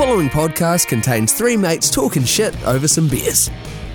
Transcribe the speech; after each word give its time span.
following 0.00 0.30
podcast 0.30 0.88
contains 0.88 1.34
three 1.34 1.58
mates 1.58 1.90
talking 1.90 2.24
shit 2.24 2.56
over 2.66 2.88
some 2.88 3.06
beers. 3.06 3.50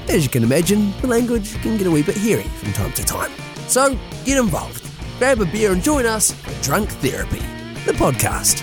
As 0.07 0.23
you 0.23 0.29
can 0.29 0.43
imagine, 0.43 0.93
the 1.01 1.07
language 1.07 1.59
can 1.63 1.77
get 1.77 1.87
a 1.87 1.89
wee 1.89 2.03
bit 2.03 2.15
hairy 2.15 2.43
from 2.43 2.73
time 2.73 2.91
to 2.93 3.03
time. 3.03 3.31
So 3.67 3.97
get 4.23 4.37
involved, 4.37 4.87
grab 5.17 5.41
a 5.41 5.45
beer 5.47 5.71
and 5.71 5.81
join 5.81 6.05
us 6.05 6.31
for 6.31 6.63
Drunk 6.63 6.91
Therapy, 6.91 7.39
the 7.87 7.93
podcast. 7.93 8.61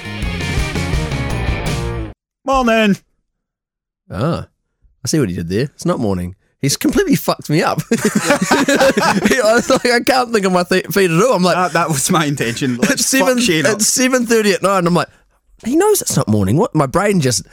Morning. 2.45 2.96
Ah, 4.09 4.46
I 5.04 5.09
see 5.09 5.18
what 5.18 5.29
he 5.29 5.34
did 5.34 5.48
there. 5.48 5.64
It's 5.64 5.84
not 5.84 5.98
morning. 5.98 6.36
He's 6.61 6.77
completely 6.77 7.16
fucked 7.16 7.50
me 7.50 7.61
up. 7.61 7.80
I, 7.90 9.40
was 9.52 9.68
like, 9.68 9.86
I 9.86 9.98
can't 9.98 10.32
think 10.32 10.46
of 10.46 10.52
my 10.52 10.62
th- 10.62 10.86
feet 10.86 11.11
at 11.11 11.20
all. 11.20 11.34
I'm 11.34 11.43
like, 11.43 11.56
That, 11.56 11.72
that 11.72 11.88
was 11.88 12.09
my 12.09 12.24
intention. 12.24 12.77
Let's 12.77 12.93
it's 12.93 13.06
seven. 13.06 13.40
fuck 13.40 13.64
up. 13.64 13.77
It's 13.79 13.88
seven 13.88 14.27
thirty 14.27 14.52
at 14.52 14.62
night, 14.62 14.79
and 14.79 14.86
I'm 14.86 14.95
like, 14.95 15.09
he 15.64 15.76
knows 15.76 16.02
it's 16.02 16.16
not 16.16 16.29
morning. 16.29 16.56
What? 16.56 16.74
My 16.74 16.86
brain 16.86 17.20
just, 17.20 17.46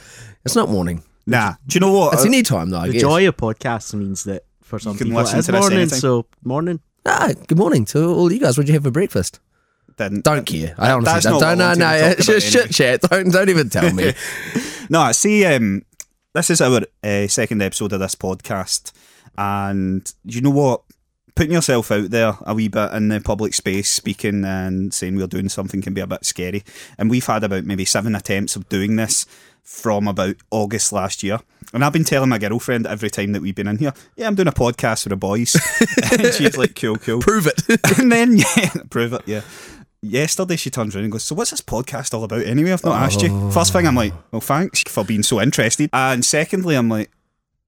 it's 0.44 0.56
not 0.56 0.68
morning. 0.68 1.02
Nah. 1.26 1.54
Do 1.66 1.74
you 1.76 1.80
know 1.80 1.92
what? 1.92 2.14
It's 2.14 2.24
any 2.24 2.42
time 2.42 2.70
though. 2.70 2.78
I 2.78 2.86
the 2.88 2.94
guess. 2.94 3.02
joy 3.02 3.28
of 3.28 3.36
podcasts 3.36 3.94
means 3.94 4.24
that 4.24 4.44
for 4.62 4.78
some 4.78 4.96
can 4.96 5.06
people 5.08 5.20
it 5.20 5.22
listen 5.22 5.38
is 5.40 5.46
to 5.46 5.52
this 5.52 5.60
morning. 5.60 5.78
anytime. 5.80 5.98
So 6.00 6.26
morning. 6.44 6.80
Ah, 7.06 7.32
good 7.46 7.58
morning 7.58 7.84
to 7.86 8.04
all 8.04 8.32
you 8.32 8.40
guys. 8.40 8.56
What'd 8.58 8.68
you 8.68 8.74
have 8.74 8.82
for 8.84 8.90
breakfast? 8.90 9.40
Didn't. 9.96 10.24
Don't 10.24 10.44
care. 10.44 10.74
I 10.78 10.90
honestly 10.92 11.12
That's 11.12 11.24
don't. 11.26 11.32
not 11.34 11.40
Don't, 11.40 11.58
what 11.58 11.78
no, 11.78 11.84
no. 11.84 11.86
wanted 11.86 12.00
to 12.00 12.18
It's 12.18 12.26
just 12.26 12.54
about 12.54 12.62
shit 12.66 12.74
chat. 12.74 13.00
Don't, 13.02 13.30
don't 13.32 13.48
even 13.48 13.68
tell 13.68 13.92
me. 13.92 14.12
No, 14.90 15.12
see, 15.12 15.44
um, 15.44 15.82
this 16.34 16.50
is 16.50 16.60
our 16.60 16.80
uh, 17.04 17.28
second 17.28 17.62
episode 17.62 17.92
of 17.92 18.00
this 18.00 18.16
podcast, 18.16 18.90
and 19.38 20.12
you 20.24 20.40
know 20.40 20.50
what? 20.50 20.82
Putting 21.40 21.54
yourself 21.54 21.90
out 21.90 22.10
there 22.10 22.36
a 22.42 22.52
wee 22.52 22.68
bit 22.68 22.92
in 22.92 23.08
the 23.08 23.18
public 23.18 23.54
space, 23.54 23.88
speaking 23.88 24.44
and 24.44 24.92
saying 24.92 25.16
we're 25.16 25.26
doing 25.26 25.48
something 25.48 25.80
can 25.80 25.94
be 25.94 26.02
a 26.02 26.06
bit 26.06 26.26
scary. 26.26 26.62
And 26.98 27.08
we've 27.08 27.24
had 27.24 27.42
about 27.42 27.64
maybe 27.64 27.86
seven 27.86 28.14
attempts 28.14 28.56
of 28.56 28.68
doing 28.68 28.96
this 28.96 29.24
from 29.62 30.06
about 30.06 30.36
August 30.50 30.92
last 30.92 31.22
year. 31.22 31.40
And 31.72 31.82
I've 31.82 31.94
been 31.94 32.04
telling 32.04 32.28
my 32.28 32.36
girlfriend 32.36 32.86
every 32.86 33.08
time 33.08 33.32
that 33.32 33.40
we've 33.40 33.54
been 33.54 33.68
in 33.68 33.78
here, 33.78 33.94
yeah, 34.16 34.26
I'm 34.26 34.34
doing 34.34 34.48
a 34.48 34.52
podcast 34.52 35.04
for 35.04 35.08
the 35.08 35.16
boys. 35.16 35.56
and 36.12 36.34
she's 36.34 36.58
like, 36.58 36.78
cool, 36.78 36.96
cool. 36.96 37.20
Prove 37.20 37.46
it. 37.46 37.62
and 37.98 38.12
then, 38.12 38.36
yeah, 38.36 38.74
prove 38.90 39.14
it, 39.14 39.22
yeah. 39.24 39.40
Yesterday 40.02 40.56
she 40.56 40.68
turns 40.68 40.94
around 40.94 41.04
and 41.04 41.12
goes, 41.12 41.24
So 41.24 41.34
what's 41.34 41.52
this 41.52 41.62
podcast 41.62 42.12
all 42.12 42.24
about 42.24 42.44
anyway? 42.44 42.72
I've 42.72 42.84
not 42.84 43.00
asked 43.00 43.22
you. 43.22 43.50
First 43.50 43.72
thing 43.72 43.86
I'm 43.86 43.94
like, 43.94 44.12
Well 44.30 44.42
thanks 44.42 44.82
for 44.82 45.06
being 45.06 45.22
so 45.22 45.40
interested. 45.40 45.88
And 45.94 46.22
secondly 46.22 46.74
I'm 46.74 46.90
like, 46.90 47.10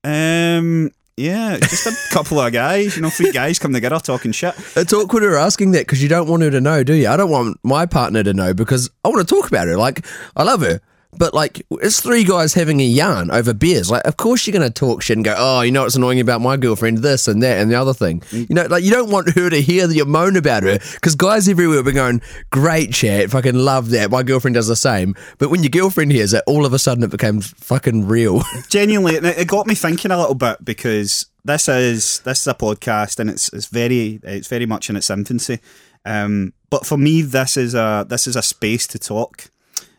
um 0.04 0.90
yeah, 1.16 1.58
just 1.58 1.86
a 1.86 2.14
couple 2.14 2.40
of 2.40 2.52
guys, 2.52 2.96
you 2.96 3.02
know, 3.02 3.10
three 3.10 3.32
guys 3.32 3.58
come 3.58 3.72
together 3.72 3.98
talking 3.98 4.32
shit. 4.32 4.54
it's 4.76 4.92
awkward 4.92 5.22
her 5.22 5.36
asking 5.36 5.72
that 5.72 5.86
because 5.86 6.02
you 6.02 6.08
don't 6.08 6.26
want 6.28 6.42
her 6.42 6.50
to 6.50 6.60
know, 6.60 6.82
do 6.82 6.94
you? 6.94 7.08
I 7.08 7.16
don't 7.16 7.30
want 7.30 7.58
my 7.62 7.84
partner 7.84 8.22
to 8.22 8.32
know 8.32 8.54
because 8.54 8.88
I 9.04 9.08
want 9.08 9.26
to 9.26 9.34
talk 9.34 9.48
about 9.48 9.68
her. 9.68 9.76
Like, 9.76 10.06
I 10.36 10.42
love 10.42 10.62
her. 10.62 10.80
But 11.16 11.34
like, 11.34 11.66
it's 11.70 12.00
three 12.00 12.24
guys 12.24 12.54
having 12.54 12.80
a 12.80 12.84
yarn 12.84 13.30
over 13.30 13.52
beers. 13.52 13.90
Like, 13.90 14.06
of 14.06 14.16
course 14.16 14.46
you're 14.46 14.52
going 14.58 14.68
to 14.68 14.72
talk 14.72 15.02
shit 15.02 15.16
and 15.16 15.24
go, 15.24 15.34
"Oh, 15.36 15.60
you 15.60 15.70
know 15.70 15.82
what's 15.82 15.94
annoying 15.94 16.20
about 16.20 16.40
my 16.40 16.56
girlfriend? 16.56 16.98
This 16.98 17.28
and 17.28 17.42
that 17.42 17.58
and 17.58 17.70
the 17.70 17.74
other 17.74 17.92
thing." 17.92 18.22
You 18.30 18.46
know, 18.48 18.66
like 18.66 18.82
you 18.82 18.90
don't 18.90 19.10
want 19.10 19.34
her 19.34 19.50
to 19.50 19.60
hear 19.60 19.86
that 19.86 19.94
you 19.94 20.04
moan 20.06 20.36
about 20.36 20.62
her 20.62 20.78
because 20.94 21.14
guys 21.14 21.48
everywhere 21.48 21.76
have 21.76 21.84
been 21.84 21.94
going, 21.94 22.22
"Great 22.50 22.92
chat, 22.92 23.30
fucking 23.30 23.54
love 23.54 23.90
that." 23.90 24.10
My 24.10 24.22
girlfriend 24.22 24.54
does 24.54 24.68
the 24.68 24.76
same. 24.76 25.14
But 25.38 25.50
when 25.50 25.62
your 25.62 25.70
girlfriend 25.70 26.12
hears 26.12 26.32
it, 26.32 26.44
all 26.46 26.64
of 26.64 26.72
a 26.72 26.78
sudden 26.78 27.04
it 27.04 27.10
becomes 27.10 27.50
fucking 27.58 28.06
real. 28.06 28.42
Genuinely, 28.68 29.16
it 29.16 29.48
got 29.48 29.66
me 29.66 29.74
thinking 29.74 30.10
a 30.10 30.18
little 30.18 30.34
bit 30.34 30.64
because 30.64 31.26
this 31.44 31.68
is 31.68 32.20
this 32.20 32.40
is 32.40 32.46
a 32.46 32.54
podcast 32.54 33.18
and 33.18 33.28
it's 33.28 33.52
it's 33.52 33.66
very 33.66 34.20
it's 34.22 34.48
very 34.48 34.66
much 34.66 34.88
in 34.88 34.96
its 34.96 35.10
infancy. 35.10 35.60
Um, 36.04 36.52
but 36.70 36.86
for 36.86 36.96
me, 36.96 37.22
this 37.22 37.56
is 37.56 37.74
a 37.74 38.06
this 38.08 38.26
is 38.26 38.36
a 38.36 38.42
space 38.42 38.86
to 38.88 38.98
talk, 38.98 39.50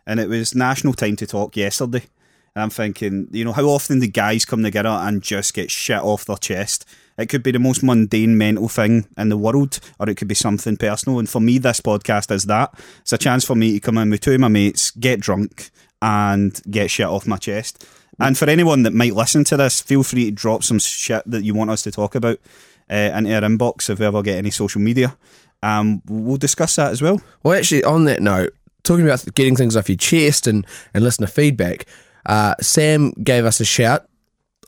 and 0.05 0.19
it 0.19 0.29
was 0.29 0.55
National 0.55 0.93
Time 0.93 1.15
to 1.17 1.27
Talk 1.27 1.55
yesterday. 1.55 2.03
And 2.55 2.63
I'm 2.63 2.69
thinking, 2.69 3.27
you 3.31 3.43
know, 3.43 3.51
how 3.51 3.65
often 3.65 3.99
do 3.99 4.07
guys 4.07 4.45
come 4.45 4.61
together 4.63 4.89
and 4.89 5.23
just 5.23 5.53
get 5.53 5.71
shit 5.71 6.01
off 6.01 6.25
their 6.25 6.37
chest? 6.37 6.85
It 7.17 7.27
could 7.27 7.43
be 7.43 7.51
the 7.51 7.59
most 7.59 7.83
mundane 7.83 8.37
mental 8.37 8.67
thing 8.67 9.07
in 9.17 9.29
the 9.29 9.37
world, 9.37 9.79
or 9.99 10.09
it 10.09 10.15
could 10.15 10.27
be 10.27 10.35
something 10.35 10.77
personal. 10.77 11.19
And 11.19 11.29
for 11.29 11.39
me, 11.39 11.57
this 11.57 11.79
podcast 11.79 12.31
is 12.31 12.45
that. 12.45 12.73
It's 13.01 13.13
a 13.13 13.17
chance 13.17 13.45
for 13.45 13.55
me 13.55 13.73
to 13.73 13.79
come 13.79 13.97
in 13.97 14.09
with 14.09 14.21
two 14.21 14.33
of 14.33 14.39
my 14.39 14.47
mates, 14.47 14.91
get 14.91 15.19
drunk, 15.19 15.71
and 16.01 16.59
get 16.69 16.91
shit 16.91 17.07
off 17.07 17.27
my 17.27 17.37
chest. 17.37 17.87
And 18.19 18.37
for 18.37 18.49
anyone 18.49 18.83
that 18.83 18.93
might 18.93 19.15
listen 19.15 19.43
to 19.45 19.57
this, 19.57 19.81
feel 19.81 20.03
free 20.03 20.25
to 20.25 20.31
drop 20.31 20.63
some 20.63 20.79
shit 20.79 21.23
that 21.25 21.43
you 21.43 21.53
want 21.53 21.71
us 21.71 21.81
to 21.83 21.91
talk 21.91 22.13
about 22.15 22.39
uh, 22.89 23.11
into 23.15 23.33
our 23.33 23.41
inbox 23.41 23.89
if 23.89 23.99
we 23.99 24.05
ever 24.05 24.21
get 24.21 24.37
any 24.37 24.51
social 24.51 24.81
media. 24.81 25.17
Um, 25.63 26.01
we'll 26.07 26.37
discuss 26.37 26.75
that 26.75 26.91
as 26.91 27.01
well. 27.01 27.21
Well, 27.41 27.57
actually, 27.57 27.83
on 27.83 28.05
that 28.05 28.21
note, 28.21 28.53
talking 28.83 29.05
about 29.05 29.25
getting 29.35 29.55
things 29.55 29.75
off 29.75 29.89
your 29.89 29.97
chest 29.97 30.47
and, 30.47 30.65
and 30.93 31.03
listener 31.03 31.27
feedback, 31.27 31.85
uh, 32.25 32.55
Sam 32.61 33.11
gave 33.23 33.45
us 33.45 33.59
a 33.59 33.65
shout 33.65 34.07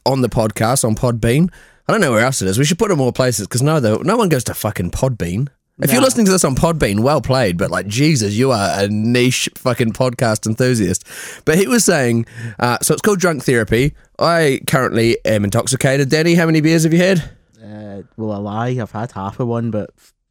on 0.06 0.22
the 0.22 0.30
podcast 0.30 0.84
on 0.84 0.96
Podbean. 0.96 1.52
I 1.88 1.92
don't 1.92 2.02
know 2.02 2.12
where 2.12 2.26
else 2.26 2.42
it 2.42 2.48
is. 2.48 2.58
We 2.58 2.66
should 2.66 2.80
put 2.80 2.90
it 2.90 2.94
in 2.94 2.98
more 2.98 3.14
places 3.14 3.48
because 3.48 3.62
no, 3.62 3.80
though, 3.80 3.98
no 3.98 4.18
one 4.18 4.30
goes 4.30 4.44
to 4.46 4.54
fucking 4.54 4.92
Podbean. 4.92 5.50
If 5.78 5.92
you're 5.92 6.02
listening 6.02 6.26
to 6.28 6.32
this 6.32 6.46
on 6.46 6.56
Podbean, 6.56 7.02
well 7.02 7.20
played. 7.20 7.58
But 7.58 7.70
like 7.70 7.86
Jesus, 7.86 8.34
you 8.34 8.52
are 8.52 8.84
a 8.84 8.88
niche 8.88 9.50
fucking 9.56 9.92
podcast 9.92 10.48
enthusiast. 10.48 11.04
But 11.44 11.58
he 11.58 11.68
was 11.68 11.84
saying, 11.84 12.28
uh, 12.60 12.78
so 12.82 12.94
it's 12.94 13.02
called 13.02 13.20
Drunk 13.20 13.44
Therapy. 13.44 13.94
I 14.18 14.62
currently 14.68 15.18
am 15.26 15.44
intoxicated. 15.44 16.10
Danny, 16.10 16.36
how 16.36 16.46
many 16.46 16.62
beers 16.62 16.84
have 16.84 16.94
you 16.94 17.00
had? 17.00 17.30
Uh, 17.62 18.04
well, 18.16 18.32
I 18.32 18.38
lie. 18.38 18.82
I've 18.82 18.92
had 18.92 19.12
half 19.12 19.42
of 19.42 19.50
one, 19.50 19.70
but 19.70 19.90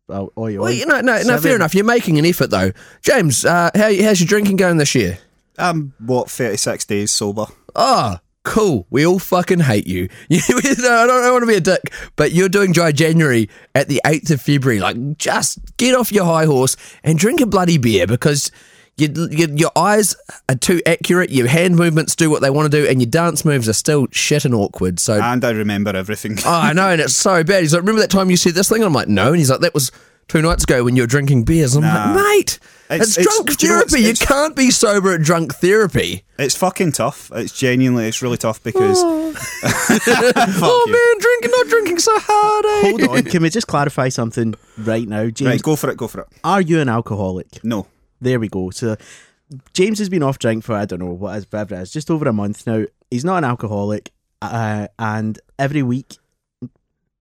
oh, 0.08 0.32
oh, 0.36 0.42
Well, 0.60 0.72
you 0.72 0.86
know, 0.86 1.00
no, 1.00 1.22
no, 1.22 1.38
fair 1.38 1.56
enough. 1.56 1.74
You're 1.74 1.84
making 1.84 2.18
an 2.18 2.26
effort 2.26 2.50
though. 2.50 2.72
James, 3.02 3.44
uh, 3.44 3.70
how, 3.74 3.92
how's 4.02 4.20
your 4.20 4.26
drinking 4.28 4.56
going 4.56 4.76
this 4.76 4.94
year? 4.94 5.18
I'm, 5.58 5.94
what, 5.98 6.30
36 6.30 6.84
days 6.86 7.10
sober. 7.12 7.46
Oh, 7.76 8.18
cool. 8.42 8.86
We 8.90 9.06
all 9.06 9.18
fucking 9.18 9.60
hate 9.60 9.86
you. 9.86 10.08
You- 10.28 10.40
no, 10.78 10.92
I 10.92 11.06
don't, 11.06 11.22
I 11.22 11.26
don't 11.26 11.32
want 11.32 11.42
to 11.42 11.46
be 11.46 11.54
a 11.54 11.60
dick, 11.60 11.80
but 12.16 12.32
you're 12.32 12.48
doing 12.48 12.72
dry 12.72 12.92
January 12.92 13.48
at 13.74 13.88
the 13.88 14.00
8th 14.04 14.32
of 14.32 14.42
February. 14.42 14.80
Like, 14.80 15.16
just 15.16 15.58
get 15.76 15.94
off 15.94 16.10
your 16.12 16.24
high 16.24 16.44
horse 16.46 16.76
and 17.02 17.18
drink 17.18 17.40
a 17.40 17.46
bloody 17.46 17.78
beer 17.78 18.06
because 18.06 18.50
you, 18.96 19.08
you, 19.30 19.48
your 19.56 19.70
eyes 19.76 20.14
are 20.48 20.54
too 20.54 20.80
accurate, 20.86 21.30
your 21.30 21.48
hand 21.48 21.76
movements 21.76 22.14
do 22.14 22.30
what 22.30 22.42
they 22.42 22.50
want 22.50 22.70
to 22.70 22.82
do, 22.82 22.86
and 22.88 23.00
your 23.00 23.10
dance 23.10 23.44
moves 23.44 23.68
are 23.68 23.72
still 23.72 24.06
shit 24.12 24.44
and 24.44 24.54
awkward. 24.54 25.00
So, 25.00 25.20
And 25.20 25.44
I 25.44 25.50
remember 25.50 25.94
everything. 25.96 26.38
oh, 26.46 26.50
I 26.50 26.72
know, 26.72 26.90
and 26.90 27.00
it's 27.00 27.14
so 27.16 27.42
bad. 27.42 27.62
He's 27.62 27.72
like, 27.74 27.82
remember 27.82 28.00
that 28.02 28.10
time 28.10 28.30
you 28.30 28.36
said 28.36 28.54
this 28.54 28.68
thing? 28.68 28.78
And 28.78 28.86
I'm 28.86 28.92
like, 28.92 29.08
no. 29.08 29.28
And 29.28 29.36
he's 29.38 29.50
like, 29.50 29.60
that 29.60 29.74
was 29.74 29.90
two 30.28 30.40
nights 30.42 30.64
ago 30.64 30.84
when 30.84 30.96
you 30.96 31.02
were 31.02 31.06
drinking 31.06 31.44
beers. 31.44 31.74
And 31.74 31.84
I'm 31.84 32.14
Nah. 32.14 32.20
like, 32.22 32.26
mate, 32.36 32.58
It's- 32.90 33.00
it's, 33.08 33.18
it's- 33.18 33.24
drunk 33.36 33.56
do 33.58 33.66
you 33.66 33.72
know 33.72 33.78
what's- 33.78 33.92
therapy. 33.92 34.08
You 34.08 34.14
can't 34.14 34.54
be 34.56 34.70
sober 34.70 35.12
at 35.12 35.22
drunk 35.22 35.54
therapy. 35.56 36.22
It's 36.38 36.54
fucking 36.56 36.92
tough. 36.92 37.30
It's 37.34 37.52
genuinely, 37.56 38.06
it's 38.08 38.22
really 38.22 38.36
tough 38.38 38.62
because. 38.62 38.98
oh 39.04 40.84
you. 40.86 40.92
man, 40.92 41.20
drinking, 41.20 41.50
not 41.50 41.66
drinking 41.68 41.98
so 41.98 42.12
hard. 42.14 42.64
Eh? 42.64 42.90
Hold 43.08 43.18
on. 43.18 43.24
Can 43.24 43.42
we 43.42 43.50
just 43.50 43.66
clarify 43.66 44.08
something 44.08 44.54
right 44.78 45.06
now, 45.08 45.28
James? 45.30 45.48
Right, 45.50 45.62
go 45.62 45.76
for 45.76 45.90
it, 45.90 45.96
go 45.96 46.08
for 46.08 46.20
it. 46.22 46.28
Are 46.42 46.60
you 46.60 46.80
an 46.80 46.88
alcoholic? 46.88 47.62
No. 47.64 47.86
There 48.24 48.40
we 48.40 48.48
go. 48.48 48.70
So 48.70 48.96
James 49.74 49.98
has 49.98 50.08
been 50.08 50.22
off 50.22 50.38
drink 50.38 50.64
for 50.64 50.74
I 50.74 50.86
don't 50.86 50.98
know 50.98 51.12
what 51.12 51.36
is 51.36 51.46
whatever 51.50 51.74
it 51.76 51.82
is, 51.82 51.92
just 51.92 52.10
over 52.10 52.26
a 52.26 52.32
month 52.32 52.66
now. 52.66 52.84
He's 53.10 53.24
not 53.24 53.38
an 53.38 53.44
alcoholic, 53.44 54.10
uh, 54.42 54.88
and 54.98 55.38
every 55.58 55.82
week 55.82 56.16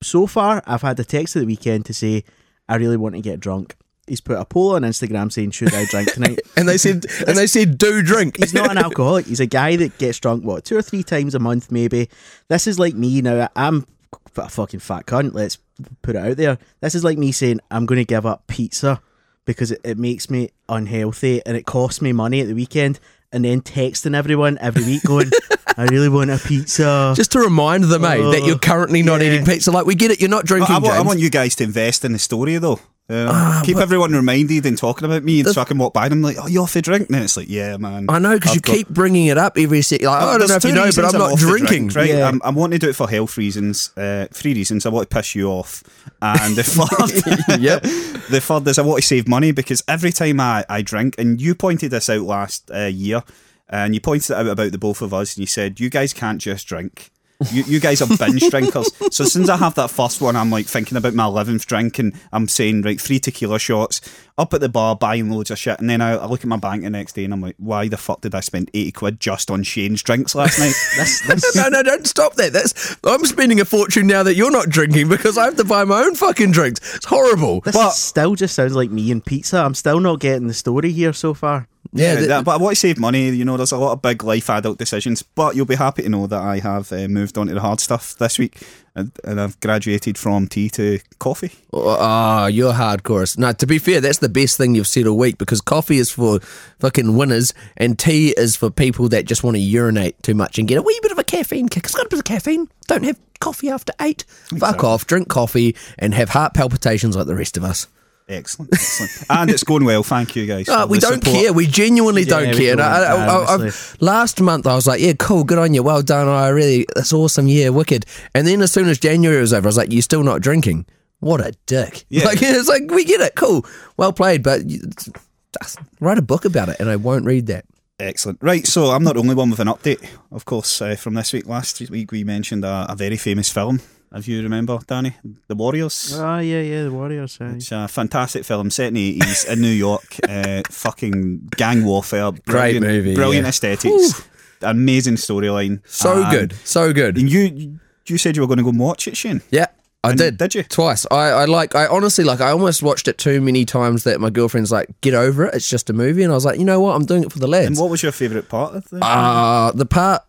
so 0.01 0.27
far 0.27 0.63
I've 0.65 0.81
had 0.81 0.99
a 0.99 1.03
text 1.03 1.35
at 1.35 1.41
the 1.41 1.45
weekend 1.45 1.85
to 1.85 1.93
say 1.93 2.23
I 2.67 2.75
really 2.77 2.97
want 2.97 3.15
to 3.15 3.21
get 3.21 3.39
drunk. 3.39 3.75
He's 4.07 4.21
put 4.21 4.37
a 4.37 4.45
poll 4.45 4.75
on 4.75 4.81
Instagram 4.81 5.31
saying 5.31 5.51
should 5.51 5.73
I 5.73 5.85
drink 5.85 6.13
tonight. 6.13 6.39
And 6.57 6.67
they 6.67 6.77
said, 6.77 7.05
and 7.25 7.37
they 7.37 7.47
said, 7.47 7.77
do 7.77 8.01
drink. 8.01 8.37
He's 8.37 8.53
not 8.53 8.69
an 8.69 8.77
alcoholic. 8.87 9.27
He's 9.27 9.39
a 9.39 9.45
guy 9.45 9.77
that 9.77 9.97
gets 9.97 10.19
drunk 10.19 10.43
what 10.43 10.65
two 10.65 10.77
or 10.77 10.81
three 10.81 11.03
times 11.03 11.35
a 11.35 11.39
month, 11.39 11.71
maybe. 11.71 12.09
This 12.49 12.67
is 12.67 12.79
like 12.79 12.95
me 12.95 13.21
now. 13.21 13.49
I'm 13.55 13.87
a 14.35 14.49
fucking 14.49 14.81
fat 14.81 15.05
cunt. 15.05 15.33
Let's 15.33 15.57
put 16.01 16.15
it 16.15 16.19
out 16.19 16.37
there. 16.37 16.57
This 16.81 16.95
is 16.95 17.03
like 17.03 17.17
me 17.17 17.31
saying 17.31 17.61
I'm 17.71 17.85
going 17.85 17.99
to 17.99 18.05
give 18.05 18.25
up 18.25 18.47
pizza 18.47 19.01
because 19.45 19.71
it, 19.71 19.81
it 19.83 19.97
makes 19.97 20.29
me 20.29 20.49
unhealthy 20.69 21.41
and 21.45 21.57
it 21.57 21.65
costs 21.65 22.01
me 22.01 22.11
money 22.11 22.41
at 22.41 22.47
the 22.47 22.55
weekend. 22.55 22.99
And 23.31 23.43
then 23.43 23.61
texting 23.61 24.15
everyone 24.15 24.59
every 24.61 24.83
week 24.83 25.03
going, 25.03 25.31
I 25.77 25.85
really 25.85 26.09
want 26.09 26.29
a 26.29 26.37
pizza. 26.37 27.13
Just 27.15 27.31
to 27.31 27.39
remind 27.39 27.85
them, 27.85 28.05
eh, 28.05 28.17
that 28.17 28.43
you're 28.45 28.59
currently 28.59 29.01
not 29.01 29.21
yeah. 29.21 29.27
eating 29.31 29.45
pizza. 29.45 29.71
Like 29.71 29.87
we 29.87 29.95
get 29.95 30.11
it, 30.11 30.21
you're 30.21 30.29
not 30.29 30.45
drinking. 30.45 30.75
I 30.75 30.79
want, 30.79 30.93
I 30.93 30.97
James. 30.97 31.07
want 31.07 31.19
you 31.19 31.31
guys 31.31 31.55
to 31.55 31.63
invest 31.63 32.05
in 32.05 32.13
the 32.13 32.19
story 32.19 32.57
though. 32.59 32.79
Uh, 33.09 33.27
Ah, 33.29 33.61
keep 33.65 33.75
everyone 33.77 34.13
reminded 34.13 34.65
and 34.65 34.77
talking 34.77 35.03
about 35.05 35.23
me, 35.25 35.43
so 35.43 35.59
I 35.59 35.65
can 35.65 35.77
walk 35.77 35.93
by 35.93 36.07
them 36.07 36.21
like, 36.21 36.37
"Oh, 36.39 36.47
you 36.47 36.61
off 36.61 36.71
the 36.73 36.81
drink?" 36.81 37.07
And 37.07 37.15
then 37.15 37.23
it's 37.23 37.35
like, 37.35 37.49
"Yeah, 37.49 37.75
man." 37.75 38.05
I 38.07 38.17
know 38.17 38.35
because 38.35 38.51
I've 38.51 38.55
you 38.55 38.61
got- 38.61 38.75
keep 38.75 38.87
bringing 38.89 39.25
it 39.27 39.37
up 39.37 39.57
every 39.57 39.81
second. 39.81 40.07
Like, 40.07 40.21
Oh, 40.21 40.25
I 40.25 40.31
don't 40.37 40.39
know 40.39 40.47
there's 40.47 40.63
if 40.63 40.63
you 40.63 40.69
two 40.69 40.75
know, 40.75 40.81
but 40.81 40.85
reasons 40.85 41.13
I'm 41.13 41.19
not 41.19 41.31
off 41.33 41.39
the 41.41 41.45
drinking. 41.45 41.87
drink, 41.89 41.95
right? 41.95 42.09
Yeah. 42.17 42.27
I'm, 42.29 42.41
I'm 42.45 42.55
wanting 42.55 42.79
to 42.79 42.85
do 42.85 42.89
it 42.89 42.95
for 42.95 43.09
health 43.09 43.37
reasons. 43.37 43.91
Uh, 43.97 44.27
three 44.31 44.53
reasons. 44.53 44.85
I 44.85 44.89
want 44.89 45.09
to 45.09 45.13
piss 45.15 45.35
you 45.35 45.49
off, 45.49 45.83
and 46.21 46.55
the 46.55 46.63
third, 47.53 47.59
Yep. 47.61 47.81
the 48.29 48.39
third 48.41 48.67
is 48.69 48.79
I 48.79 48.83
want 48.83 49.01
to 49.01 49.07
save 49.07 49.27
money 49.27 49.51
because 49.51 49.83
every 49.89 50.13
time 50.13 50.39
I, 50.39 50.63
I 50.69 50.81
drink, 50.81 51.15
and 51.17 51.41
you 51.41 51.55
pointed 51.55 51.91
this 51.91 52.09
out 52.09 52.21
last 52.21 52.71
uh, 52.73 52.85
year, 52.85 53.21
and 53.67 53.93
you 53.93 53.99
pointed 53.99 54.31
it 54.31 54.37
out 54.37 54.47
about 54.47 54.71
the 54.71 54.77
both 54.77 55.01
of 55.01 55.13
us, 55.13 55.35
and 55.35 55.41
you 55.41 55.47
said 55.47 55.79
you 55.81 55.89
guys 55.89 56.13
can't 56.13 56.39
just 56.39 56.67
drink. 56.67 57.09
You, 57.51 57.63
you 57.63 57.79
guys 57.79 58.01
are 58.01 58.17
binge 58.17 58.49
drinkers. 58.49 58.91
So 59.11 59.23
as 59.23 59.33
soon 59.33 59.43
as 59.43 59.49
I 59.49 59.57
have 59.57 59.75
that 59.75 59.89
first 59.89 60.21
one, 60.21 60.35
I'm 60.35 60.49
like 60.49 60.65
thinking 60.67 60.97
about 60.97 61.13
my 61.13 61.25
eleventh 61.25 61.65
drink, 61.65 61.99
and 61.99 62.13
I'm 62.31 62.47
saying 62.47 62.83
right 62.83 62.99
three 62.99 63.19
tequila 63.19 63.59
shots 63.59 64.01
up 64.37 64.53
at 64.53 64.61
the 64.61 64.69
bar, 64.69 64.95
buying 64.95 65.29
loads 65.29 65.51
of 65.51 65.59
shit, 65.59 65.79
and 65.79 65.89
then 65.89 66.01
I, 66.01 66.13
I 66.15 66.25
look 66.25 66.39
at 66.41 66.47
my 66.47 66.57
bank 66.57 66.83
the 66.83 66.89
next 66.89 67.13
day, 67.13 67.23
and 67.23 67.33
I'm 67.33 67.41
like, 67.41 67.55
why 67.59 67.87
the 67.87 67.97
fuck 67.97 68.21
did 68.21 68.33
I 68.33 68.39
spend 68.39 68.69
eighty 68.73 68.91
quid 68.91 69.19
just 69.19 69.51
on 69.51 69.61
Cheyne's 69.63 70.01
drinks 70.01 70.33
last 70.35 70.57
night? 70.59 70.73
This, 70.97 71.21
this, 71.27 71.55
no, 71.55 71.69
no, 71.69 71.83
don't 71.83 72.07
stop 72.07 72.33
that. 72.35 72.53
That's 72.53 72.95
I'm 73.03 73.23
spending 73.25 73.59
a 73.59 73.65
fortune 73.65 74.07
now 74.07 74.23
that 74.23 74.35
you're 74.35 74.51
not 74.51 74.69
drinking 74.69 75.09
because 75.09 75.37
I 75.37 75.45
have 75.45 75.55
to 75.57 75.63
buy 75.63 75.83
my 75.85 76.01
own 76.01 76.15
fucking 76.15 76.51
drinks. 76.51 76.95
It's 76.95 77.05
horrible. 77.05 77.61
this 77.61 77.75
But- 77.75 77.91
still 77.91 78.35
just 78.35 78.55
sounds 78.55 78.75
like 78.75 78.89
me 78.91 79.11
and 79.11 79.23
pizza. 79.23 79.57
I'm 79.57 79.73
still 79.75 79.99
not 79.99 80.19
getting 80.19 80.47
the 80.47 80.53
story 80.53 80.91
here 80.91 81.13
so 81.13 81.33
far. 81.33 81.67
Yeah, 81.91 82.13
Yeah, 82.13 82.15
th- 82.15 82.27
that- 82.29 82.45
but 82.45 82.51
I 82.53 82.57
want 82.57 82.75
to 82.75 82.79
save 82.79 82.97
money. 82.99 83.29
You 83.29 83.45
know, 83.45 83.57
there's 83.57 83.71
a 83.71 83.77
lot 83.77 83.91
of 83.93 84.01
big 84.01 84.23
life 84.23 84.49
adult 84.49 84.77
decisions. 84.79 85.21
But 85.21 85.55
you'll 85.55 85.65
be 85.67 85.75
happy 85.75 86.03
to 86.03 86.09
know 86.09 86.25
that 86.27 86.41
I 86.41 86.59
have 86.59 86.91
uh, 86.91 87.07
moved 87.07 87.37
on 87.37 87.47
to 87.47 87.53
the 87.53 87.61
hard 87.61 87.79
stuff 87.79 88.15
this 88.17 88.39
week, 88.39 88.61
and, 88.95 89.11
and 89.23 89.41
I've 89.41 89.59
graduated 89.59 90.17
from 90.17 90.47
tea 90.47 90.69
to 90.71 90.99
coffee. 91.19 91.51
Oh, 91.71 91.97
ah, 91.99 92.47
you're 92.47 92.73
hardcore. 92.73 93.37
Now, 93.37 93.51
to 93.53 93.65
be 93.65 93.79
fair, 93.79 94.01
that's 94.01 94.19
the 94.19 94.29
best 94.29 94.57
thing 94.57 94.75
you've 94.75 94.87
said 94.87 95.07
all 95.07 95.17
week 95.17 95.37
because 95.37 95.61
coffee 95.61 95.97
is 95.97 96.11
for 96.11 96.39
fucking 96.79 97.15
winners 97.17 97.53
and 97.77 97.97
tea 97.97 98.33
is 98.37 98.55
for 98.55 98.69
people 98.69 99.09
that 99.09 99.25
just 99.25 99.43
want 99.43 99.55
to 99.55 99.61
urinate 99.61 100.21
too 100.21 100.35
much 100.35 100.59
and 100.59 100.67
get 100.67 100.77
a 100.77 100.81
wee 100.81 100.99
bit 101.01 101.11
of 101.11 101.17
a 101.17 101.23
caffeine 101.23 101.69
kick. 101.69 101.85
It's 101.85 101.95
got 101.95 102.05
a 102.05 102.09
bit 102.09 102.19
of 102.19 102.25
caffeine. 102.25 102.69
Don't 102.87 103.03
have 103.03 103.19
coffee 103.39 103.69
after 103.69 103.93
eight. 104.01 104.23
Fuck 104.57 104.83
off. 104.83 105.07
Drink 105.07 105.27
coffee 105.27 105.75
and 105.97 106.13
have 106.13 106.29
heart 106.29 106.53
palpitations 106.53 107.15
like 107.15 107.27
the 107.27 107.35
rest 107.35 107.57
of 107.57 107.63
us. 107.63 107.87
Excellent, 108.27 108.71
excellent, 108.73 109.25
and 109.29 109.49
it's 109.49 109.63
going 109.63 109.83
well. 109.83 110.01
Thank 110.01 110.35
you 110.35 110.45
guys. 110.45 110.69
Uh, 110.69 110.87
we 110.89 110.99
don't 110.99 111.23
support. 111.23 111.43
care. 111.43 111.53
We 111.53 111.67
genuinely 111.67 112.23
Yeah, 112.23 112.39
don't 112.39 112.55
care. 112.55 112.75
Don't, 112.77 112.85
I, 112.85 113.03
I, 113.03 113.15
I, 113.15 113.67
I, 113.67 113.71
last 113.99 114.39
month, 114.39 114.65
I 114.65 114.75
was 114.75 114.87
like, 114.87 115.01
"Yeah, 115.01 115.13
cool, 115.19 115.43
good 115.43 115.57
on 115.57 115.73
you, 115.73 115.83
well 115.83 116.01
done. 116.01 116.27
I 116.29 116.47
really, 116.47 116.85
that's 116.95 117.11
awesome. 117.11 117.47
Yeah, 117.47 117.69
wicked." 117.69 118.05
And 118.33 118.47
then 118.47 118.61
as 118.61 118.71
soon 118.71 118.87
as 118.87 118.97
January 118.97 119.41
was 119.41 119.51
over, 119.53 119.67
I 119.67 119.69
was 119.69 119.77
like, 119.77 119.91
"You're 119.91 120.01
still 120.01 120.23
not 120.23 120.41
drinking? 120.41 120.85
What 121.19 121.41
a 121.41 121.53
dick!" 121.65 122.05
Yeah. 122.09 122.25
Like 122.25 122.37
it's 122.41 122.69
like 122.69 122.89
we 122.89 123.03
get 123.03 123.19
it, 123.19 123.35
cool, 123.35 123.65
well 123.97 124.13
played, 124.13 124.41
but 124.41 124.65
just 124.67 125.79
write 125.99 126.17
a 126.17 126.21
book 126.21 126.45
about 126.45 126.69
it, 126.69 126.79
and 126.79 126.89
I 126.89 126.95
won't 126.95 127.25
read 127.25 127.47
that. 127.47 127.65
Excellent. 127.99 128.39
Right, 128.41 128.65
so 128.65 128.85
I'm 128.85 129.03
not 129.03 129.13
the 129.13 129.19
only 129.19 129.35
one 129.35 129.49
with 129.49 129.59
an 129.59 129.67
update, 129.67 130.03
of 130.31 130.45
course, 130.45 130.81
uh, 130.81 130.95
from 130.95 131.13
this 131.13 131.31
week. 131.31 131.45
Last 131.45 131.79
week 131.89 132.11
we 132.11 132.23
mentioned 132.23 132.65
a, 132.65 132.87
a 132.89 132.95
very 132.95 133.17
famous 133.17 133.49
film, 133.49 133.81
if 134.13 134.27
you 134.27 134.41
remember, 134.43 134.79
Danny, 134.87 135.13
The 135.47 135.55
Warriors. 135.55 136.13
Ah, 136.17 136.39
yeah, 136.39 136.61
yeah, 136.61 136.83
the 136.83 136.91
Warriors. 136.91 137.37
aye. 137.41 137.55
It's 137.55 137.71
a 137.71 137.87
fantastic 137.87 138.45
film 138.45 138.69
set 138.69 138.87
in 138.87 138.93
the 138.95 139.19
80s 139.19 139.47
in 139.51 139.61
New 139.61 139.67
York. 139.71 140.03
Uh, 140.29 140.61
fucking 140.69 141.49
gang 141.57 141.83
warfare. 141.85 142.31
Brilliant, 142.31 142.85
movie, 142.85 143.15
Brilliant 143.15 143.45
yeah. 143.45 143.49
aesthetics. 143.49 144.23
Amazing 144.61 145.15
storyline. 145.15 145.81
So 145.85 146.21
And- 146.23 146.31
good, 146.31 146.53
so 146.63 146.93
good. 146.93 147.17
And 147.17 147.29
you 147.31 147.79
you 148.07 148.17
said 148.17 148.35
you 148.35 148.41
were 148.41 148.47
going 148.47 148.57
to 148.57 148.63
go 148.63 148.69
and 148.69 148.79
watch 148.79 149.07
it, 149.07 149.15
Cheyne? 149.17 149.41
Yeah. 149.49 149.67
I 150.03 150.09
And 150.09 150.17
did. 150.17 150.37
did 150.37 150.55
you? 150.55 150.63
Twice. 150.63 151.05
I, 151.11 151.29
I 151.29 151.45
like 151.45 151.75
I 151.75 151.87
honestly 151.87 152.23
like 152.25 152.41
I 152.41 152.51
almost 152.51 152.83
watched 152.83 153.07
it 153.07 153.17
too 153.17 153.39
many 153.41 153.63
times 153.65 154.03
that 154.03 154.19
my 154.19 154.29
girlfriend's 154.29 154.71
like, 154.71 154.89
get 155.01 155.13
over 155.13 155.45
it, 155.45 155.53
it's 155.55 155.69
just 155.69 155.89
a 155.89 155.93
movie 155.93 156.23
and 156.23 156.31
I 156.31 156.35
was 156.35 156.43
like, 156.45 156.59
you 156.59 156.65
know 156.65 156.79
what, 156.81 156.95
I'm 156.95 157.05
doing 157.05 157.23
it 157.23 157.31
for 157.31 157.39
the 157.39 157.47
lads. 157.47 157.67
And 157.67 157.77
what 157.77 157.89
was 157.89 158.03
your 158.03 158.11
favourite 158.11 158.49
part 158.49 158.75
of 158.75 158.89
the 158.89 158.99
Uh, 159.03 159.71
the 159.71 159.85
part 159.85 160.23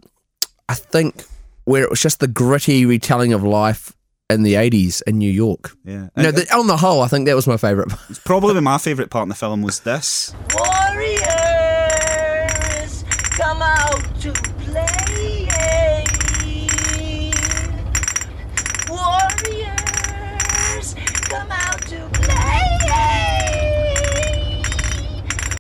I 0.69 0.75
think 0.75 1.25
where 1.65 1.83
it 1.83 1.91
was 1.91 2.01
just 2.01 2.21
the 2.21 2.29
gritty 2.29 2.87
retelling 2.87 3.33
of 3.33 3.43
life 3.43 3.93
in 4.31 4.43
the 4.43 4.55
80s 4.55 5.03
in 5.07 5.19
New 5.19 5.31
York. 5.31 5.77
Yeah. 5.85 6.09
No, 6.17 6.31
the, 6.31 6.47
on 6.55 6.67
the 6.67 6.77
whole, 6.79 7.03
I 7.03 7.09
think 7.09 7.27
that 7.27 7.37
was 7.37 7.47
my 7.47 7.57
favourite. 7.57 7.91
part. 7.91 8.25
probably 8.25 8.61
my 8.61 8.79
favourite 8.79 9.11
part 9.11 9.25
in 9.25 9.29
the 9.29 9.35
film 9.35 9.63
was 9.63 9.81
this. 9.81 10.35
Warriors, 10.55 11.21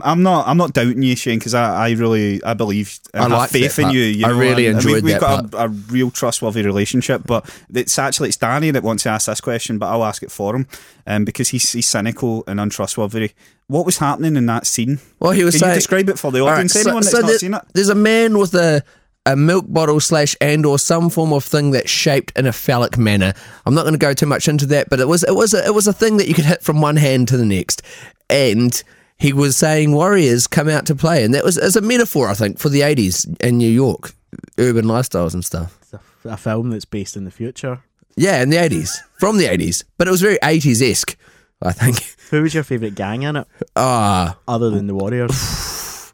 I'm 0.04 0.22
not. 0.22 0.46
I'm 0.46 0.56
not 0.56 0.72
doubting 0.72 1.02
you, 1.02 1.16
Cheyne, 1.16 1.38
because 1.38 1.54
I, 1.54 1.86
I 1.86 1.90
really, 1.92 2.42
I 2.44 2.54
believe, 2.54 2.98
I, 3.14 3.24
I 3.26 3.40
have 3.40 3.50
faith 3.50 3.76
that 3.76 3.86
in 3.86 3.90
you. 3.90 4.02
you 4.02 4.26
I 4.26 4.28
know, 4.30 4.38
really 4.38 4.66
and 4.66 4.76
enjoyed 4.76 5.02
we, 5.02 5.12
We've 5.12 5.20
got 5.20 5.52
a, 5.54 5.64
a 5.64 5.68
real 5.68 6.10
trustworthy 6.10 6.62
relationship, 6.62 7.22
but 7.26 7.48
it's 7.72 7.98
actually 7.98 8.28
it's 8.28 8.36
Danny 8.36 8.70
that 8.70 8.82
wants 8.82 9.02
to 9.04 9.08
ask 9.08 9.26
this 9.26 9.40
question, 9.40 9.78
but 9.78 9.86
I'll 9.86 10.04
ask 10.04 10.22
it 10.22 10.30
for 10.30 10.54
him, 10.54 10.66
um, 11.06 11.24
because 11.24 11.48
he's 11.48 11.72
he's 11.72 11.88
cynical 11.88 12.44
and 12.46 12.60
untrustworthy. 12.60 13.30
What 13.66 13.86
was 13.86 13.98
happening 13.98 14.36
in 14.36 14.46
that 14.46 14.66
scene? 14.66 15.00
Well, 15.20 15.32
he 15.32 15.42
was 15.42 15.54
Can 15.54 15.60
saying. 15.60 15.70
you 15.72 15.76
describe 15.76 16.08
it 16.10 16.18
for 16.18 16.30
the 16.30 16.40
All 16.40 16.46
right, 16.48 16.54
audience? 16.54 16.76
Anyone 16.76 17.02
that's 17.02 17.14
not 17.14 17.26
there- 17.26 17.38
seen 17.38 17.54
it? 17.54 17.62
There's 17.72 17.88
a 17.88 17.94
man 17.94 18.38
with 18.38 18.54
a 18.54 18.84
a 19.26 19.36
milk 19.36 19.64
bottle 19.68 20.00
slash 20.00 20.36
and 20.38 20.66
or 20.66 20.78
some 20.78 21.08
form 21.08 21.32
of 21.32 21.42
thing 21.42 21.70
that's 21.70 21.90
shaped 21.90 22.30
in 22.38 22.44
a 22.46 22.52
phallic 22.52 22.98
manner. 22.98 23.32
I'm 23.64 23.72
not 23.74 23.82
going 23.84 23.94
to 23.94 23.98
go 23.98 24.12
too 24.12 24.26
much 24.26 24.48
into 24.48 24.66
that, 24.66 24.90
but 24.90 25.00
it 25.00 25.08
was 25.08 25.24
it 25.24 25.34
was 25.34 25.54
a, 25.54 25.64
it 25.64 25.72
was 25.74 25.86
a 25.88 25.94
thing 25.94 26.18
that 26.18 26.28
you 26.28 26.34
could 26.34 26.44
hit 26.44 26.62
from 26.62 26.82
one 26.82 26.96
hand 26.96 27.28
to 27.28 27.38
the 27.38 27.46
next, 27.46 27.80
and 28.28 28.82
he 29.24 29.32
was 29.32 29.56
saying 29.56 29.92
warriors 29.92 30.46
come 30.46 30.68
out 30.68 30.84
to 30.86 30.94
play, 30.94 31.24
and 31.24 31.32
that 31.34 31.44
was 31.44 31.56
as 31.56 31.76
a 31.76 31.80
metaphor, 31.80 32.28
I 32.28 32.34
think, 32.34 32.58
for 32.58 32.68
the 32.68 32.80
80s 32.82 33.24
in 33.40 33.56
New 33.56 33.70
York, 33.70 34.12
urban 34.58 34.84
lifestyles 34.84 35.32
and 35.32 35.42
stuff. 35.44 35.78
It's 35.80 35.94
a, 35.94 36.28
a 36.28 36.36
film 36.36 36.68
that's 36.70 36.84
based 36.84 37.16
in 37.16 37.24
the 37.24 37.30
future. 37.30 37.82
Yeah, 38.16 38.42
in 38.42 38.50
the 38.50 38.58
80s, 38.58 38.90
from 39.18 39.38
the 39.38 39.46
80s, 39.46 39.82
but 39.96 40.06
it 40.08 40.10
was 40.10 40.20
very 40.20 40.36
80s 40.38 40.82
esque, 40.82 41.16
I 41.62 41.72
think. 41.72 41.96
Who 42.30 42.42
was 42.42 42.52
your 42.54 42.64
favourite 42.64 42.94
gang 42.96 43.22
in 43.22 43.36
it, 43.36 43.46
Ah. 43.76 44.36
other 44.46 44.68
than 44.70 44.86
the 44.86 44.94
Warriors? 44.94 45.32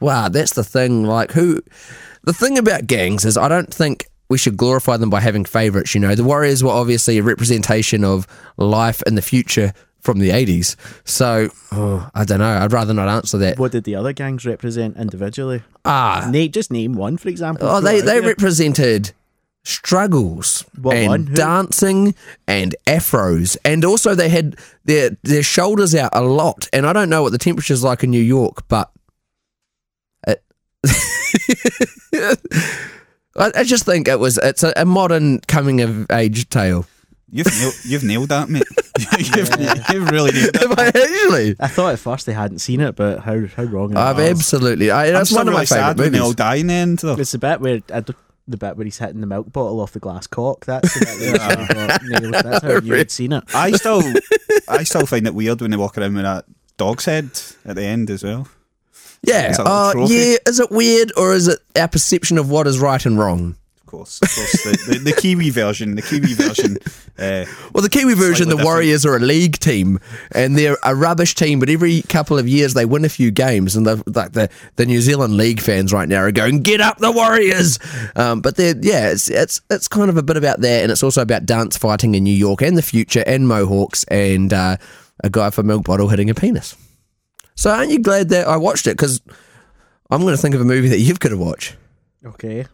Wow, 0.00 0.28
that's 0.28 0.52
the 0.54 0.64
thing. 0.64 1.04
Like, 1.04 1.30
who? 1.32 1.60
The 2.24 2.32
thing 2.32 2.58
about 2.58 2.86
gangs 2.86 3.24
is, 3.24 3.36
I 3.38 3.48
don't 3.48 3.72
think 3.72 4.06
we 4.28 4.36
should 4.36 4.56
glorify 4.56 4.96
them 4.96 5.08
by 5.08 5.20
having 5.20 5.44
favourites. 5.46 5.94
You 5.94 6.00
know, 6.00 6.14
the 6.14 6.24
Warriors 6.24 6.62
were 6.64 6.72
obviously 6.72 7.16
a 7.16 7.22
representation 7.22 8.04
of 8.04 8.26
life 8.58 9.02
in 9.06 9.14
the 9.14 9.22
future 9.22 9.72
from 10.04 10.18
the 10.20 10.30
'80s. 10.30 10.76
So, 11.04 11.48
oh, 11.72 12.08
I 12.14 12.24
don't 12.24 12.38
know. 12.38 12.58
I'd 12.58 12.72
rather 12.72 12.94
not 12.94 13.08
answer 13.08 13.38
that. 13.38 13.58
what 13.58 13.72
did 13.72 13.84
the 13.84 13.96
other 13.96 14.12
gangs 14.12 14.44
represent 14.46 14.96
individually? 14.96 15.62
Ah, 15.84 16.28
Nate, 16.30 16.52
just 16.52 16.70
name 16.70 16.92
one, 16.92 17.16
for 17.16 17.28
example. 17.28 17.66
oh, 17.68 17.80
they 17.80 18.00
they 18.00 18.20
represented 18.20 19.12
struggles 19.64 20.64
What 20.80 20.94
and? 20.94 21.34
Dancing 21.34 22.14
and 22.46 22.76
afros, 22.86 23.56
and 23.64 23.84
also 23.84 24.14
they 24.14 24.28
had 24.28 24.56
their 24.84 25.16
their 25.22 25.42
shoulders 25.42 25.94
out 25.94 26.10
a 26.14 26.22
lot. 26.22 26.68
And 26.72 26.86
I 26.86 26.92
don't 26.92 27.08
know 27.08 27.22
what 27.22 27.32
the 27.32 27.38
temperature's 27.38 27.82
like 27.82 28.04
in 28.04 28.10
New 28.10 28.22
York, 28.22 28.68
but 28.68 28.90
it, 30.26 30.42
I, 33.36 33.50
I 33.56 33.64
just 33.64 33.84
think 33.84 34.06
it 34.06 34.20
was 34.20 34.38
it's 34.42 34.62
a, 34.62 34.72
a 34.76 34.84
modern 34.84 35.40
coming 35.40 35.80
of 35.80 36.10
age 36.10 36.48
tale. 36.50 36.86
You've 37.36 37.48
nailed, 37.58 37.74
you've 37.84 38.04
nailed 38.04 38.28
that, 38.28 38.48
mate. 38.48 38.62
you've, 39.18 39.92
you've 39.92 40.08
really 40.08 40.30
nailed 40.30 40.54
that. 40.54 40.62
Have 40.68 40.78
I 40.78 40.86
actually? 40.86 41.56
I 41.58 41.66
thought 41.66 41.92
at 41.94 41.98
first 41.98 42.26
they 42.26 42.32
hadn't 42.32 42.60
seen 42.60 42.80
it, 42.80 42.94
but 42.94 43.20
how 43.24 43.44
how 43.56 43.64
wrong 43.64 43.96
I've 43.96 44.20
I? 44.20 44.28
absolutely. 44.30 44.92
I, 44.92 45.06
I'm 45.08 45.14
that's 45.14 45.30
still 45.30 45.40
one 45.40 45.48
of 45.48 45.52
my 45.54 45.58
really 45.60 45.66
sad 45.66 45.96
favorite 45.96 46.04
when 46.04 46.12
they 46.12 46.18
all 46.20 46.26
movies. 46.26 46.36
die 46.36 46.54
in 46.54 46.66
the 46.68 46.74
end. 46.74 46.98
Though. 47.00 47.16
It's 47.18 47.32
the 47.32 47.38
bit 47.38 47.60
where 47.60 47.80
I 47.92 48.00
d- 48.00 48.14
the 48.46 48.56
bit 48.56 48.76
where 48.76 48.84
he's 48.84 48.98
hitting 48.98 49.20
the 49.20 49.26
milk 49.26 49.52
bottle 49.52 49.80
off 49.80 49.90
the 49.92 49.98
glass 49.98 50.28
cock. 50.28 50.64
That's 50.64 50.94
the 50.94 51.06
bit 51.06 51.40
where 51.40 51.42
I 51.42 51.66
thought, 51.66 52.02
nailed. 52.22 52.34
That's 52.34 52.62
how 52.64 52.78
you 52.78 52.94
had 52.94 53.10
seen 53.10 53.32
it. 53.32 53.42
I 53.52 53.72
still, 53.72 54.02
I 54.68 54.84
still 54.84 55.06
find 55.06 55.26
it 55.26 55.34
weird 55.34 55.60
when 55.60 55.72
they 55.72 55.76
walk 55.76 55.98
around 55.98 56.14
with 56.14 56.22
that 56.24 56.44
dog's 56.76 57.06
head 57.06 57.30
at 57.64 57.74
the 57.74 57.82
end 57.84 58.10
as 58.10 58.22
well. 58.22 58.46
Yeah. 59.22 59.48
It's 59.48 59.58
Uh, 59.58 59.92
yeah. 60.06 60.36
Is 60.46 60.60
it 60.60 60.70
weird 60.70 61.10
or 61.16 61.32
is 61.34 61.48
it 61.48 61.58
our 61.74 61.88
perception 61.88 62.38
of 62.38 62.48
what 62.48 62.66
is 62.68 62.78
right 62.78 63.04
and 63.04 63.18
wrong? 63.18 63.56
Of 63.94 63.98
course, 63.98 64.20
of 64.22 64.28
course. 64.34 64.86
the, 64.86 64.92
the, 64.92 64.98
the 64.98 65.12
Kiwi 65.12 65.50
version, 65.50 65.94
the 65.94 66.02
Kiwi 66.02 66.34
version. 66.34 66.78
Uh, 67.16 67.44
Well, 67.72 67.80
the 67.80 67.88
Kiwi 67.88 68.14
version, 68.14 68.48
the 68.48 68.56
different. 68.56 68.64
Warriors 68.66 69.06
are 69.06 69.14
a 69.14 69.20
league 69.20 69.60
team, 69.60 70.00
and 70.32 70.58
they're 70.58 70.76
a 70.82 70.96
rubbish 70.96 71.36
team. 71.36 71.60
But 71.60 71.70
every 71.70 72.02
couple 72.02 72.36
of 72.40 72.48
years, 72.48 72.74
they 72.74 72.84
win 72.84 73.04
a 73.04 73.08
few 73.08 73.30
games, 73.30 73.76
and 73.76 73.86
the 73.86 74.02
like 74.12 74.32
the 74.32 74.50
the 74.74 74.84
New 74.84 75.00
Zealand 75.00 75.36
league 75.36 75.60
fans 75.60 75.92
right 75.92 76.08
now 76.08 76.22
are 76.22 76.32
going, 76.32 76.62
"Get 76.62 76.80
up, 76.80 76.98
the 76.98 77.12
Warriors!" 77.12 77.78
Um, 78.16 78.40
but 78.40 78.56
they're 78.56 78.74
yeah, 78.80 79.10
it's 79.12 79.30
it's 79.30 79.60
it's 79.70 79.86
kind 79.86 80.10
of 80.10 80.16
a 80.16 80.24
bit 80.24 80.36
about 80.36 80.60
that, 80.62 80.82
and 80.82 80.90
it's 80.90 81.04
also 81.04 81.22
about 81.22 81.46
dance 81.46 81.76
fighting 81.76 82.16
in 82.16 82.24
New 82.24 82.34
York 82.34 82.62
and 82.62 82.76
the 82.76 82.82
future, 82.82 83.22
and 83.28 83.46
Mohawks, 83.46 84.02
and 84.08 84.52
uh, 84.52 84.76
a 85.22 85.30
guy 85.30 85.50
for 85.50 85.62
milk 85.62 85.84
bottle 85.84 86.08
hitting 86.08 86.30
a 86.30 86.34
penis. 86.34 86.74
So 87.54 87.70
aren't 87.70 87.92
you 87.92 88.00
glad 88.00 88.30
that 88.30 88.48
I 88.48 88.56
watched 88.56 88.88
it? 88.88 88.96
Because 88.96 89.20
I'm 90.10 90.22
going 90.22 90.34
to 90.34 90.42
think 90.42 90.56
of 90.56 90.60
a 90.60 90.64
movie 90.64 90.88
that 90.88 90.98
you've 90.98 91.20
got 91.20 91.28
to 91.28 91.36
watch. 91.36 91.76
Okay. 92.26 92.66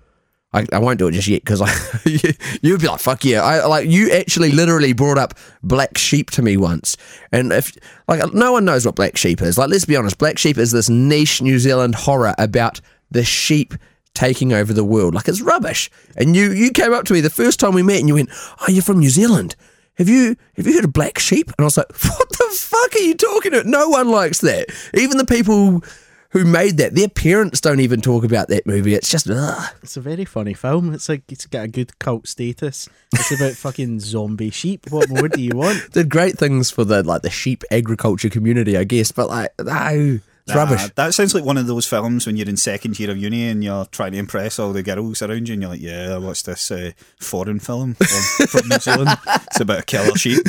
I, 0.52 0.66
I 0.72 0.78
won't 0.78 0.98
do 0.98 1.06
it 1.06 1.12
just 1.12 1.28
yet 1.28 1.44
because 1.44 1.60
you, 2.04 2.32
you'd 2.62 2.80
be 2.80 2.88
like, 2.88 3.00
fuck 3.00 3.24
yeah. 3.24 3.42
I 3.42 3.66
like 3.66 3.88
you 3.88 4.10
actually 4.10 4.50
literally 4.50 4.92
brought 4.92 5.18
up 5.18 5.34
Black 5.62 5.96
Sheep 5.96 6.30
to 6.32 6.42
me 6.42 6.56
once. 6.56 6.96
And 7.30 7.52
if 7.52 7.76
like 8.08 8.34
no 8.34 8.52
one 8.52 8.64
knows 8.64 8.84
what 8.84 8.96
Black 8.96 9.16
Sheep 9.16 9.40
is. 9.42 9.56
Like 9.56 9.70
let's 9.70 9.84
be 9.84 9.96
honest, 9.96 10.18
Black 10.18 10.38
Sheep 10.38 10.58
is 10.58 10.72
this 10.72 10.88
niche 10.88 11.40
New 11.40 11.58
Zealand 11.58 11.94
horror 11.94 12.34
about 12.38 12.80
the 13.10 13.24
sheep 13.24 13.74
taking 14.14 14.52
over 14.52 14.72
the 14.72 14.84
world. 14.84 15.14
Like 15.14 15.28
it's 15.28 15.40
rubbish. 15.40 15.88
And 16.16 16.34
you 16.34 16.50
you 16.50 16.70
came 16.72 16.92
up 16.92 17.04
to 17.06 17.12
me 17.12 17.20
the 17.20 17.30
first 17.30 17.60
time 17.60 17.74
we 17.74 17.82
met 17.82 18.00
and 18.00 18.08
you 18.08 18.14
went, 18.14 18.30
Oh, 18.60 18.66
you're 18.68 18.82
from 18.82 18.98
New 18.98 19.10
Zealand. 19.10 19.54
Have 19.98 20.08
you 20.08 20.36
have 20.56 20.66
you 20.66 20.74
heard 20.74 20.84
of 20.84 20.92
Black 20.92 21.20
Sheep? 21.20 21.46
And 21.46 21.56
I 21.60 21.64
was 21.64 21.76
like, 21.76 21.92
What 22.04 22.28
the 22.28 22.48
fuck 22.58 22.96
are 22.96 23.04
you 23.04 23.14
talking 23.14 23.52
about? 23.52 23.66
No 23.66 23.88
one 23.88 24.08
likes 24.08 24.40
that. 24.40 24.66
Even 24.94 25.16
the 25.16 25.24
people 25.26 25.84
who 26.30 26.44
made 26.44 26.76
that. 26.78 26.94
Their 26.94 27.08
parents 27.08 27.60
don't 27.60 27.80
even 27.80 28.00
talk 28.00 28.24
about 28.24 28.48
that 28.48 28.66
movie. 28.66 28.94
It's 28.94 29.10
just 29.10 29.28
ugh. 29.28 29.74
It's 29.82 29.96
a 29.96 30.00
very 30.00 30.24
funny 30.24 30.54
film. 30.54 30.94
It's 30.94 31.08
like 31.08 31.22
it's 31.30 31.46
got 31.46 31.64
a 31.64 31.68
good 31.68 31.98
cult 31.98 32.28
status. 32.28 32.88
It's 33.12 33.32
about 33.32 33.52
fucking 33.56 34.00
zombie 34.00 34.50
sheep. 34.50 34.86
What 34.90 35.08
more 35.08 35.28
do 35.28 35.40
you 35.40 35.56
want? 35.56 35.92
did 35.92 36.08
great 36.08 36.38
things 36.38 36.70
for 36.70 36.84
the 36.84 37.02
like 37.02 37.22
the 37.22 37.30
sheep 37.30 37.64
agriculture 37.70 38.30
community, 38.30 38.76
I 38.76 38.84
guess. 38.84 39.12
But 39.12 39.28
like, 39.28 39.50
no, 39.60 40.20
Nah, 40.54 40.62
rubbish. 40.62 40.90
That 40.94 41.14
sounds 41.14 41.34
like 41.34 41.44
one 41.44 41.56
of 41.58 41.66
those 41.66 41.86
films 41.86 42.26
when 42.26 42.36
you're 42.36 42.48
in 42.48 42.56
second 42.56 42.98
year 42.98 43.10
of 43.10 43.18
uni 43.18 43.48
and 43.48 43.62
you're 43.64 43.84
trying 43.86 44.12
to 44.12 44.18
impress 44.18 44.58
all 44.58 44.72
the 44.72 44.82
girls 44.82 45.22
around 45.22 45.48
you, 45.48 45.54
and 45.54 45.62
you're 45.62 45.70
like, 45.70 45.80
"Yeah, 45.80 46.14
I 46.14 46.18
watched 46.18 46.46
this 46.46 46.70
uh, 46.70 46.92
foreign 47.20 47.60
film 47.60 47.94
from, 47.94 48.46
from 48.46 48.68
New 48.68 48.78
Zealand. 48.78 49.10
It's 49.26 49.60
about 49.60 49.80
a 49.80 49.82
killer 49.84 50.16
sheep." 50.16 50.40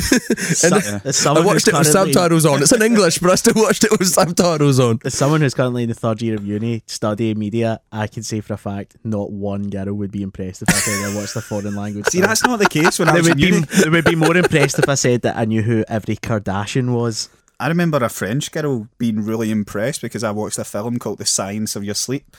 So- 0.52 0.76
Yeah. 0.76 1.00
I 1.04 1.40
watched 1.44 1.68
it 1.68 1.74
with 1.74 1.86
subtitles 1.86 2.46
on. 2.46 2.62
It's 2.62 2.72
in 2.72 2.82
English, 2.82 3.18
but 3.18 3.30
I 3.30 3.34
still 3.36 3.54
watched 3.56 3.84
it 3.84 3.90
with 3.92 4.08
subtitles 4.08 4.78
on. 4.80 4.98
As 5.04 5.14
someone 5.14 5.40
who's 5.40 5.54
currently 5.54 5.82
in 5.84 5.88
the 5.88 5.94
third 5.94 6.20
year 6.22 6.34
of 6.34 6.46
uni 6.46 6.82
studying 6.86 7.38
media, 7.38 7.80
I 7.90 8.06
can 8.06 8.22
say 8.22 8.40
for 8.40 8.54
a 8.54 8.56
fact 8.56 8.96
not 9.04 9.30
one 9.32 9.70
girl 9.70 9.92
would 9.94 10.10
be 10.12 10.22
impressed 10.22 10.62
if 10.62 10.68
I 10.68 10.72
said 10.72 11.04
I 11.12 11.14
watched 11.16 11.36
a 11.36 11.40
foreign 11.40 11.74
language. 11.76 12.06
See, 12.06 12.18
film. 12.18 12.28
that's 12.28 12.44
not 12.44 12.58
the 12.58 12.68
case 12.68 12.98
when 12.98 13.08
I 13.08 13.12
they 13.12 13.18
was 13.20 13.28
would 13.30 13.40
in 13.42 13.50
be 13.50 13.54
uni. 13.56 13.66
they 13.84 13.88
would 13.90 14.04
be 14.04 14.14
more 14.16 14.36
impressed 14.36 14.78
if 14.78 14.88
I 14.88 14.94
said 14.94 15.22
that 15.22 15.36
I 15.36 15.44
knew 15.44 15.62
who 15.62 15.84
every 15.88 16.16
Kardashian 16.16 16.92
was. 16.94 17.28
I 17.60 17.68
remember 17.68 17.98
a 17.98 18.08
French 18.08 18.50
girl 18.50 18.88
being 18.98 19.24
really 19.24 19.50
impressed 19.50 20.02
because 20.02 20.24
I 20.24 20.30
watched 20.30 20.58
a 20.58 20.64
film 20.64 20.98
called 20.98 21.18
The 21.18 21.26
Science 21.26 21.76
of 21.76 21.84
Your 21.84 21.94
Sleep. 21.94 22.36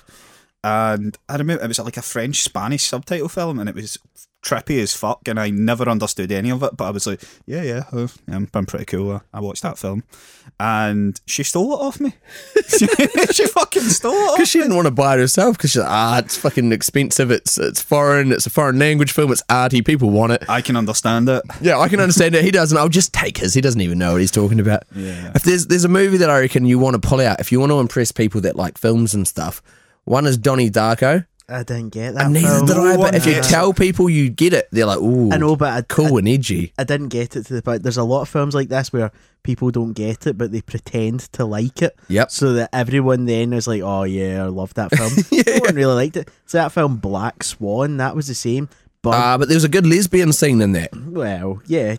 And 0.64 1.18
I 1.28 1.36
remember 1.38 1.64
it 1.64 1.68
was 1.68 1.80
like 1.80 1.98
a 1.98 2.02
French 2.02 2.42
Spanish 2.42 2.84
subtitle 2.84 3.30
film 3.30 3.60
and 3.60 3.70
it 3.70 3.76
was 3.76 3.98
trippy 4.44 4.82
as 4.82 4.94
fuck 4.94 5.28
and 5.28 5.40
I 5.40 5.50
never 5.50 5.88
understood 5.90 6.32
any 6.32 6.52
of 6.52 6.62
it. 6.64 6.76
But 6.76 6.86
I 6.86 6.90
was 6.92 7.08
like, 7.08 7.22
yeah, 7.46 7.64
yeah, 7.64 7.84
oh, 7.94 8.10
I'm, 8.28 8.50
I'm 8.54 8.66
pretty 8.66 8.86
cool. 8.86 9.12
I, 9.14 9.22
I 9.34 9.40
watched 9.40 9.64
that 9.64 9.78
film. 9.78 10.04
And 10.60 11.20
she 11.26 11.44
stole 11.44 11.74
it 11.74 11.78
off 11.82 12.00
me. 12.00 12.14
she 13.32 13.48
fucking 13.48 13.82
stole 13.84 14.14
it 14.14 14.36
Because 14.36 14.50
she 14.50 14.60
me. 14.60 14.66
didn't 14.66 14.76
want 14.76 14.88
to 14.88 14.92
buy 14.92 15.16
it 15.16 15.20
herself. 15.20 15.58
Because 15.58 15.72
she's 15.72 15.82
like, 15.82 15.90
ah, 15.90 16.20
it's 16.20 16.38
fucking 16.38 16.72
expensive. 16.72 17.32
It's 17.32 17.58
it's 17.58 17.82
foreign. 17.82 18.32
It's 18.32 18.46
a 18.46 18.50
foreign 18.50 18.78
language 18.78 19.12
film. 19.12 19.32
It's 19.32 19.42
arty. 19.50 19.82
People 19.82 20.10
want 20.10 20.34
it. 20.34 20.44
I 20.50 20.62
can 20.62 20.76
understand 20.76 21.30
it. 21.30 21.42
Yeah, 21.62 21.80
I 21.80 21.88
can 21.88 22.00
understand 22.00 22.36
it. 22.36 22.44
He 22.44 22.52
doesn't. 22.52 22.78
I'll 22.78 22.90
just 22.90 23.14
take 23.14 23.38
his. 23.38 23.54
He 23.54 23.62
doesn't 23.62 23.82
even 23.82 23.98
know 23.98 24.12
what 24.14 24.22
he's 24.22 24.32
talking 24.32 24.60
about. 24.60 24.84
Yeah. 24.96 25.32
If 25.34 25.44
there's 25.44 25.68
there's 25.68 25.86
a 25.86 25.90
movie 25.90 26.18
that 26.18 26.30
I 26.30 26.42
reckon 26.42 26.66
you 26.66 26.78
want 26.80 27.02
to 27.02 27.08
pull 27.08 27.22
out, 27.22 27.40
if 27.40 27.52
you 27.52 27.60
want 27.60 27.72
to 27.72 27.80
impress 27.80 28.12
people 28.12 28.42
that 28.42 28.56
like 28.56 28.78
films 28.78 29.14
and 29.14 29.28
stuff, 29.28 29.62
one 30.04 30.26
is 30.26 30.38
Donnie 30.38 30.70
Darko. 30.70 31.26
I 31.50 31.64
didn't 31.64 31.90
get 31.90 32.14
that. 32.16 32.26
And 32.26 32.34
neither 32.34 32.48
film. 32.48 32.66
did 32.68 32.78
I. 32.78 32.98
But 32.98 33.16
if 33.16 33.26
you 33.26 33.42
tell 33.42 33.74
people 33.74 34.10
you 34.10 34.30
get 34.30 34.54
it, 34.54 34.70
they're 34.72 34.86
like, 34.86 35.00
ooh, 35.00 35.32
I 35.32 35.38
know, 35.38 35.56
but 35.56 35.74
I, 35.74 35.82
cool 35.82 36.16
I, 36.16 36.20
and 36.20 36.30
edgy. 36.30 36.74
I 36.78 36.84
didn't 36.86 37.10
get 37.10 37.36
it 37.36 37.46
to 37.48 37.54
the 37.54 37.62
point. 37.62 37.84
There's 37.84 37.98
a 37.98 38.04
lot 38.04 38.22
of 38.22 38.30
films 38.30 38.56
like 38.56 38.70
this 38.70 38.94
where 38.94 39.12
people 39.44 39.70
don't 39.70 39.92
get 39.94 40.26
it, 40.26 40.38
but 40.38 40.52
they 40.54 40.62
pretend 40.62 41.20
to 41.34 41.44
like 41.46 41.82
it. 41.82 41.98
Yep. 42.08 42.32
So 42.32 42.54
that 42.54 42.70
everyone 42.72 43.26
then 43.26 43.52
is 43.52 43.68
like, 43.68 43.82
"Oh 43.82 44.04
yeah, 44.04 44.44
I 44.44 44.48
love 44.48 44.74
that 44.76 44.96
film." 44.96 45.12
No 45.46 45.60
one 45.60 45.76
really 45.76 45.94
liked 45.94 46.16
it. 46.18 46.30
So 46.46 46.58
that 46.60 46.72
film 46.72 46.96
Black 46.98 47.44
Swan, 47.44 47.98
that 47.98 48.16
was 48.16 48.28
the 48.28 48.36
same. 48.36 48.70
But 49.02 49.12
Uh, 49.12 49.38
but 49.38 49.50
there 49.50 49.56
was 49.58 49.66
a 49.66 49.70
good 49.70 49.86
lesbian 49.86 50.32
scene 50.32 50.62
in 50.62 50.72
that. 50.72 50.96
well, 50.96 51.62
yeah, 51.68 51.98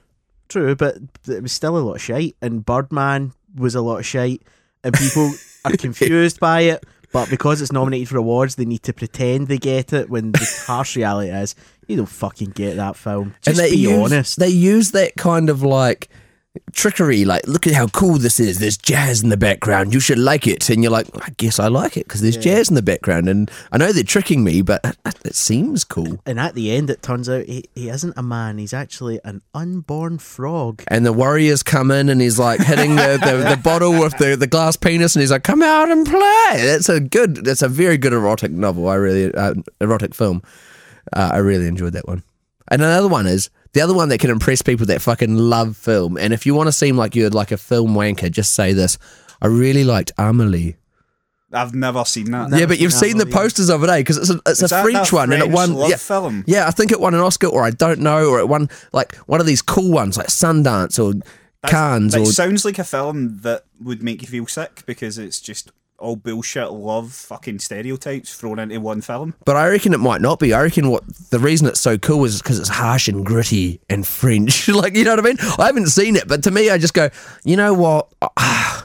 true, 0.49 0.75
but 0.75 0.97
it 1.29 1.43
was 1.43 1.53
still 1.53 1.77
a 1.77 1.81
lot 1.81 1.97
of 1.97 2.03
shite. 2.03 2.35
And 2.41 2.65
Birdman 2.65 3.33
was 3.55 3.75
a 3.75 3.83
lot 3.83 3.99
of 3.99 4.07
shite, 4.07 4.43
and 4.83 4.95
people 4.95 5.33
are 5.67 5.77
confused 5.77 6.41
by 6.41 6.63
it. 6.63 6.85
But 7.15 7.31
because 7.31 7.63
it's 7.63 7.71
nominated 7.71 8.09
for 8.09 8.17
awards, 8.17 8.57
they 8.57 8.65
need 8.65 8.83
to 8.83 8.93
pretend 8.93 9.47
they 9.47 9.57
get 9.57 9.93
it. 9.93 10.11
When 10.11 10.33
the 10.33 10.65
harsh 10.67 10.97
reality 10.97 11.31
is, 11.31 11.55
you 11.87 11.97
don't 11.97 12.07
fucking 12.07 12.51
get 12.51 12.75
that 12.75 12.97
film. 12.97 13.37
Just 13.41 13.57
and 13.57 13.65
they 13.65 13.71
be 13.71 13.83
use, 13.83 13.93
honest. 14.13 14.41
They 14.41 14.49
use 14.49 14.91
that 14.91 15.15
kind 15.15 15.49
of 15.49 15.63
like 15.63 16.09
trickery, 16.73 17.25
like 17.25 17.47
look 17.47 17.67
at 17.67 17.75
how 17.75 17.87
cool 17.89 18.19
this 18.19 18.39
is. 18.39 18.59
There's 18.59 18.77
jazz 18.77 19.23
in 19.23 19.29
the 19.29 19.37
background. 19.37 19.93
You 19.93 20.01
should 20.01 20.19
like 20.19 20.47
it, 20.47 20.69
and 20.71 20.83
you're 20.83 20.93
like, 20.93 21.07
I 21.15 21.31
guess 21.37 21.59
I 21.59 21.69
like 21.69 21.97
it 21.97 22.07
because 22.07 22.21
there's 22.21 22.37
jazz 22.37 22.69
in 22.69 22.75
the 22.75 22.83
background, 22.83 23.29
and 23.29 23.51
I 23.73 23.79
know 23.79 23.93
they're 23.93 24.05
tricking 24.05 24.45
me, 24.45 24.63
but 24.63 24.97
it 25.25 25.35
seems 25.35 25.85
cool. 25.85 26.21
And 26.27 26.39
at 26.39 26.55
the 26.55 26.71
end, 26.71 26.91
it 26.91 27.03
turns 27.03 27.29
out 27.29 27.45
he, 27.47 27.65
he 27.75 27.89
isn't 27.89 28.15
a 28.17 28.23
man. 28.23 28.59
He's 28.59 28.75
actually 28.75 29.21
an 29.25 29.43
unborn 29.55 30.19
frog. 30.19 30.83
And 30.89 31.05
the 31.05 31.13
warriors 31.13 31.63
come 31.63 31.91
in, 31.91 32.09
and 32.09 32.21
he's 32.21 32.39
like 32.39 32.61
hitting 32.61 32.97
the, 32.97 33.19
the, 33.23 33.57
the 33.57 33.61
bottle 33.63 33.99
with 33.99 34.17
the, 34.19 34.37
the 34.37 34.47
glass 34.47 34.77
penis, 34.77 35.15
and 35.17 35.21
he's 35.21 35.31
like, 35.31 35.45
"Come 35.45 35.63
out 35.63 35.91
and 35.91 36.07
play." 36.07 36.53
That's 36.57 36.89
a 36.89 37.01
good. 37.01 37.45
That's 37.45 37.63
a 37.63 37.69
very 37.69 37.99
good 37.99 38.13
erotic 38.13 38.53
novel. 38.53 38.89
I 38.89 38.95
really 38.95 39.35
uh, 39.35 39.55
erotic 39.81 40.15
film. 40.15 40.43
Uh, 41.13 41.31
I 41.35 41.39
really 41.39 41.67
enjoyed 41.67 41.93
that 41.95 42.07
one. 42.07 42.23
And 42.69 42.83
another 42.83 43.09
one 43.09 43.27
is 43.27 43.51
the 43.73 43.81
other 43.81 43.95
one 43.95 44.09
that 44.09 44.21
can 44.21 44.31
impress 44.31 44.63
people 44.63 44.87
that 44.87 45.03
fucking 45.03 45.37
love 45.37 45.77
film. 45.77 46.17
And 46.17 46.33
if 46.33 46.47
you 46.47 46.55
want 46.55 46.69
to 46.69 46.73
seem 46.73 46.97
like 46.97 47.15
you're 47.15 47.31
like 47.31 47.53
a 47.53 47.57
film 47.57 47.95
wanker, 47.95 48.31
just 48.31 48.55
say 48.55 48.73
this: 48.73 48.99
I 49.43 49.49
really 49.49 49.85
liked 49.85 50.13
Amelie. 50.19 50.77
I've 51.53 51.75
never 51.75 52.05
seen 52.05 52.33
that. 52.33 52.51
yeah, 52.59 52.67
but 52.67 52.81
you've 52.81 52.93
seen 52.93 53.17
the 53.17 53.27
posters 53.27 53.69
of 53.69 53.85
it, 53.85 53.91
eh? 53.91 53.99
Because 53.99 54.19
it's 54.19 54.31
a 54.31 54.41
it's 54.47 54.63
a 54.63 54.83
French 54.83 55.13
one, 55.13 55.33
and 55.33 55.43
it 55.43 55.51
won. 55.51 55.75
love 55.75 55.91
yeah, 55.91 55.97
film? 55.97 56.45
yeah, 56.47 56.67
I 56.67 56.71
think 56.71 56.91
it 56.91 57.01
won 57.01 57.15
an 57.15 57.21
Oscar, 57.21 57.47
or 57.47 57.63
I 57.63 57.71
don't 57.71 58.01
know, 58.01 58.29
or 58.29 58.41
it 58.41 58.49
won 58.49 58.69
like 58.93 59.15
one 59.27 59.41
of 59.41 59.47
these 59.47 59.63
cool 59.63 59.93
ones, 59.93 60.17
like 60.17 60.29
Sundance 60.29 60.99
or 60.99 61.21
Cannes, 61.69 62.15
It 62.15 62.21
or 62.21 62.27
sounds 62.27 62.65
like 62.65 62.79
a 62.79 62.85
film 62.85 63.39
that 63.43 63.65
would 63.81 64.03
make 64.03 64.23
you 64.23 64.29
feel 64.29 64.47
sick 64.47 64.83
because 64.87 65.19
it's 65.19 65.41
just 65.41 65.71
all 66.05 66.17
bullshit 66.17 66.71
love 66.71 67.13
fucking 67.13 67.59
stereotypes 67.59 68.35
thrown 68.35 68.59
into 68.59 68.81
one 68.81 69.01
film. 69.01 69.35
But 69.45 69.57
I 69.57 69.69
reckon 69.69 69.95
it 69.95 70.01
might 70.01 70.21
not 70.21 70.39
be. 70.39 70.53
I 70.53 70.63
reckon 70.63 70.91
what 70.91 71.03
the 71.31 71.39
reason 71.39 71.67
it's 71.67 71.81
so 71.81 71.99
cool 71.99 72.25
is 72.25 72.41
because 72.41 72.59
it's 72.61 72.69
harsh 72.69 73.09
and 73.09 73.25
gritty 73.25 73.81
and 73.89 74.07
French. 74.07 74.69
like, 74.69 74.95
you 74.95 75.05
know 75.05 75.13
what 75.13 75.21
I 75.21 75.23
mean? 75.23 75.37
I 75.59 75.67
haven't 75.67 75.89
seen 75.89 76.17
it, 76.17 76.29
but 76.29 76.45
to 76.45 76.51
me, 76.51 76.71
I 76.71 76.79
just 76.79 76.95
go, 76.95 77.09
you 77.45 77.57
know 77.57 77.75
what? 77.75 78.13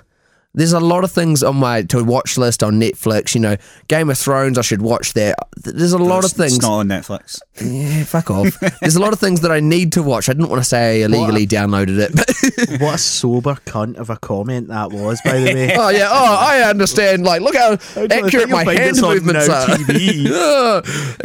There's 0.56 0.74
a 0.74 0.80
lot 0.80 1.04
of 1.04 1.12
things 1.12 1.44
on 1.44 1.58
my 1.58 1.84
to 1.84 2.04
watch 2.04 2.36
list 2.36 2.64
on 2.64 2.80
Netflix. 2.82 3.36
You 3.36 3.42
know, 3.42 3.56
Game 3.88 4.10
of 4.10 4.18
Thrones, 4.18 4.58
I 4.58 4.62
should 4.62 4.82
watch 4.82 5.14
that. 5.14 5.36
There's 5.58 5.94
a 5.94 6.00
lot 6.00 6.26
of 6.26 6.32
things. 6.32 6.56
It's 6.56 6.64
not 6.64 6.80
on 6.80 6.88
Netflix. 6.88 7.40
yeah, 7.62 8.04
fuck 8.04 8.32
off. 8.32 8.60
There's 8.82 8.96
a 8.96 9.00
lot 9.00 9.14
of 9.14 9.20
things 9.20 9.42
that 9.42 9.52
I 9.52 9.60
need 9.60 9.92
to 9.94 10.02
watch. 10.04 10.28
I 10.28 10.34
didn't 10.34 10.50
want 10.50 10.60
to 10.62 10.68
say 10.68 11.02
I 11.04 11.06
illegally 11.06 11.46
downloaded 11.46 12.00
it, 12.00 12.16
but 12.16 12.80
What 12.82 12.96
a 12.96 12.98
sober 12.98 13.56
cunt 13.66 13.98
of 13.98 14.10
a 14.10 14.18
comment 14.18 14.70
that 14.70 14.92
was, 14.92 15.22
by 15.24 15.40
the 15.40 15.54
way. 15.54 15.76
oh 15.78 15.90
yeah, 15.90 16.10
oh 16.10 16.38
I 16.40 16.62
understand. 16.68 17.24
Like, 17.26 17.42
look 17.42 17.56
how 17.56 17.74
accurate 18.10 18.50
my 18.50 18.64
hand 18.64 19.00
movements 19.02 19.48
are. 19.50 19.68
TV. 19.68 20.30
Ah, 20.42 20.82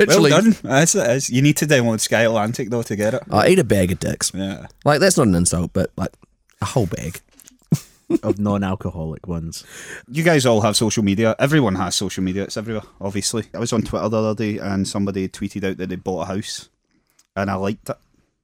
Well 0.06 0.28
done. 0.28 0.56
That's 0.62 0.94
it 0.94 1.10
is. 1.10 1.30
You 1.30 1.40
need 1.40 1.56
to 1.58 1.66
download 1.66 2.00
Sky 2.00 2.22
Atlantic 2.22 2.68
though 2.70 2.82
to 2.82 2.94
get 2.96 3.14
it. 3.14 3.22
I 3.30 3.48
eat 3.48 3.58
a 3.58 3.64
bag 3.64 3.90
of 3.92 4.00
dicks. 4.00 4.32
Yeah. 4.34 4.66
Like 4.84 5.00
that's 5.00 5.16
not 5.16 5.28
an 5.28 5.34
insult, 5.34 5.72
but 5.72 5.90
like 5.96 6.12
a 6.60 6.66
whole 6.66 6.86
bag. 6.86 7.20
Of 8.22 8.38
non-alcoholic 8.38 9.26
ones. 9.26 9.64
You 10.08 10.22
guys 10.22 10.46
all 10.46 10.60
have 10.60 10.76
social 10.76 11.02
media. 11.02 11.34
Everyone 11.38 11.74
has 11.76 11.94
social 11.94 12.22
media. 12.22 12.44
It's 12.44 12.56
everywhere, 12.56 12.82
obviously. 13.00 13.44
I 13.54 13.58
was 13.58 13.72
on 13.72 13.82
Twitter 13.82 14.08
the 14.08 14.18
other 14.18 14.34
day 14.34 14.58
and 14.58 14.86
somebody 14.86 15.28
tweeted 15.28 15.64
out 15.64 15.76
that 15.78 15.88
they 15.88 15.96
bought 15.96 16.22
a 16.22 16.26
house 16.26 16.68
and 17.36 17.50
I 17.50 17.54
liked 17.54 17.88
it. 17.88 17.96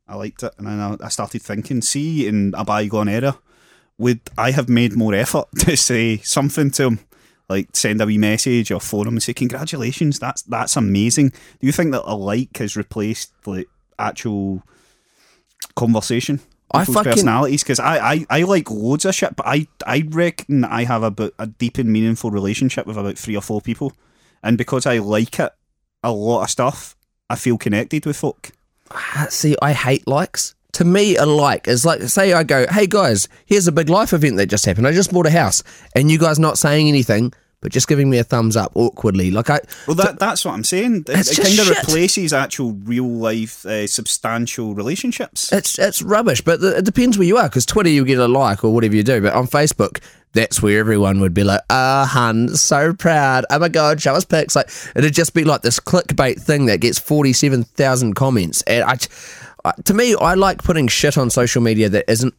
I 0.08 0.16
liked 0.16 0.42
it. 0.42 0.52
And 0.58 0.66
then 0.66 0.98
I, 1.00 1.08
started 1.08 1.42
thinking, 1.42 1.82
see, 1.82 2.26
in 2.26 2.52
a 2.56 2.64
bygone 2.64 3.08
era, 3.08 3.38
would 3.98 4.20
I 4.36 4.50
have 4.50 4.68
made 4.68 4.96
more 4.96 5.14
effort 5.14 5.46
to 5.60 5.76
say 5.76 6.18
something 6.18 6.70
to 6.72 6.82
them? 6.82 7.00
Like 7.48 7.74
send 7.74 8.00
a 8.00 8.06
wee 8.06 8.18
message 8.18 8.70
or 8.70 8.80
phone 8.80 9.06
them 9.06 9.14
and 9.14 9.22
say, 9.22 9.34
Congratulations, 9.34 10.20
that's 10.20 10.42
that's 10.42 10.76
amazing. 10.76 11.30
Do 11.30 11.66
you 11.66 11.72
think 11.72 11.90
that 11.90 12.04
a 12.04 12.14
like 12.14 12.56
has 12.58 12.76
replaced 12.76 13.32
like 13.44 13.68
actual 13.98 14.62
conversation? 15.74 16.38
I 16.72 16.84
fucking- 16.84 17.12
personalities 17.12 17.62
because 17.62 17.80
I, 17.80 17.98
I, 18.12 18.26
I 18.30 18.42
like 18.42 18.70
loads 18.70 19.04
of 19.04 19.14
shit, 19.14 19.34
but 19.36 19.46
I 19.46 19.66
I 19.86 20.04
reckon 20.08 20.64
I 20.64 20.84
have 20.84 21.02
about 21.02 21.32
a 21.38 21.46
deep 21.46 21.78
and 21.78 21.92
meaningful 21.92 22.30
relationship 22.30 22.86
with 22.86 22.96
about 22.96 23.18
three 23.18 23.36
or 23.36 23.42
four 23.42 23.60
people, 23.60 23.92
and 24.42 24.56
because 24.58 24.86
I 24.86 24.98
like 24.98 25.38
it 25.40 25.52
a 26.04 26.12
lot 26.12 26.44
of 26.44 26.50
stuff, 26.50 26.96
I 27.28 27.36
feel 27.36 27.58
connected 27.58 28.06
with 28.06 28.16
folk. 28.16 28.52
Ah, 28.90 29.26
See, 29.30 29.56
I 29.60 29.72
hate 29.72 30.06
likes. 30.06 30.54
To 30.74 30.84
me, 30.84 31.16
a 31.16 31.26
like 31.26 31.66
is 31.66 31.84
like, 31.84 32.00
say 32.02 32.32
I 32.32 32.44
go, 32.44 32.64
hey 32.70 32.86
guys, 32.86 33.28
here's 33.44 33.66
a 33.66 33.72
big 33.72 33.88
life 33.88 34.12
event 34.12 34.36
that 34.36 34.46
just 34.46 34.64
happened. 34.64 34.86
I 34.86 34.92
just 34.92 35.12
bought 35.12 35.26
a 35.26 35.30
house. 35.30 35.64
And 35.96 36.10
you 36.10 36.18
guys 36.18 36.38
not 36.38 36.58
saying 36.58 36.86
anything, 36.88 37.32
but 37.60 37.72
just 37.72 37.88
giving 37.88 38.08
me 38.08 38.18
a 38.18 38.24
thumbs 38.24 38.56
up 38.56 38.72
awkwardly. 38.74 39.30
Like, 39.30 39.50
I. 39.50 39.60
Well, 39.86 39.96
that 39.96 40.18
that's 40.18 40.44
what 40.44 40.54
I'm 40.54 40.64
saying. 40.64 41.04
It, 41.08 41.38
it 41.38 41.42
kind 41.42 41.58
of 41.58 41.68
replaces 41.68 42.32
actual 42.32 42.72
real 42.72 43.08
life 43.08 43.66
uh, 43.66 43.86
substantial 43.86 44.74
relationships. 44.74 45.52
It's, 45.52 45.78
it's 45.78 46.02
rubbish, 46.02 46.40
but 46.40 46.62
it 46.62 46.84
depends 46.84 47.18
where 47.18 47.26
you 47.26 47.36
are. 47.36 47.48
Because 47.48 47.66
Twitter, 47.66 47.90
you 47.90 48.04
get 48.04 48.18
a 48.18 48.28
like 48.28 48.64
or 48.64 48.72
whatever 48.72 48.96
you 48.96 49.02
do. 49.02 49.20
But 49.20 49.34
on 49.34 49.46
Facebook, 49.46 50.00
that's 50.32 50.62
where 50.62 50.78
everyone 50.78 51.20
would 51.20 51.34
be 51.34 51.44
like, 51.44 51.60
ah, 51.70 52.08
hun, 52.10 52.48
so 52.48 52.94
proud. 52.94 53.44
Oh 53.50 53.58
my 53.58 53.68
God, 53.68 54.00
show 54.00 54.14
us 54.14 54.24
pics. 54.24 54.56
Like, 54.56 54.70
it'd 54.94 55.14
just 55.14 55.34
be 55.34 55.44
like 55.44 55.62
this 55.62 55.80
clickbait 55.80 56.40
thing 56.40 56.66
that 56.66 56.80
gets 56.80 56.98
47,000 56.98 58.14
comments. 58.14 58.62
And 58.62 58.84
I, 58.84 58.96
I, 59.64 59.72
to 59.84 59.94
me, 59.94 60.14
I 60.14 60.34
like 60.34 60.62
putting 60.62 60.88
shit 60.88 61.18
on 61.18 61.30
social 61.30 61.62
media 61.62 61.88
that 61.88 62.10
isn't 62.10 62.34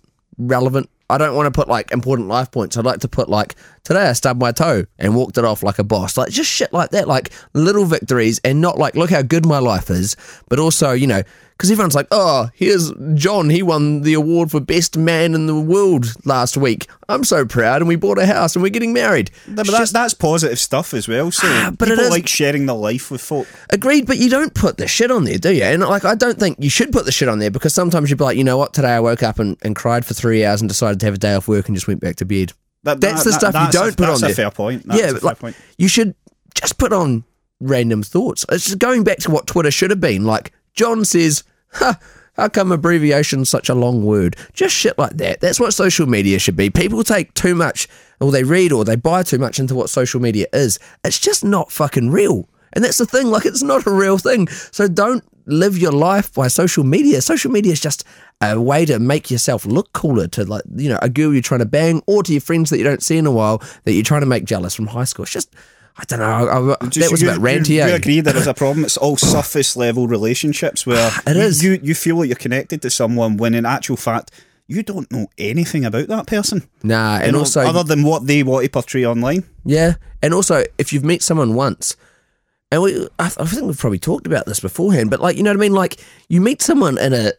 relevant. 0.48 0.90
I 1.10 1.18
don't 1.18 1.36
want 1.36 1.48
to 1.48 1.52
put 1.52 1.68
like 1.68 1.92
important 1.92 2.30
life 2.30 2.52
points. 2.52 2.78
I'd 2.78 2.86
like 2.86 3.02
to 3.02 3.08
put 3.10 3.28
like 3.28 3.56
today 3.84 4.08
I 4.08 4.14
stubbed 4.14 4.40
my 4.40 4.52
toe 4.52 4.86
and 4.98 5.16
walked 5.16 5.38
it 5.38 5.44
off 5.44 5.62
like 5.62 5.78
a 5.78 5.84
boss. 5.84 6.18
Like 6.18 6.30
just 6.30 6.50
shit 6.50 6.72
like 6.72 6.92
that, 6.92 7.08
like 7.08 7.32
little 7.54 7.86
victories 7.86 8.40
and 8.44 8.62
not 8.62 8.78
like, 8.78 8.96
look 8.96 9.10
how 9.10 9.22
good 9.22 9.46
my 9.46 9.60
life 9.60 9.90
is, 9.90 10.16
but 10.48 10.58
also, 10.58 10.92
you 10.92 11.08
know, 11.08 11.24
because 11.62 11.72
everyone's 11.72 11.94
like, 11.94 12.08
oh, 12.10 12.50
here's 12.56 12.92
John. 13.14 13.52
He 13.52 13.62
won 13.62 14.02
the 14.02 14.16
award 14.16 14.50
for 14.50 14.60
best 14.60 14.98
man 14.98 15.36
in 15.36 15.46
the 15.46 15.56
world 15.60 16.14
last 16.26 16.58
week. 16.58 16.88
I'm 17.08 17.24
so 17.24 17.46
proud, 17.46 17.82
and 17.82 17.88
we 17.88 17.96
bought 17.96 18.18
a 18.18 18.26
house 18.26 18.56
and 18.56 18.64
we're 18.64 18.70
getting 18.70 18.94
married. 18.94 19.30
No, 19.48 19.58
but 19.58 19.68
that's, 19.68 19.92
that's 19.92 20.14
positive 20.16 20.58
stuff 20.58 20.94
as 20.96 21.08
well. 21.08 21.30
So 21.30 21.48
Ah, 21.48 21.72
but 21.78 21.88
people 21.90 22.10
like 22.10 22.28
sharing 22.28 22.66
their 22.66 22.76
life 22.76 23.12
with 23.12 23.22
folk. 23.22 23.48
Agreed, 23.70 24.08
but 24.08 24.18
you 24.18 24.30
don't 24.30 24.54
put 24.56 24.78
the 24.78 24.88
shit 24.88 25.12
on 25.12 25.24
there, 25.26 25.38
do 25.38 25.54
you? 25.54 25.64
And 25.64 25.82
like, 25.84 26.04
I 26.04 26.16
don't 26.16 26.40
think 26.40 26.58
you 26.60 26.70
should 26.70 26.92
put 26.92 27.06
the 27.06 27.12
shit 27.12 27.30
on 27.30 27.38
there 27.40 27.52
because 27.52 27.74
sometimes 27.76 28.10
you'd 28.10 28.18
be 28.18 28.24
like, 28.24 28.38
you 28.38 28.44
know 28.44 28.58
what, 28.58 28.74
today 28.74 28.94
I 28.96 29.00
woke 29.00 29.22
up 29.22 29.38
and, 29.38 29.56
and 29.62 29.76
cried 29.76 30.04
for 30.06 30.16
three 30.16 30.44
hours 30.44 30.62
and 30.62 30.68
decided 30.70 31.00
to 31.02 31.06
have 31.06 31.14
a 31.16 31.20
day 31.20 31.36
off 31.36 31.48
work 31.48 31.68
and 31.68 31.76
just 31.78 31.88
went 31.88 32.00
back 32.02 32.16
to 32.18 32.26
bed. 32.26 32.54
That, 32.84 33.00
That's 33.00 33.24
that- 33.24 33.30
the 33.30 33.34
stuff 33.40 33.54
you 33.54 33.60
that's 33.60 33.76
a- 33.76 33.80
don't 33.80 33.98
put 33.98 34.06
that's 34.08 34.24
on 34.24 34.32
a 34.32 34.34
there. 34.34 34.36
fair 34.46 34.52
point. 34.52 34.88
That's 34.88 35.00
yeah, 35.00 35.08
a 35.10 35.12
fair 35.12 35.20
like, 35.22 35.40
point. 35.40 35.56
you 35.78 35.88
should 35.88 36.16
just 36.56 36.78
put 36.80 36.92
on 36.92 37.24
random 37.60 38.02
thoughts. 38.02 38.44
It's 38.50 38.66
just 38.66 38.80
going 38.80 39.04
back 39.04 39.20
to 39.20 39.30
what 39.32 39.46
Twitter 39.46 39.70
should 39.70 39.92
have 39.92 40.00
been. 40.02 40.26
Like, 40.26 40.52
John 40.74 41.06
says, 41.06 41.44
huh, 41.74 41.96
how 42.36 42.48
come 42.48 42.72
abbreviation's 42.72 43.50
such 43.50 43.70
a 43.70 43.76
long 43.76 44.06
word? 44.06 44.36
Just 44.54 44.74
shit 44.74 44.98
like 44.98 45.18
that. 45.18 45.42
That's 45.42 45.60
what 45.60 45.74
social 45.74 46.08
media 46.08 46.40
should 46.40 46.56
be. 46.56 46.70
People 46.70 47.04
take 47.04 47.34
too 47.34 47.56
much, 47.56 47.88
or 48.20 48.32
they 48.32 48.44
read, 48.44 48.72
or 48.72 48.86
they 48.86 48.96
buy 48.96 49.24
too 49.24 49.38
much 49.38 49.60
into 49.60 49.76
what 49.76 49.90
social 49.90 50.22
media 50.22 50.48
is. 50.54 50.80
It's 51.04 51.20
just 51.20 51.44
not 51.44 51.72
fucking 51.72 52.10
real. 52.10 52.48
And 52.74 52.84
that's 52.84 52.98
the 52.98 53.06
thing, 53.06 53.28
like, 53.28 53.46
it's 53.46 53.62
not 53.62 53.86
a 53.86 53.92
real 53.92 54.18
thing. 54.18 54.48
So 54.48 54.88
don't 54.88 55.24
live 55.46 55.78
your 55.78 55.92
life 55.92 56.34
by 56.34 56.48
social 56.48 56.86
media. 56.86 57.22
Social 57.22 57.52
media 57.52 57.74
is 57.74 57.82
just 57.82 58.06
a 58.40 58.60
way 58.62 58.86
to 58.86 58.98
make 58.98 59.30
yourself 59.30 59.66
look 59.66 59.92
cooler 59.92 60.28
to, 60.28 60.46
like, 60.46 60.64
you 60.76 60.88
know, 60.88 61.00
a 61.02 61.10
girl 61.10 61.34
you're 61.34 61.42
trying 61.42 61.60
to 61.60 61.66
bang, 61.66 62.02
or 62.08 62.24
to 62.24 62.32
your 62.32 62.42
friends 62.42 62.70
that 62.70 62.78
you 62.78 62.86
don't 62.86 63.04
see 63.04 63.18
in 63.18 63.26
a 63.26 63.32
while 63.32 63.62
that 63.84 63.92
you're 63.92 64.04
trying 64.04 64.22
to 64.22 64.28
make 64.28 64.46
jealous 64.46 64.74
from 64.74 64.88
high 64.88 65.04
school. 65.04 65.24
It's 65.24 65.34
just, 65.34 65.54
I 65.98 66.04
don't 66.06 66.20
know. 66.20 66.26
I, 66.26 66.86
I, 66.86 66.88
that 66.88 67.10
was 67.12 67.22
you, 67.22 67.30
bit 67.30 67.40
ranty, 67.40 67.70
you, 67.70 67.86
you 67.86 67.94
agree 67.94 68.22
there 68.22 68.36
is 68.36 68.48
a 68.48 68.54
problem. 68.54 68.86
It's 68.86 68.98
all 68.98 69.18
surface 69.18 69.76
level 69.76 70.08
relationships 70.08 70.86
where 70.86 71.12
It 71.28 71.36
you, 71.36 71.42
is. 71.42 71.64
You, 71.64 71.80
you 71.84 71.96
feel 71.96 72.18
like 72.18 72.28
you're 72.28 72.36
connected 72.36 72.82
to 72.84 72.90
someone 72.90 73.38
when 73.38 73.54
in 73.54 73.66
actual 73.66 73.98
fact 73.98 74.32
you 74.68 74.84
don't 74.84 75.12
know 75.12 75.28
anything 75.38 75.84
about 75.84 76.08
that 76.08 76.28
person. 76.28 76.64
Nah, 76.82 77.18
and 77.18 77.34
know, 77.34 77.40
also 77.40 77.62
other 77.62 77.84
than 77.84 78.04
what 78.04 78.26
they 78.26 78.42
want 78.42 78.64
to 78.64 78.70
portray 78.70 79.06
online. 79.06 79.44
Yeah, 79.66 79.96
and 80.22 80.34
also 80.34 80.64
if 80.78 80.94
you've 80.94 81.04
met 81.04 81.22
someone 81.22 81.56
once, 81.56 81.98
and 82.72 82.82
we, 82.82 83.08
I, 83.20 83.26
I 83.26 83.46
think 83.46 83.64
we've 83.64 83.78
probably 83.78 84.00
talked 84.00 84.28
about 84.28 84.46
this 84.46 84.62
beforehand, 84.62 85.10
but 85.10 85.20
like 85.20 85.36
you 85.36 85.44
know 85.44 85.50
what 85.50 85.58
I 85.58 85.60
mean, 85.60 85.74
like 85.74 86.02
you 86.30 86.40
meet 86.40 86.62
someone 86.62 86.98
in 86.98 87.14
a 87.14 87.34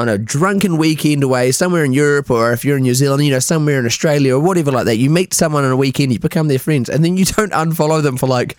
on 0.00 0.08
a 0.08 0.18
drunken 0.18 0.76
weekend 0.76 1.22
away 1.22 1.52
somewhere 1.52 1.84
in 1.84 1.92
Europe, 1.92 2.30
or 2.30 2.52
if 2.52 2.64
you're 2.64 2.78
in 2.78 2.82
New 2.82 2.94
Zealand, 2.94 3.24
you 3.24 3.30
know 3.30 3.38
somewhere 3.38 3.78
in 3.78 3.86
Australia 3.86 4.34
or 4.36 4.40
whatever 4.40 4.70
like 4.70 4.86
that. 4.86 4.96
You 4.96 5.10
meet 5.10 5.34
someone 5.34 5.64
on 5.64 5.70
a 5.70 5.76
weekend, 5.76 6.12
you 6.12 6.18
become 6.18 6.48
their 6.48 6.58
friends, 6.58 6.88
and 6.88 7.04
then 7.04 7.16
you 7.16 7.24
don't 7.36 7.52
unfollow 7.52 8.02
them 8.02 8.16
for 8.16 8.26
like. 8.26 8.56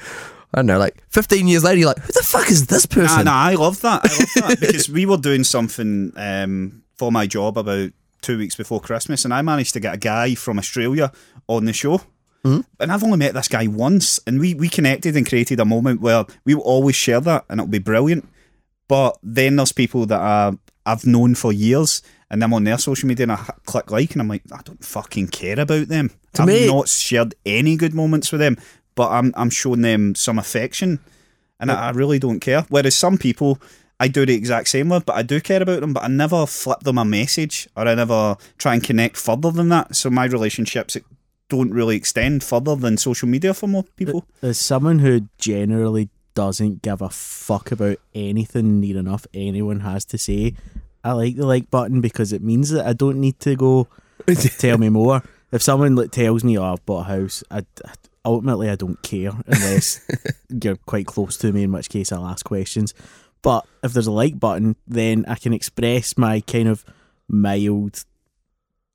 I 0.54 0.58
don't 0.58 0.66
know, 0.66 0.80
like 0.80 1.02
15 1.08 1.48
years 1.48 1.64
later, 1.64 1.78
you're 1.78 1.88
like, 1.88 2.00
who 2.00 2.12
the 2.12 2.24
fuck 2.26 2.52
is 2.52 2.68
this 2.68 2.86
person? 2.86 3.24
nah, 3.24 3.32
I 3.32 3.54
love 3.54 3.80
that. 3.84 4.02
I 4.04 4.08
love 4.10 4.50
that 4.50 4.60
because 4.60 4.90
we 4.90 5.06
were 5.06 5.16
doing 5.16 5.46
something 5.46 6.12
um, 6.18 6.84
for 6.98 7.10
my 7.10 7.26
job 7.26 7.58
about 7.58 7.92
two 8.20 8.38
weeks 8.38 8.56
before 8.58 8.82
Christmas, 8.82 9.24
and 9.24 9.34
I 9.34 9.42
managed 9.44 9.72
to 9.74 9.80
get 9.80 9.96
a 9.96 9.98
guy 9.98 10.36
from 10.36 10.60
Australia 10.60 11.14
on 11.48 11.64
the 11.64 11.72
show. 11.72 12.02
Mm-hmm. 12.44 12.62
And 12.82 12.92
I've 12.92 13.04
only 13.04 13.18
met 13.18 13.34
this 13.34 13.48
guy 13.48 13.68
once, 13.68 14.20
and 14.26 14.42
we, 14.42 14.54
we 14.54 14.68
connected 14.68 15.16
and 15.16 15.28
created 15.28 15.62
a 15.62 15.66
moment 15.66 16.02
where 16.02 16.26
we 16.44 16.56
will 16.56 16.64
always 16.64 16.98
share 16.98 17.22
that, 17.22 17.46
and 17.50 17.62
it'll 17.62 17.70
be 17.70 17.80
brilliant. 17.80 18.28
But 18.88 19.18
then 19.24 19.56
there's 19.56 19.72
people 19.72 20.06
that 20.08 20.20
I, 20.20 20.52
I've 20.86 21.06
known 21.06 21.36
for 21.36 21.54
years, 21.54 22.02
and 22.30 22.44
I'm 22.44 22.54
on 22.54 22.64
their 22.64 22.78
social 22.78 23.08
media, 23.08 23.24
and 23.24 23.32
I 23.34 23.38
click 23.66 23.92
like, 23.92 24.12
and 24.14 24.22
I'm 24.22 24.28
like, 24.28 24.44
I 24.52 24.62
don't 24.64 24.84
fucking 24.84 25.28
care 25.28 25.60
about 25.60 25.88
them. 25.88 26.12
To 26.34 26.42
I've 26.44 26.48
me- 26.48 26.68
not 26.68 26.90
shared 26.90 27.36
any 27.46 27.76
good 27.76 27.94
moments 27.94 28.32
with 28.32 28.42
them, 28.42 28.58
but 28.96 29.10
I'm 29.10 29.34
I'm 29.36 29.50
showing 29.50 29.82
them 29.82 30.16
some 30.16 30.40
affection 30.40 31.00
and 31.62 31.72
I, 31.72 31.88
I 31.88 31.90
really 31.92 32.20
don't 32.20 32.40
care. 32.40 32.66
Whereas 32.70 32.98
some 32.98 33.18
people, 33.18 33.60
I 34.00 34.08
do 34.08 34.26
the 34.26 34.34
exact 34.34 34.68
same 34.68 34.90
with, 34.90 35.06
but 35.06 35.16
I 35.16 35.22
do 35.22 35.40
care 35.40 35.62
about 35.62 35.82
them, 35.82 35.94
but 35.94 36.04
I 36.04 36.08
never 36.08 36.46
flip 36.46 36.82
them 36.82 36.98
a 36.98 37.06
message 37.06 37.70
or 37.78 37.88
I 37.88 37.96
never 37.96 38.36
try 38.58 38.74
and 38.74 38.84
connect 38.84 39.16
further 39.16 39.52
than 39.52 39.70
that. 39.70 39.96
So 39.96 40.10
my 40.10 40.26
relationships 40.26 40.98
don't 41.50 41.72
really 41.72 41.96
extend 41.96 42.44
further 42.44 42.76
than 42.76 42.98
social 42.98 43.30
media 43.30 43.54
for 43.54 43.68
more 43.68 43.84
people. 43.96 44.26
As 44.42 44.58
someone 44.58 45.00
who 45.00 45.28
generally 45.38 46.10
doesn't 46.34 46.82
give 46.82 47.02
a 47.02 47.10
fuck 47.10 47.72
about 47.72 47.98
anything 48.16 48.80
near 48.80 48.98
enough 48.98 49.26
anyone 49.34 49.82
has 49.82 50.06
to 50.06 50.18
say, 50.18 50.54
I 51.04 51.14
like 51.14 51.36
the 51.36 51.46
like 51.46 51.70
button 51.72 52.02
because 52.02 52.32
it 52.34 52.42
means 52.44 52.70
that 52.72 52.86
I 52.86 52.94
don't 52.94 53.20
need 53.20 53.40
to 53.42 53.56
go 53.56 53.88
tell 54.60 54.78
me 54.78 54.90
more. 54.90 55.24
If 55.52 55.62
someone 55.62 55.96
like 55.96 56.12
tells 56.12 56.44
me, 56.44 56.58
"Oh, 56.58 56.74
I've 56.74 56.86
bought 56.86 57.02
a 57.10 57.20
house," 57.20 57.44
I, 57.52 57.66
I- 57.84 57.94
ultimately 58.24 58.70
I 58.70 58.76
don't 58.76 59.02
care 59.02 59.32
unless 59.48 60.00
you're 60.64 60.76
quite 60.78 61.08
close 61.08 61.38
to 61.38 61.52
me, 61.52 61.64
in 61.64 61.72
which 61.72 61.90
case 61.90 62.12
I'll 62.12 62.26
ask 62.26 62.46
questions. 62.46 62.94
But 63.42 63.66
if 63.84 63.92
there's 63.94 64.08
a 64.08 64.12
like 64.12 64.40
button, 64.40 64.76
then 64.88 65.26
I 65.28 65.36
can 65.36 65.52
express 65.54 66.18
my 66.18 66.40
kind 66.42 66.68
of 66.70 66.86
mild 67.28 68.06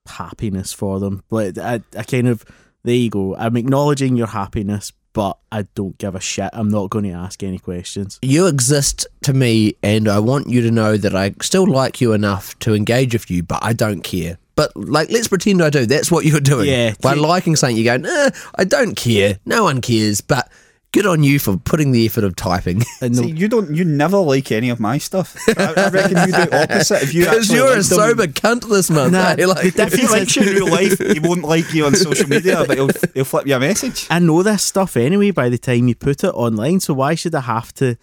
happiness 0.07 0.73
for 0.73 1.01
them. 1.01 1.25
But 1.29 1.59
I, 1.59 1.81
I 1.97 2.03
kind 2.05 2.29
of 2.29 2.45
there 2.85 2.95
you 2.95 3.11
go. 3.11 3.35
I'm 3.37 3.57
acknowledging 3.57 4.17
your 4.17 4.29
happiness, 4.29 4.93
but 5.17 5.39
I 5.51 5.63
don't 5.75 5.97
give 5.97 6.15
a 6.15 6.21
shit. 6.21 6.51
I'm 6.53 6.69
not 6.69 6.91
going 6.91 7.07
to 7.07 7.13
ask 7.13 7.43
any 7.43 7.59
questions. 7.59 8.19
you 8.21 8.49
exist 8.49 9.07
to 9.23 9.33
me, 9.33 9.75
and 9.83 10.09
I 10.09 10.19
want 10.19 10.51
you 10.51 10.61
to 10.61 10.71
know 10.71 10.99
that 10.99 11.17
I 11.17 11.33
still 11.41 11.67
like 11.67 12.03
you 12.03 12.13
enough 12.13 12.57
to 12.59 12.75
engage 12.75 13.15
with 13.15 13.31
you, 13.31 13.43
but 13.43 13.65
I 13.65 13.73
don't 13.73 14.03
care. 14.03 14.37
But 14.57 14.77
like, 14.77 15.11
let's 15.11 15.27
pretend 15.27 15.63
I 15.63 15.71
do. 15.71 15.87
That's 15.87 16.11
what 16.11 16.27
you're 16.27 16.41
doing. 16.41 16.69
Yeah, 16.69 16.93
By 17.01 17.15
liking 17.15 17.57
something, 17.57 17.79
you 17.79 17.85
go, 17.85 17.97
nah, 17.97 18.11
eh, 18.11 18.31
I 18.57 18.65
don't 18.65 18.95
care. 18.95 19.39
No 19.47 19.65
one 19.65 19.81
cares. 19.81 20.21
But 20.21 20.51
good 20.93 21.07
on 21.07 21.23
you 21.23 21.39
for 21.39 21.57
putting 21.59 21.93
the 21.93 22.07
effort 22.07 22.25
of 22.25 22.37
typing. 22.37 22.83
And 23.03 23.15
See, 23.15 23.31
you 23.31 23.49
don't, 23.49 23.75
you 23.75 23.85
never 23.85 24.17
like 24.19 24.51
any 24.51 24.71
of 24.71 24.81
my 24.81 24.99
stuff. 24.99 25.37
I, 25.49 25.75
I 25.77 25.89
reckon 25.91 26.17
you 26.17 26.33
do 26.33 26.57
opposite. 26.57 27.03
If 27.03 27.15
you 27.15 27.25
because 27.25 27.53
you're 27.53 27.67
a 27.67 27.77
like 27.77 27.77
them- 27.77 27.83
sober 27.83 28.27
cunt 28.27 28.69
this 28.69 28.89
month. 28.91 29.13
Nah, 29.13 29.35
eh? 29.39 29.45
Like, 29.47 29.75
the 29.75 29.83
If 29.83 29.95
he 29.95 30.07
likes 30.09 30.35
you 30.37 30.43
in 30.43 30.49
real 30.49 30.71
life, 30.71 30.99
he 30.99 31.21
won't 31.21 31.43
like 31.45 31.73
you 31.75 31.85
on 31.87 31.95
social 31.95 32.29
media, 32.29 32.65
but 32.67 32.77
he'll, 32.77 32.91
he'll 33.15 33.25
flip 33.25 33.47
you 33.47 33.55
a 33.55 33.61
message. 33.61 34.07
I 34.11 34.19
know 34.19 34.43
this 34.43 34.63
stuff 34.63 34.97
anyway 34.97 35.31
by 35.31 35.49
the 35.51 35.59
time 35.59 35.89
you 35.89 35.95
put 35.95 36.25
it 36.25 36.29
online, 36.35 36.81
so 36.81 36.95
why 36.95 37.15
should 37.15 37.35
I 37.35 37.41
have 37.41 37.73
to 37.75 37.97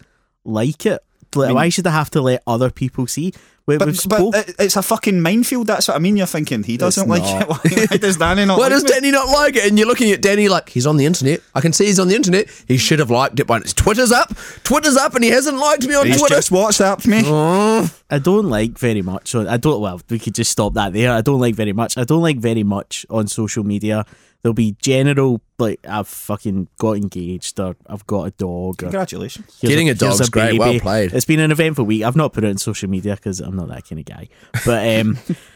like 0.44 0.86
it? 0.86 1.02
Like, 1.34 1.54
why 1.54 1.68
should 1.68 1.86
I 1.86 1.90
have 1.90 2.10
to 2.10 2.20
let 2.22 2.42
other 2.46 2.70
people 2.70 3.08
see? 3.08 3.34
We, 3.66 3.78
But, 3.78 3.98
but 4.08 4.54
it's 4.58 4.76
a 4.76 4.82
fucking 4.82 5.22
minefield. 5.22 5.68
That's 5.68 5.88
what 5.88 5.96
I 5.96 5.98
mean. 5.98 6.18
You're 6.18 6.26
thinking 6.26 6.62
he 6.64 6.76
doesn't 6.76 7.08
like 7.08 7.22
not. 7.22 7.42
it. 7.42 7.48
Why, 7.80 7.86
why 7.90 7.96
does 7.96 8.16
Danny 8.18 8.44
not 8.44 8.58
Why 8.58 8.64
like 8.64 8.72
does 8.72 8.84
it? 8.84 8.88
Danny 8.90 9.10
not 9.10 9.28
like 9.28 9.56
it? 9.56 9.64
And 9.66 9.78
you're 9.78 9.88
looking 9.88 10.10
at 10.10 10.20
Danny 10.20 10.48
like 10.50 10.68
he's 10.68 10.86
on 10.86 10.98
the 10.98 11.06
internet. 11.06 11.40
I 11.54 11.62
can 11.62 11.72
see 11.72 11.86
he's 11.86 11.98
on 11.98 12.08
the 12.08 12.14
internet. 12.14 12.50
He 12.68 12.76
should 12.76 12.98
have 12.98 13.08
liked 13.10 13.40
it, 13.40 13.46
but 13.46 13.62
his 13.62 13.72
Twitter's 13.72 14.12
up. 14.12 14.36
Twitter's 14.64 14.96
up, 14.98 15.14
and 15.14 15.24
he 15.24 15.30
hasn't 15.30 15.56
liked 15.56 15.86
me 15.86 15.94
on 15.94 16.06
He's 16.06 16.18
Twitter. 16.18 16.34
just 16.34 16.50
WhatsApped 16.50 17.06
me. 17.06 17.22
Oh. 17.26 17.90
I 18.10 18.18
don't 18.18 18.48
like 18.50 18.78
very 18.78 19.00
much 19.02 19.34
on 19.34 19.48
I 19.48 19.56
don't 19.56 19.80
well, 19.80 20.00
we 20.10 20.18
could 20.18 20.34
just 20.34 20.52
stop 20.52 20.74
that 20.74 20.92
there. 20.92 21.10
I 21.12 21.20
don't 21.22 21.40
like 21.40 21.54
very 21.54 21.72
much. 21.72 21.96
I 21.96 22.04
don't 22.04 22.22
like 22.22 22.36
very 22.38 22.62
much 22.64 23.06
on 23.08 23.26
social 23.28 23.64
media. 23.64 24.04
There'll 24.44 24.52
be 24.52 24.76
general 24.78 25.40
like 25.58 25.80
I've 25.88 26.06
fucking 26.06 26.68
got 26.76 26.98
engaged 26.98 27.58
or 27.58 27.76
I've 27.86 28.06
got 28.06 28.24
a 28.24 28.30
dog 28.32 28.74
or 28.74 28.74
Congratulations. 28.74 29.58
Getting 29.62 29.88
a 29.88 29.94
here's 29.94 30.18
dog's 30.18 30.28
great. 30.28 30.58
Well 30.58 30.78
played. 30.80 31.14
It's 31.14 31.24
been 31.24 31.40
an 31.40 31.50
eventful 31.50 31.86
week. 31.86 32.02
I've 32.02 32.14
not 32.14 32.34
put 32.34 32.44
it 32.44 32.50
on 32.50 32.58
social 32.58 32.90
media 32.90 33.14
because 33.14 33.40
I'm 33.40 33.56
not 33.56 33.68
that 33.68 33.88
kind 33.88 34.00
of 34.00 34.04
guy. 34.04 34.28
But 34.66 35.00
um, 35.00 35.16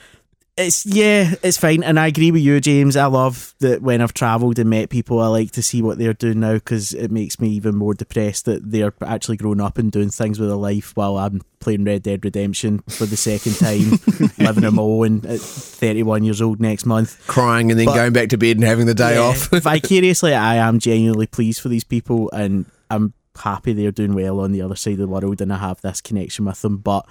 it's 0.58 0.84
yeah, 0.84 1.34
it's 1.42 1.56
fine. 1.56 1.82
And 1.82 1.98
I 1.98 2.08
agree 2.08 2.30
with 2.30 2.42
you, 2.42 2.60
James. 2.60 2.96
I 2.96 3.06
love 3.06 3.54
that 3.60 3.80
when 3.80 4.00
I've 4.02 4.12
travelled 4.12 4.58
and 4.58 4.68
met 4.68 4.90
people, 4.90 5.20
I 5.20 5.28
like 5.28 5.52
to 5.52 5.62
see 5.62 5.80
what 5.80 5.96
they're 5.98 6.12
doing 6.12 6.40
now 6.40 6.54
because 6.54 6.92
it 6.92 7.10
makes 7.10 7.40
me 7.40 7.48
even 7.50 7.74
more 7.76 7.94
depressed 7.94 8.44
that 8.46 8.70
they're 8.70 8.92
actually 9.02 9.36
growing 9.38 9.60
up 9.60 9.78
and 9.78 9.90
doing 9.92 10.10
things 10.10 10.38
with 10.38 10.48
their 10.48 10.56
life 10.58 10.96
while 10.96 11.16
I'm 11.16 11.40
playing 11.60 11.84
Red 11.84 12.02
Dead 12.02 12.24
Redemption 12.24 12.80
for 12.88 13.06
the 13.06 13.16
second 13.16 13.54
time, 13.54 13.98
living 14.38 14.64
on 14.64 14.74
my 14.74 14.82
own 14.82 15.24
at 15.26 15.40
31 15.40 16.24
years 16.24 16.42
old 16.42 16.60
next 16.60 16.84
month. 16.86 17.24
Crying 17.26 17.70
and 17.70 17.78
then 17.78 17.86
But- 17.86 17.94
going 17.94 18.12
back 18.12 18.28
to 18.30 18.38
bed 18.38 18.56
and 18.56 18.64
having 18.64 18.86
the 18.86 18.94
day 18.94 19.14
Yeah, 19.14 19.20
off. 19.22 19.48
vicariously, 19.52 20.34
I 20.34 20.56
am 20.56 20.78
genuinely 20.78 21.26
pleased 21.26 21.60
for 21.60 21.68
these 21.68 21.84
people, 21.84 22.30
and 22.32 22.66
I'm 22.90 23.14
happy 23.38 23.72
they're 23.72 23.92
doing 23.92 24.14
well 24.14 24.40
on 24.40 24.52
the 24.52 24.62
other 24.62 24.74
side 24.76 24.94
of 24.94 24.98
the 24.98 25.08
world, 25.08 25.40
and 25.40 25.52
I 25.52 25.58
have 25.58 25.80
this 25.80 26.00
connection 26.00 26.44
with 26.44 26.60
them. 26.62 26.78
But 26.78 27.06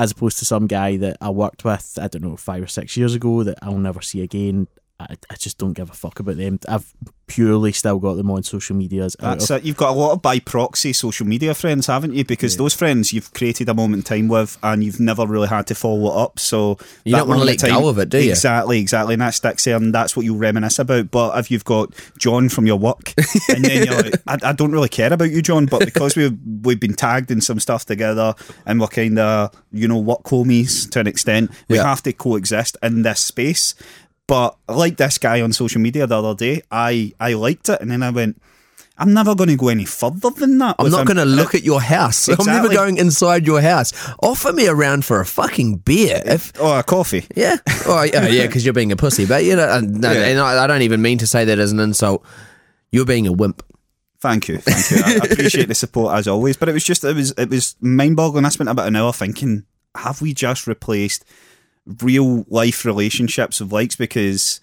as 0.00 0.12
opposed 0.12 0.38
to 0.38 0.46
some 0.46 0.66
guy 0.66 0.96
that 0.96 1.18
I 1.20 1.28
worked 1.28 1.62
with, 1.62 1.98
I 2.00 2.08
don't 2.08 2.24
know, 2.24 2.34
five 2.34 2.62
or 2.62 2.66
six 2.66 2.96
years 2.96 3.14
ago 3.14 3.44
that 3.44 3.58
I'll 3.60 3.76
never 3.76 4.00
see 4.00 4.22
again. 4.22 4.66
I, 5.00 5.16
I 5.30 5.34
just 5.36 5.58
don't 5.58 5.72
give 5.72 5.90
a 5.90 5.94
fuck 5.94 6.20
about 6.20 6.36
them. 6.36 6.58
I've 6.68 6.92
purely 7.26 7.70
still 7.70 7.98
got 8.00 8.14
them 8.14 8.28
on 8.30 8.42
social 8.42 8.74
medias. 8.76 9.16
out 9.20 9.38
That's 9.38 9.50
of- 9.50 9.58
it. 9.58 9.64
You've 9.64 9.76
got 9.76 9.90
a 9.90 9.98
lot 9.98 10.12
of 10.12 10.20
by 10.22 10.40
proxy 10.40 10.92
social 10.92 11.26
media 11.26 11.54
friends, 11.54 11.86
haven't 11.86 12.12
you? 12.14 12.24
Because 12.24 12.56
those 12.56 12.74
friends 12.74 13.12
you've 13.12 13.32
created 13.32 13.68
a 13.68 13.74
moment 13.74 14.10
in 14.10 14.18
time 14.18 14.28
with, 14.28 14.58
and 14.62 14.82
you've 14.84 14.98
never 15.00 15.26
really 15.26 15.46
had 15.48 15.66
to 15.68 15.74
follow 15.74 16.10
it 16.12 16.22
up. 16.24 16.38
So 16.38 16.76
You 17.04 17.12
that 17.12 17.18
don't 17.20 17.28
wanna 17.28 17.38
moment 17.40 17.62
let 17.62 17.68
in 17.70 17.74
go 17.76 17.88
of 17.88 17.98
it, 17.98 18.08
do 18.08 18.18
you? 18.22 18.30
Exactly, 18.30 18.80
exactly, 18.80 19.14
and 19.14 19.22
that 19.22 19.34
sticks 19.34 19.64
there, 19.64 19.76
and 19.76 19.94
that's 19.94 20.16
what 20.16 20.24
you 20.26 20.34
reminisce 20.36 20.78
about. 20.80 21.10
But 21.10 21.38
if 21.38 21.50
you've 21.50 21.64
got 21.64 21.94
John 22.18 22.48
from 22.48 22.66
your 22.66 22.78
work, 22.78 23.14
and 23.48 23.64
then 23.64 23.86
you're 23.86 24.02
like, 24.02 24.14
I, 24.26 24.38
I 24.50 24.52
don't 24.52 24.72
really 24.72 24.88
care 24.88 25.12
about 25.12 25.30
you, 25.30 25.40
John, 25.40 25.66
but 25.66 25.84
because 25.84 26.16
we've 26.16 26.36
we've 26.62 26.80
been 26.80 26.94
tagged 26.94 27.30
in 27.30 27.40
some 27.40 27.60
stuff 27.60 27.86
together, 27.86 28.34
and 28.66 28.80
we're 28.80 28.88
kind 28.88 29.18
of 29.18 29.54
you 29.72 29.86
know 29.88 29.98
work 29.98 30.24
homies 30.24 30.90
to 30.90 31.00
an 31.00 31.06
extent, 31.06 31.50
we 31.68 31.76
Yeah. 31.76 31.84
have 31.84 32.02
to 32.02 32.12
coexist 32.12 32.76
in 32.82 33.02
this 33.02 33.20
space. 33.20 33.74
But 34.30 34.56
like 34.68 34.96
this 34.96 35.18
guy 35.18 35.40
on 35.42 35.52
social 35.52 35.80
media 35.80 36.06
the 36.06 36.16
other 36.22 36.34
day, 36.36 36.62
I 36.70 37.12
I 37.18 37.32
liked 37.34 37.68
it, 37.68 37.80
and 37.80 37.90
then 37.90 38.00
I 38.04 38.10
went, 38.10 38.40
I'm 38.96 39.12
never 39.12 39.34
going 39.34 39.50
to 39.50 39.56
go 39.56 39.68
any 39.70 39.84
further 39.84 40.30
than 40.30 40.58
that. 40.58 40.76
I'm 40.78 40.88
not 40.90 41.04
going 41.06 41.16
to 41.16 41.24
look 41.24 41.54
at 41.56 41.64
your 41.64 41.80
house. 41.80 42.28
I'm 42.28 42.46
never 42.46 42.68
going 42.68 42.98
inside 42.98 43.44
your 43.44 43.60
house. 43.60 43.90
Offer 44.22 44.52
me 44.52 44.68
around 44.68 45.04
for 45.04 45.18
a 45.20 45.26
fucking 45.26 45.78
beer. 45.78 46.22
Eh, 46.24 46.34
if 46.34 46.52
Oh, 46.60 46.78
a 46.78 46.84
coffee. 46.84 47.26
yeah, 47.34 47.56
oh 47.86 48.02
yeah, 48.04 48.28
yeah, 48.38 48.46
because 48.46 48.64
you're 48.64 48.72
being 48.80 48.92
a 48.92 48.96
pussy. 48.96 49.26
But 49.26 49.42
you 49.44 49.56
know, 49.56 49.68
and, 49.68 50.00
no, 50.00 50.12
Yeah. 50.12 50.26
and 50.26 50.38
I, 50.38 50.62
I 50.62 50.66
don't 50.68 50.82
even 50.82 51.02
mean 51.02 51.18
to 51.18 51.26
say 51.26 51.44
that 51.46 51.58
as 51.58 51.72
an 51.72 51.80
insult. 51.80 52.24
You're 52.92 53.06
being 53.06 53.26
a 53.26 53.32
wimp. 53.32 53.64
Thank 54.20 54.46
you, 54.48 54.58
thank 54.58 54.90
you. 54.92 54.98
I 55.04 55.12
I 55.14 55.32
appreciate 55.32 55.66
the 55.66 55.74
support 55.74 56.14
as 56.14 56.28
always. 56.28 56.56
But 56.56 56.68
it 56.68 56.72
was 56.72 56.84
just 56.84 57.02
it 57.02 57.16
was 57.16 57.32
it 57.36 57.48
was 57.50 57.74
mind 57.80 58.14
boggling. 58.14 58.44
I 58.44 58.50
spent 58.50 58.70
about 58.70 58.86
an 58.86 58.94
hour 58.94 59.12
thinking, 59.12 59.64
have 59.96 60.20
we 60.22 60.34
just 60.34 60.66
replaced 60.68 61.24
real 62.02 62.44
life 62.48 62.84
relationships 62.84 63.60
of 63.60 63.72
likes? 63.72 63.96
Because 63.96 64.60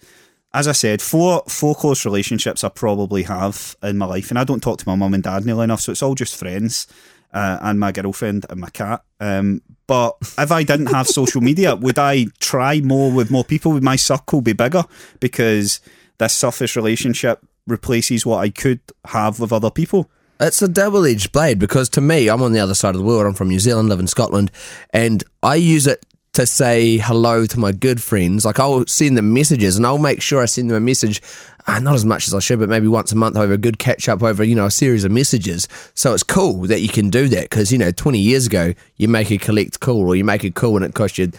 as 0.54 0.66
I 0.66 0.72
said, 0.72 1.02
four 1.02 1.42
four 1.48 1.74
close 1.74 2.04
relationships 2.04 2.64
I 2.64 2.68
probably 2.68 3.24
have 3.24 3.76
in 3.82 3.98
my 3.98 4.06
life, 4.06 4.30
and 4.30 4.38
I 4.38 4.44
don't 4.44 4.62
talk 4.62 4.78
to 4.78 4.88
my 4.88 4.94
mum 4.94 5.14
and 5.14 5.22
dad 5.22 5.44
nearly 5.44 5.64
enough, 5.64 5.80
so 5.80 5.92
it's 5.92 6.02
all 6.02 6.14
just 6.14 6.36
friends. 6.36 6.86
Uh, 7.30 7.58
and 7.60 7.78
my 7.78 7.92
girlfriend 7.92 8.46
and 8.48 8.58
my 8.58 8.70
cat. 8.70 9.02
Um, 9.20 9.60
but 9.86 10.16
if 10.38 10.50
I 10.50 10.62
didn't 10.62 10.86
have 10.86 11.06
social 11.06 11.42
media, 11.42 11.76
would 11.76 11.98
I 11.98 12.28
try 12.40 12.80
more 12.80 13.12
with 13.12 13.30
more 13.30 13.44
people? 13.44 13.72
Would 13.72 13.82
my 13.82 13.96
circle 13.96 14.40
be 14.40 14.54
bigger? 14.54 14.84
Because 15.20 15.80
this 16.16 16.32
surface 16.32 16.74
relationship 16.74 17.44
replaces 17.66 18.24
what 18.24 18.38
I 18.38 18.48
could 18.48 18.80
have 19.08 19.40
with 19.40 19.52
other 19.52 19.70
people. 19.70 20.10
It's 20.40 20.62
a 20.62 20.68
double 20.68 21.04
edged 21.04 21.32
blade 21.32 21.58
because 21.58 21.88
to 21.90 22.00
me, 22.00 22.28
I'm 22.28 22.42
on 22.42 22.52
the 22.52 22.60
other 22.60 22.74
side 22.74 22.94
of 22.94 23.00
the 23.00 23.06
world. 23.06 23.26
I'm 23.26 23.34
from 23.34 23.48
New 23.48 23.58
Zealand, 23.58 23.88
live 23.88 24.00
in 24.00 24.06
Scotland, 24.06 24.50
and 24.90 25.24
I 25.42 25.56
use 25.56 25.86
it 25.86 26.06
to 26.34 26.46
say 26.46 26.98
hello 26.98 27.46
to 27.46 27.58
my 27.58 27.72
good 27.72 28.02
friends. 28.02 28.44
Like 28.44 28.60
I'll 28.60 28.86
send 28.86 29.16
them 29.16 29.32
messages 29.32 29.76
and 29.76 29.86
I'll 29.86 29.98
make 29.98 30.22
sure 30.22 30.40
I 30.42 30.44
send 30.46 30.70
them 30.70 30.76
a 30.76 30.80
message, 30.80 31.20
uh, 31.66 31.78
not 31.80 31.94
as 31.94 32.04
much 32.04 32.28
as 32.28 32.34
I 32.34 32.38
should, 32.38 32.58
but 32.60 32.68
maybe 32.68 32.86
once 32.86 33.10
a 33.12 33.16
month 33.16 33.36
over 33.36 33.52
a 33.54 33.58
good 33.58 33.78
catch 33.78 34.08
up 34.08 34.22
over, 34.22 34.44
you 34.44 34.54
know, 34.54 34.66
a 34.66 34.70
series 34.70 35.04
of 35.04 35.10
messages. 35.10 35.66
So 35.94 36.14
it's 36.14 36.22
cool 36.22 36.62
that 36.68 36.80
you 36.80 36.88
can 36.88 37.10
do 37.10 37.28
that 37.28 37.50
because, 37.50 37.72
you 37.72 37.78
know, 37.78 37.90
20 37.90 38.18
years 38.18 38.46
ago, 38.46 38.74
you 38.96 39.08
make 39.08 39.30
a 39.30 39.38
collect 39.38 39.80
call 39.80 40.06
or 40.06 40.14
you 40.16 40.24
make 40.24 40.44
a 40.44 40.50
call 40.50 40.76
and 40.76 40.84
it 40.84 40.94
costs 40.94 41.18
you 41.18 41.32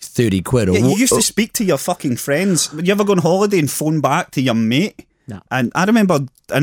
30 0.00 0.42
quid. 0.42 0.68
Or 0.68 0.72
Yeah, 0.72 0.80
you 0.86 0.96
wh- 0.96 1.00
used 1.00 1.14
to 1.14 1.22
speak 1.22 1.52
to 1.54 1.64
your 1.64 1.78
fucking 1.78 2.16
friends. 2.16 2.72
Would 2.72 2.86
you 2.86 2.92
ever 2.92 3.04
go 3.04 3.12
on 3.12 3.18
holiday 3.18 3.58
and 3.60 3.70
phone 3.70 4.00
back 4.00 4.32
to 4.32 4.42
your 4.42 4.54
mate? 4.54 5.06
No. 5.28 5.40
And 5.52 5.70
I 5.76 5.84
remember 5.84 6.18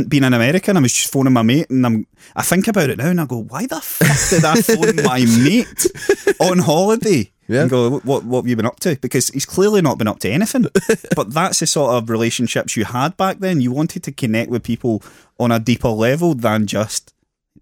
being 0.10 0.26
in 0.26 0.34
America 0.34 0.70
and 0.70 0.78
I 0.78 0.82
was 0.82 0.94
just 0.94 1.12
phoning 1.12 1.32
my 1.34 1.42
mate 1.42 1.70
and 1.70 1.86
I'm, 1.86 2.08
I 2.36 2.44
think 2.44 2.68
about 2.68 2.90
it 2.90 2.98
now 2.98 3.08
and 3.08 3.22
I 3.22 3.26
go, 3.26 3.42
why 3.44 3.66
the 3.66 3.80
fuck 3.80 4.30
did 4.30 4.44
I 4.46 4.62
phone 4.62 4.98
my 5.04 5.26
mate 5.44 5.86
on 6.42 6.60
holiday? 6.60 7.32
Yeah. 7.50 7.62
And 7.62 7.70
go, 7.70 8.00
what, 8.02 8.24
what 8.24 8.42
have 8.42 8.48
you 8.48 8.56
been 8.56 8.68
up 8.68 8.80
to? 8.82 8.96
Because 8.98 9.30
he's 9.30 9.46
clearly 9.46 9.82
not 9.82 9.98
been 9.98 10.08
up 10.08 10.20
to 10.20 10.30
anything. 10.30 10.68
but 11.16 11.34
that's 11.34 11.60
the 11.60 11.66
sort 11.68 11.96
of 11.96 12.10
relationships 12.10 12.78
you 12.78 12.86
had 12.86 13.18
back 13.18 13.40
then. 13.40 13.60
You 13.60 13.72
wanted 13.72 14.04
to 14.04 14.12
connect 14.12 14.52
with 14.52 14.62
people 14.64 15.02
on 15.40 15.52
a 15.52 15.60
deeper 15.60 15.90
level 15.90 16.36
than 16.36 16.68
just, 16.68 17.12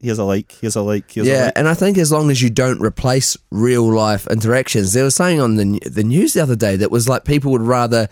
here's 0.02 0.20
a 0.20 0.26
like, 0.26 0.52
here's 0.52 0.76
a 0.76 0.82
like, 0.82 1.10
here's 1.10 1.26
a 1.26 1.32
Yeah, 1.32 1.46
like. 1.46 1.54
and 1.56 1.70
I 1.70 1.74
think 1.74 1.98
as 1.98 2.12
long 2.12 2.30
as 2.30 2.42
you 2.42 2.50
don't 2.50 2.82
replace 2.82 3.38
real 3.50 3.90
life 3.90 4.28
interactions, 4.28 4.92
there 4.92 5.06
was 5.06 5.16
saying 5.16 5.40
on 5.40 5.56
the 5.56 5.80
the 5.90 6.04
news 6.04 6.34
the 6.34 6.42
other 6.44 6.58
day 6.58 6.76
that 6.76 6.92
was 6.92 7.08
like 7.08 7.24
people 7.24 7.54
would 7.54 7.62
rather 7.62 8.10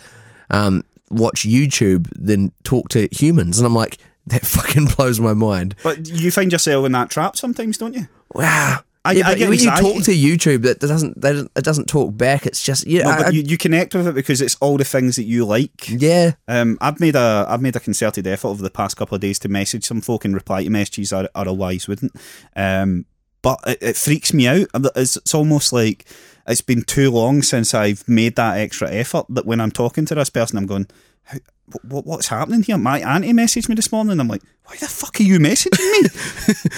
um, 0.49 0.83
watch 1.09 1.41
YouTube 1.43 2.07
than 2.15 2.53
talk 2.63 2.87
to 2.89 3.09
humans, 3.11 3.59
and 3.59 3.67
I'm 3.67 3.75
like, 3.75 3.97
that 4.27 4.45
fucking 4.45 4.85
blows 4.95 5.19
my 5.19 5.33
mind. 5.33 5.75
But 5.83 6.07
you 6.07 6.31
find 6.31 6.53
yourself 6.53 6.85
in 6.85 6.93
that 6.93 7.09
trap 7.09 7.35
sometimes, 7.35 7.77
don't 7.77 7.93
you? 7.93 8.07
Wow. 8.33 8.79
I- 9.05 9.11
yeah, 9.13 9.27
I 9.27 9.31
but 9.31 9.37
get 9.39 9.49
when 9.49 9.59
you 9.59 9.65
talk 9.69 10.03
to 10.03 10.11
YouTube, 10.11 10.63
that 10.63 10.79
doesn't 10.79 11.21
that 11.21 11.49
it 11.55 11.63
doesn't 11.63 11.85
talk 11.87 12.17
back. 12.17 12.45
It's 12.45 12.61
just 12.63 12.85
yeah, 12.87 13.03
No, 13.03 13.09
I- 13.11 13.23
but 13.23 13.33
you, 13.33 13.41
you 13.43 13.57
connect 13.57 13.93
with 13.95 14.07
it 14.07 14.15
because 14.15 14.41
it's 14.41 14.55
all 14.61 14.77
the 14.77 14.83
things 14.83 15.15
that 15.15 15.23
you 15.23 15.45
like. 15.45 15.87
yeah. 15.89 16.31
Um, 16.47 16.77
I've 16.81 16.99
made 16.99 17.15
a 17.15 17.45
I've 17.47 17.61
made 17.61 17.75
a 17.75 17.79
concerted 17.79 18.27
effort 18.27 18.47
over 18.49 18.61
the 18.63 18.69
past 18.69 18.97
couple 18.97 19.15
of 19.15 19.21
days 19.21 19.39
to 19.39 19.49
message 19.49 19.85
some 19.85 20.01
folk 20.01 20.25
and 20.25 20.33
reply 20.33 20.63
to 20.63 20.69
messages 20.69 21.13
I 21.13 21.27
otherwise 21.35 21.87
wouldn't. 21.87 22.13
Um, 22.55 23.05
but 23.41 23.59
it, 23.67 23.77
it 23.81 23.95
freaks 23.95 24.33
me 24.33 24.47
out. 24.47 24.67
It's, 24.95 25.17
it's 25.17 25.35
almost 25.35 25.71
like 25.71 26.05
it's 26.47 26.61
been 26.61 26.81
too 26.83 27.11
long 27.11 27.41
since 27.43 27.73
I've 27.73 28.07
made 28.07 28.35
that 28.37 28.57
extra 28.57 28.89
effort 28.91 29.25
that 29.29 29.45
when 29.45 29.61
I'm 29.61 29.71
talking 29.71 30.05
to 30.07 30.15
this 30.15 30.29
person, 30.31 30.57
I'm 30.57 30.65
going, 30.65 30.87
"How- 31.25 31.39
what, 31.83 32.05
what's 32.05 32.27
happening 32.27 32.61
here? 32.63 32.77
My 32.77 32.99
auntie 32.99 33.33
messaged 33.33 33.69
me 33.69 33.75
this 33.75 33.91
morning. 33.91 34.19
I'm 34.19 34.27
like, 34.27 34.43
why 34.65 34.75
the 34.77 34.87
fuck 34.87 35.19
are 35.19 35.23
you 35.23 35.39
messaging 35.39 35.79
me? 36.03 36.09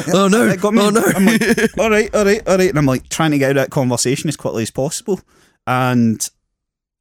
Oh 0.13 0.27
no! 0.27 0.47
It 0.47 0.61
got 0.61 0.73
me. 0.73 0.81
Oh 0.81 0.89
no! 0.89 1.03
I'm 1.03 1.25
like, 1.25 1.41
all 1.77 1.89
right, 1.89 2.13
all 2.15 2.23
right, 2.25 2.47
all 2.47 2.57
right. 2.57 2.69
And 2.69 2.77
I'm 2.77 2.85
like 2.85 3.09
trying 3.09 3.31
to 3.31 3.37
get 3.37 3.51
out 3.51 3.57
of 3.57 3.63
that 3.63 3.69
conversation 3.71 4.29
as 4.29 4.37
quickly 4.37 4.63
as 4.63 4.71
possible. 4.71 5.19
And 5.65 6.25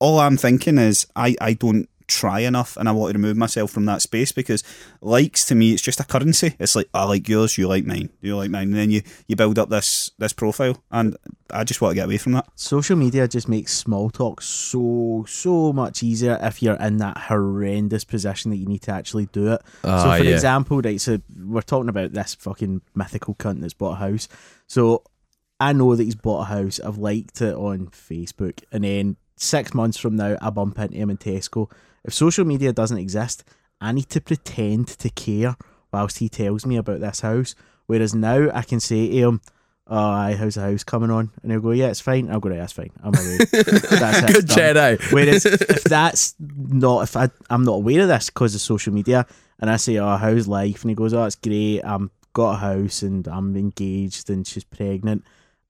all 0.01 0.19
I'm 0.19 0.37
thinking 0.37 0.79
is 0.79 1.07
I, 1.15 1.37
I 1.41 1.53
don't 1.55 1.89
try 2.09 2.41
enough 2.41 2.77
and 2.77 2.89
I 2.89 2.93
want 2.93 3.13
to 3.13 3.19
remove 3.19 3.37
myself 3.37 3.71
from 3.71 3.85
that 3.87 4.01
space 4.03 4.33
because 4.33 4.63
likes 5.01 5.45
to 5.47 5.55
me 5.55 5.73
it's 5.73 5.83
just 5.83 6.01
a 6.01 6.05
currency. 6.05 6.55
It's 6.59 6.77
like 6.77 6.89
I 6.95 7.05
like 7.05 7.29
yours, 7.29 7.59
you 7.59 7.69
like 7.69 7.85
mine, 7.85 8.11
you 8.21 8.37
like 8.37 8.51
mine. 8.51 8.69
And 8.69 8.77
then 8.77 8.91
you, 8.91 9.03
you 9.27 9.37
build 9.37 9.59
up 9.59 9.69
this 9.71 10.11
this 10.19 10.33
profile 10.33 10.83
and 10.91 11.17
I 11.51 11.65
just 11.65 11.81
want 11.81 11.93
to 11.93 11.95
get 11.97 12.05
away 12.07 12.19
from 12.19 12.33
that. 12.33 12.47
Social 12.55 12.97
media 12.97 13.29
just 13.29 13.49
makes 13.49 13.73
small 13.73 14.11
talk 14.11 14.43
so 14.43 15.25
so 15.29 15.73
much 15.73 16.03
easier 16.03 16.39
if 16.43 16.63
you're 16.63 16.77
in 16.77 16.97
that 16.99 17.17
horrendous 17.19 18.05
position 18.05 18.51
that 18.51 18.57
you 18.59 18.67
need 18.67 18.83
to 18.83 18.93
actually 18.93 19.27
do 19.27 19.53
it. 19.53 19.61
so 19.83 19.89
Ah, 19.91 20.17
for 20.17 20.25
yeah. 20.25 20.35
example, 20.35 20.81
right, 20.81 21.01
so 21.01 21.19
we're 21.45 21.63
talking 21.63 21.89
about 21.89 22.13
this 22.13 22.35
fucking 22.35 22.83
mythical 22.95 23.35
cunt 23.35 23.61
that's 23.61 23.75
bought 23.75 23.93
a 23.93 23.97
house. 23.97 24.29
So 24.67 25.03
I 25.59 25.73
know 25.73 25.95
that 25.97 26.05
he's 26.05 26.15
bought 26.15 26.43
a 26.43 26.45
house. 26.45 26.81
I've 26.81 26.99
liked 26.99 27.41
it 27.41 27.55
on 27.55 27.87
Facebook, 27.89 28.63
and 28.73 28.85
then 28.85 29.17
six 29.37 29.73
months 29.75 29.99
from 29.99 30.17
now, 30.17 30.37
I 30.41 30.51
bump 30.51 30.79
into 30.79 30.97
him 30.97 31.11
in 31.11 31.17
Tesco. 31.17 31.71
If 32.07 32.15
social 32.15 32.45
media 32.45 32.73
doesn't 32.73 32.99
exist, 32.99 33.45
I 33.81 33.93
need 33.93 34.09
to 34.11 34.21
pretend 34.21 34.89
to 34.89 35.11
care 35.11 35.57
whilst 35.93 36.19
he 36.19 36.29
tells 36.29 36.65
me 36.65 36.77
about 36.77 37.01
this 37.01 37.21
house. 37.21 37.55
Whereas 37.87 38.15
now, 38.15 38.49
I 38.55 38.63
can 38.63 38.81
say 38.81 39.09
to 39.09 39.13
him, 39.17 39.41
"Oh, 39.89 39.97
aye, 39.97 40.37
how's 40.39 40.55
the 40.55 40.63
house 40.63 40.85
coming 40.85 41.11
on?" 41.11 41.31
And 41.43 41.51
he'll 41.51 41.61
go, 41.61 41.73
"Yeah, 41.73 41.89
it's 41.89 42.01
fine." 42.01 42.31
I'll 42.31 42.41
go, 42.41 42.49
"Right, 42.49 42.59
that's 42.59 42.73
fine. 42.73 42.93
I'm 43.03 43.15
away." 43.15 43.39
That's 43.53 44.19
it, 44.23 44.27
Good 44.27 44.37
it's 44.37 44.45
done." 44.45 44.57
chat, 44.57 44.77
eh? 44.77 44.97
Whereas 45.11 45.45
if 45.47 45.85
that's 45.85 46.35
not, 46.39 47.03
if 47.03 47.17
I, 47.17 47.29
I'm 47.51 47.65
not 47.65 47.75
aware 47.75 48.03
of 48.03 48.09
this 48.09 48.31
because 48.31 48.55
of 48.55 48.61
social 48.61 48.93
media, 48.93 49.27
and 49.59 49.69
I 49.69 49.77
say, 49.77 49.99
"Oh, 49.99 50.17
how's 50.17 50.49
life?" 50.49 50.83
and 50.83 50.91
he 50.91 50.95
goes, 50.95 51.13
"Oh, 51.13 51.25
it's 51.25 51.37
great. 51.37 51.83
I'm 51.83 52.11
got 52.33 52.53
a 52.53 52.57
house 52.59 53.03
and 53.03 53.27
I'm 53.29 53.57
engaged 53.57 54.31
and 54.31 54.47
she's 54.47 54.65
pregnant," 54.65 55.25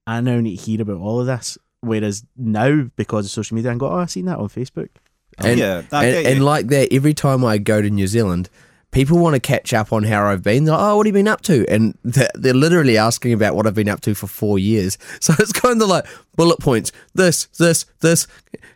I 0.05 0.21
now 0.21 0.39
need 0.39 0.57
to 0.57 0.63
hear 0.63 0.81
about 0.81 0.97
all 0.97 1.19
of 1.19 1.27
this. 1.27 1.57
Whereas 1.81 2.25
now, 2.35 2.89
because 2.95 3.25
of 3.25 3.31
social 3.31 3.55
media, 3.55 3.71
I 3.71 3.75
go, 3.75 3.89
"Oh, 3.89 3.97
I 3.97 4.05
seen 4.05 4.25
that 4.25 4.39
on 4.39 4.49
Facebook." 4.49 4.89
And, 5.39 5.59
Yeah, 5.59 5.83
and, 5.91 6.27
and 6.27 6.45
like 6.45 6.67
that, 6.67 6.91
every 6.91 7.13
time 7.13 7.45
I 7.45 7.57
go 7.57 7.81
to 7.81 7.89
New 7.89 8.07
Zealand, 8.07 8.49
people 8.91 9.19
want 9.19 9.35
to 9.35 9.39
catch 9.39 9.73
up 9.73 9.91
on 9.93 10.03
how 10.03 10.25
I've 10.25 10.41
been. 10.41 10.63
They're 10.63 10.75
like, 10.75 10.83
oh, 10.83 10.97
what 10.97 11.05
have 11.05 11.15
you 11.15 11.19
been 11.19 11.27
up 11.27 11.41
to? 11.41 11.65
And 11.69 11.97
they're, 12.03 12.29
they're 12.33 12.53
literally 12.53 12.97
asking 12.97 13.33
about 13.33 13.55
what 13.55 13.67
I've 13.67 13.75
been 13.75 13.89
up 13.89 14.01
to 14.01 14.15
for 14.15 14.27
four 14.27 14.57
years. 14.59 14.97
So 15.19 15.33
it's 15.39 15.51
kind 15.51 15.81
of 15.81 15.89
like 15.89 16.05
bullet 16.35 16.59
points. 16.59 16.91
This, 17.13 17.45
this, 17.57 17.85
this. 17.99 18.27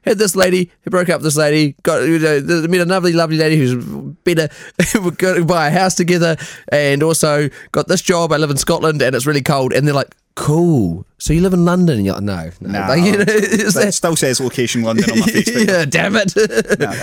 Had 0.03 0.17
this 0.17 0.35
lady, 0.35 0.71
broke 0.85 1.09
up 1.09 1.19
with 1.19 1.25
this 1.25 1.37
lady, 1.37 1.75
got 1.83 2.01
you 2.01 2.19
know, 2.19 2.41
met 2.67 2.81
a 2.81 2.85
lovely, 2.85 3.13
lovely 3.13 3.37
lady 3.37 3.57
who's 3.57 3.75
better, 4.23 4.49
we're 5.01 5.11
going 5.11 5.37
to 5.37 5.45
buy 5.45 5.67
a 5.67 5.71
house 5.71 5.95
together, 5.95 6.35
and 6.69 7.03
also 7.03 7.49
got 7.71 7.87
this 7.87 8.01
job. 8.01 8.31
I 8.31 8.37
live 8.37 8.49
in 8.49 8.57
Scotland 8.57 9.01
and 9.01 9.15
it's 9.15 9.27
really 9.27 9.43
cold. 9.43 9.73
And 9.73 9.87
they're 9.87 9.93
like, 9.93 10.15
cool. 10.35 11.05
So 11.17 11.33
you 11.33 11.41
live 11.41 11.53
in 11.53 11.65
London? 11.65 11.97
And 11.97 12.05
you're 12.05 12.15
like, 12.15 12.23
no, 12.23 12.49
no. 12.61 12.79
Nah, 12.79 12.87
Like, 12.87 13.03
you 13.03 13.11
know, 13.11 13.23
that- 13.25 13.91
still 13.93 14.15
says 14.15 14.39
location 14.39 14.81
London 14.81 15.11
on 15.11 15.19
my 15.19 15.25
Facebook. 15.27 15.67
yeah, 15.67 15.85
damn 15.85 16.15
it. 16.15 16.35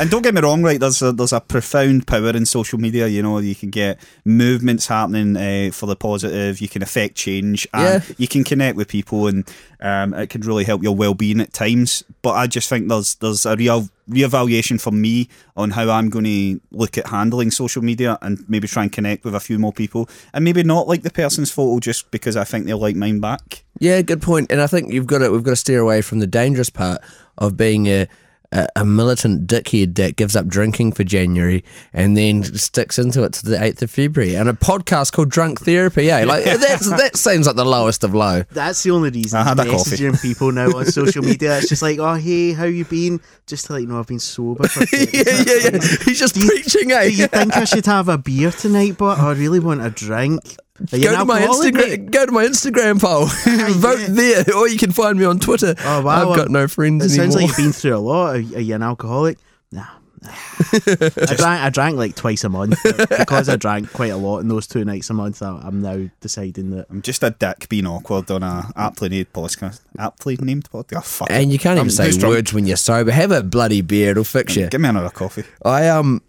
And 0.01 0.11
don't 0.11 0.23
get 0.23 0.35
me 0.35 0.41
wrong, 0.41 0.63
right? 0.63 0.81
There's 0.81 1.01
a, 1.03 1.13
there's 1.13 1.33
a 1.33 1.41
profound 1.41 2.07
power 2.07 2.31
in 2.31 2.47
social 2.47 2.79
media. 2.81 3.07
You 3.07 3.23
know, 3.23 3.39
you 3.39 3.55
can 3.55 3.71
get 3.71 4.01
movements 4.25 4.87
happening 4.89 5.37
uh, 5.37 5.71
for 5.73 5.87
the 5.87 5.95
positive. 5.97 6.61
You 6.61 6.69
can 6.69 6.83
affect 6.83 7.15
change, 7.15 7.69
and 7.73 8.03
Yeah. 8.03 8.15
you 8.19 8.27
can 8.29 8.43
connect 8.45 8.77
with 8.77 8.89
people, 8.89 9.29
and 9.29 9.49
um, 9.81 10.15
it 10.15 10.31
can 10.31 10.41
really 10.41 10.65
help 10.65 10.83
your 10.83 10.97
well 10.97 11.15
being 11.15 11.41
at 11.41 11.53
times. 11.53 12.03
But 12.23 12.33
I 12.33 12.47
just 12.49 12.69
think 12.69 12.89
there's 12.89 13.15
there's 13.17 13.47
a 13.47 13.55
real 13.57 13.89
reevaluation 14.09 14.81
for 14.81 14.91
me 14.91 15.29
on 15.57 15.71
how 15.71 15.89
I'm 15.91 16.09
going 16.09 16.25
to 16.25 16.61
look 16.71 16.99
at 16.99 17.07
handling 17.09 17.51
social 17.51 17.83
media 17.83 18.19
and 18.23 18.45
maybe 18.49 18.67
try 18.69 18.83
and 18.83 18.93
connect 18.93 19.25
with 19.25 19.35
a 19.35 19.41
few 19.41 19.59
more 19.59 19.73
people, 19.73 20.09
and 20.33 20.45
maybe 20.45 20.63
not 20.63 20.89
like 20.89 21.03
the 21.03 21.11
person's 21.11 21.51
photo 21.51 21.79
just 21.79 22.11
because 22.11 22.37
I 22.37 22.45
think 22.45 22.67
they'll 22.67 22.79
like 22.79 22.97
mine 22.97 23.21
back. 23.21 23.65
Yeah, 23.79 24.03
good 24.03 24.23
point. 24.23 24.51
And 24.51 24.61
I 24.61 24.67
think 24.67 24.93
you've 24.93 25.07
got 25.07 25.19
to 25.19 25.31
we've 25.31 25.43
got 25.43 25.53
to 25.53 25.57
steer 25.57 25.81
away 25.81 26.03
from 26.03 26.19
the 26.19 26.27
dangerous 26.27 26.71
part 26.71 27.01
of 27.37 27.57
being 27.57 27.87
a 27.87 28.09
a, 28.53 28.67
a 28.77 28.85
militant 28.85 29.47
dickhead 29.47 29.95
that 29.97 30.17
gives 30.17 30.35
up 30.35 30.47
drinking 30.47 30.93
for 30.93 31.05
January 31.05 31.63
and 31.93 32.17
then 32.17 32.43
sticks 32.43 32.99
into 32.99 33.23
it 33.25 33.33
to 33.35 33.45
the 33.47 33.63
eighth 33.63 33.83
of 33.83 33.91
February. 33.91 34.35
And 34.37 34.49
a 34.49 34.53
podcast 34.55 35.13
called 35.13 35.31
Drunk 35.31 35.61
Therapy. 35.61 36.05
Yeah, 36.07 36.25
like 36.25 36.45
that's 36.45 36.89
that 36.91 37.17
seems 37.17 37.47
like 37.47 37.57
the 37.57 37.65
lowest 37.65 38.05
of 38.05 38.15
low. 38.15 38.45
That's 38.51 38.83
the 38.83 38.91
only 38.93 39.11
reason 39.11 39.39
I 39.41 39.45
had 39.45 39.61
I'm 39.61 39.69
a 39.69 39.71
coffee. 39.73 39.91
messaging 39.97 40.21
people 40.23 40.51
now 40.53 40.69
on 40.77 40.87
social 40.87 41.23
media. 41.23 41.59
It's 41.59 41.69
just 41.69 41.83
like, 41.83 41.99
oh 41.99 42.15
hey, 42.15 42.53
how 42.53 42.65
you 42.65 42.85
been? 42.85 43.21
Just 43.47 43.67
to 43.67 43.73
let 43.75 43.83
you 43.83 43.89
know 43.89 43.99
I've 43.99 44.07
been 44.07 44.19
sober. 44.19 44.67
For 44.69 44.85
yeah, 44.97 45.07
yeah, 45.13 45.71
yeah. 45.73 45.79
He's 46.05 46.19
just 46.19 46.35
Do 46.35 46.41
you- 46.41 46.49
preaching, 46.49 46.93
eh? 46.93 47.05
Do 47.05 47.15
you 47.15 47.27
think 47.27 47.57
I 47.57 47.65
should 47.65 47.87
have 47.87 48.09
a 48.09 48.19
beer 48.19 48.51
tonight? 48.51 48.97
But 48.99 49.19
I 49.19 49.33
really 49.33 49.61
want 49.61 49.83
a 49.85 49.91
drink. 49.91 50.57
Are 50.93 50.97
you 50.97 51.05
Go 51.05 51.17
to 51.19 51.25
my 51.25 51.41
alcoholic, 51.41 51.75
mate? 51.75 52.01
Instagram. 52.01 52.11
Go 52.13 52.27
to 52.27 52.33
my 52.33 52.45
Instagram 52.47 53.01
poll. 53.01 53.27
Vote 53.75 53.99
yeah. 54.01 54.07
there, 54.43 54.55
or 54.57 54.69
you 54.69 54.79
can 54.79 54.93
find 54.93 55.19
me 55.19 55.25
on 55.25 55.39
Twitter. 55.39 55.75
Oh, 55.85 56.03
wow, 56.03 56.31
I've 56.31 56.37
got 56.37 56.51
no 56.51 56.69
friends 56.69 57.05
It 57.05 57.19
anymore. 57.19 57.25
sounds 57.33 57.35
like 57.37 57.49
you've 57.49 57.57
been 57.67 57.73
through 57.73 57.97
a 57.97 57.99
lot. 57.99 58.31
Are, 58.31 58.35
are 58.35 58.39
you 58.39 58.75
an 58.75 58.83
alcoholic? 58.83 59.39
Nah, 59.73 59.87
I 60.25 60.31
drank. 61.37 61.43
I 61.63 61.71
drank 61.71 61.97
like 61.97 62.15
twice 62.17 62.43
a 62.45 62.49
month 62.49 62.77
because 62.83 63.49
I 63.49 63.57
drank 63.57 63.93
quite 63.93 64.11
a 64.13 64.17
lot 64.17 64.39
in 64.41 64.49
those 64.49 64.67
two 64.67 64.85
nights 64.85 65.11
a 65.11 65.15
month. 65.15 65.43
I, 65.43 65.61
I'm 65.63 65.81
now 65.83 66.09
deciding 66.21 66.71
that 66.71 66.87
I'm 66.91 67.03
just 67.03 67.23
a 67.23 67.31
dick 67.31 67.69
being 67.69 67.87
awkward 67.87 68.31
on 68.31 68.43
a 68.43 68.71
aptly 68.77 69.09
named 69.11 69.33
podcast. 69.33 69.81
Aptly 69.99 70.37
named 70.41 70.69
podcast. 70.71 70.97
Oh, 70.97 71.01
fuck 71.01 71.31
And 71.31 71.51
it. 71.51 71.53
you 71.53 71.59
can't 71.59 71.79
I'm 71.79 71.87
even 71.87 71.91
say 71.91 72.07
too 72.07 72.13
strong. 72.13 72.31
words 72.33 72.53
when 72.53 72.67
you're 72.67 72.77
sober. 72.77 73.11
Have 73.11 73.31
a 73.31 73.43
bloody 73.43 73.81
beer, 73.81 74.13
it'll 74.13 74.25
fix 74.25 74.57
you. 74.57 74.69
Give 74.69 74.81
me 74.81 74.89
another 74.89 75.11
coffee. 75.11 75.45
I 75.65 75.89
um 75.89 76.23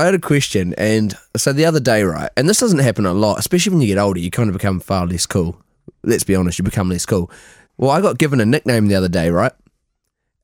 I 0.00 0.06
had 0.06 0.14
a 0.14 0.18
question 0.18 0.74
and 0.74 1.14
so 1.36 1.52
the 1.52 1.66
other 1.66 1.80
day, 1.80 2.02
right, 2.02 2.30
and 2.36 2.48
this 2.48 2.60
doesn't 2.60 2.78
happen 2.78 3.06
a 3.06 3.12
lot, 3.12 3.38
especially 3.38 3.72
when 3.72 3.82
you 3.82 3.88
get 3.88 3.98
older, 3.98 4.18
you 4.18 4.30
kind 4.30 4.48
of 4.48 4.54
become 4.54 4.80
far 4.80 5.06
less 5.06 5.26
cool. 5.26 5.60
Let's 6.02 6.24
be 6.24 6.34
honest, 6.34 6.58
you 6.58 6.64
become 6.64 6.88
less 6.88 7.04
cool. 7.04 7.30
Well, 7.76 7.90
I 7.90 8.00
got 8.00 8.18
given 8.18 8.40
a 8.40 8.46
nickname 8.46 8.88
the 8.88 8.94
other 8.94 9.08
day, 9.08 9.30
right? 9.30 9.52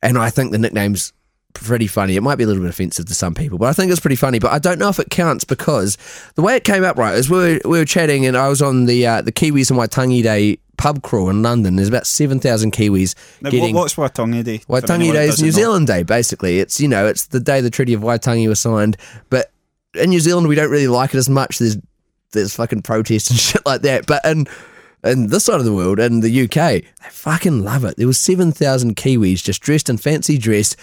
And 0.03 0.19
I 0.19 0.31
think 0.31 0.53
the 0.53 0.59
nickname's 0.59 1.13
pretty 1.55 1.87
funny. 1.87 2.17
It 2.17 2.23
might 2.23 2.37
be 2.37 2.45
a 2.45 2.47
little 2.47 2.63
bit 2.63 2.69
offensive 2.71 3.07
to 3.07 3.15
some 3.15 3.35
people, 3.35 3.59
but 3.59 3.67
I 3.67 3.73
think 3.73 3.91
it's 3.91 4.01
pretty 4.01 4.17
funny. 4.17 4.39
But 4.39 4.53
I 4.53 4.59
don't 4.59 4.79
know 4.79 4.89
if 4.89 4.99
it 4.99 5.11
counts 5.11 5.45
because 5.45 5.97
the 6.35 6.43
way 6.43 6.57
it 6.57 6.65
came 6.65 6.85
up, 6.85 6.97
right, 6.97 7.15
is 7.15 7.31
we 7.31 7.39
were, 7.39 7.61
we 7.65 7.79
were 7.79 7.85
chatting 7.85 8.27
and 8.27 8.37
I 8.37 8.49
was 8.49 8.61
on 8.61 8.85
the 8.85 9.07
uh, 9.07 9.23
the 9.23 9.33
Kiwis 9.33 9.71
and 9.71 9.81
Waitangi 9.81 10.23
Day 10.23 10.59
pub 10.77 11.03
crawl 11.03 11.29
in 11.31 11.43
London. 11.43 11.77
There's 11.77 11.89
about 11.89 12.07
seven 12.07 12.41
thousand 12.41 12.73
Kiwis 12.73 13.15
Now, 13.41 13.51
getting. 13.51 13.75
what, 13.75 13.83
what's 13.83 13.95
Waitangi 13.95 14.45
Day? 14.45 14.59
Waitangi 14.69 15.13
Day 15.13 15.27
is 15.27 15.43
New? 15.43 15.51
Zealand 15.51 15.87
Day, 15.87 16.03
basically. 16.03 16.59
It's 16.59 16.81
you 16.81 16.89
know, 16.89 17.07
it's 17.07 17.27
the 17.27 17.41
day 17.41 17.61
the 17.61 17.71
Treaty 17.71 17.95
of 17.95 18.01
Waitangi 18.03 18.49
was 18.49 18.61
signed. 18.61 18.97
But 19.31 19.51
in 19.95 20.11
New 20.11 20.21
Zealand, 20.21 20.49
we 20.49 20.55
don't 20.55 20.71
really 20.71 20.89
like 20.89 21.15
it 21.15 21.19
as 21.19 21.29
much. 21.29 21.59
There's 21.59 21.77
there's 22.33 22.55
fucking 22.57 22.83
protests 22.83 23.31
and 23.31 23.39
shit 23.39 23.65
like 23.65 23.83
that. 23.83 24.07
But 24.07 24.25
in 24.25 24.47
in 25.05 25.29
this 25.29 25.45
side 25.45 25.61
of 25.61 25.65
the 25.65 25.73
world, 25.75 26.01
in 26.01 26.21
the 26.21 26.43
UK, 26.45 26.55
they 26.55 27.09
fucking 27.11 27.63
love 27.63 27.85
it. 27.85 27.97
There 27.97 28.07
was 28.07 28.19
seven 28.19 28.53
thousand 28.53 28.97
Kiwis 28.97 29.43
just 29.43 29.63
dressed 29.63 29.89
in 29.89 29.97
fancy 29.99 30.39
dress. 30.39 30.77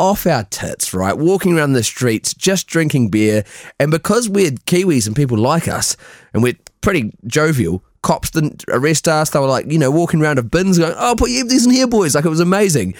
Off 0.00 0.28
our 0.28 0.44
tits, 0.44 0.94
right? 0.94 1.18
Walking 1.18 1.58
around 1.58 1.72
the 1.72 1.82
streets, 1.82 2.32
just 2.32 2.68
drinking 2.68 3.08
beer. 3.08 3.42
And 3.80 3.90
because 3.90 4.28
we're 4.28 4.52
Kiwis 4.52 5.08
and 5.08 5.16
people 5.16 5.36
like 5.36 5.66
us, 5.66 5.96
and 6.32 6.40
we're 6.40 6.54
pretty 6.82 7.12
jovial, 7.26 7.82
cops 8.02 8.30
didn't 8.30 8.64
arrest 8.68 9.08
us. 9.08 9.30
They 9.30 9.38
were 9.38 9.46
like, 9.46 9.70
you 9.70 9.78
know, 9.78 9.90
walking 9.90 10.20
around 10.20 10.38
of 10.38 10.50
bins 10.50 10.78
going, 10.78 10.94
oh, 10.96 11.14
put 11.16 11.30
empties 11.30 11.66
in 11.66 11.72
here, 11.72 11.86
boys. 11.86 12.14
Like, 12.14 12.24
it 12.24 12.30
was 12.30 12.40
amazing. 12.40 12.94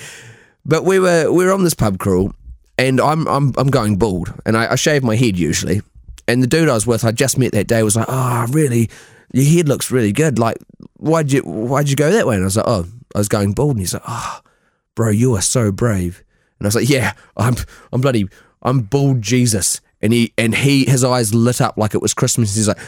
But 0.64 0.84
we 0.84 0.98
were 0.98 1.32
we 1.32 1.44
were 1.44 1.52
on 1.52 1.64
this 1.64 1.74
pub 1.74 1.98
crawl, 1.98 2.32
and 2.76 3.00
I'm 3.00 3.26
I'm 3.26 3.54
I'm 3.56 3.68
going 3.68 3.96
bald, 3.96 4.32
and 4.44 4.56
I, 4.56 4.72
I 4.72 4.74
shave 4.74 5.02
my 5.02 5.16
head 5.16 5.38
usually. 5.38 5.80
And 6.26 6.42
the 6.42 6.46
dude 6.46 6.68
I 6.68 6.74
was 6.74 6.87
with, 6.87 7.04
I 7.04 7.12
just 7.12 7.38
met 7.38 7.52
that 7.52 7.68
day, 7.68 7.82
was 7.82 7.96
like, 7.96 8.06
"Oh, 8.08 8.46
really? 8.50 8.90
Your 9.32 9.46
head 9.46 9.66
looks 9.66 9.90
really 9.90 10.12
good. 10.12 10.38
Like, 10.38 10.58
why'd 10.98 11.32
you 11.32 11.40
why'd 11.40 11.88
you 11.88 11.96
go 11.96 12.12
that 12.12 12.26
way?" 12.26 12.34
And 12.34 12.44
I 12.44 12.46
was 12.46 12.56
like, 12.56 12.68
"Oh, 12.68 12.87
I 13.14 13.18
was 13.18 13.28
going 13.28 13.52
bald." 13.52 13.72
And 13.72 13.80
he's 13.80 13.94
like, 13.94 14.02
"Oh, 14.06 14.40
bro, 14.94 15.08
you 15.08 15.34
are 15.37 15.40
so 15.40 15.72
brave." 15.72 16.22
And 16.58 16.66
I 16.66 16.68
was 16.68 16.74
like, 16.74 16.90
"Yeah, 16.90 17.14
I'm 17.38 17.56
I'm 17.90 18.02
bloody 18.02 18.26
I'm 18.62 18.80
bald 18.80 19.22
Jesus." 19.22 19.80
And 20.02 20.12
he 20.12 20.34
and 20.37 20.54
he 20.54 20.84
his 20.84 21.02
eyes 21.02 21.32
lit 21.32 21.62
up 21.62 21.78
like 21.78 21.94
it 21.94 22.02
was 22.02 22.12
Christmas. 22.12 22.54
He's 22.54 22.68
like, 22.68 22.78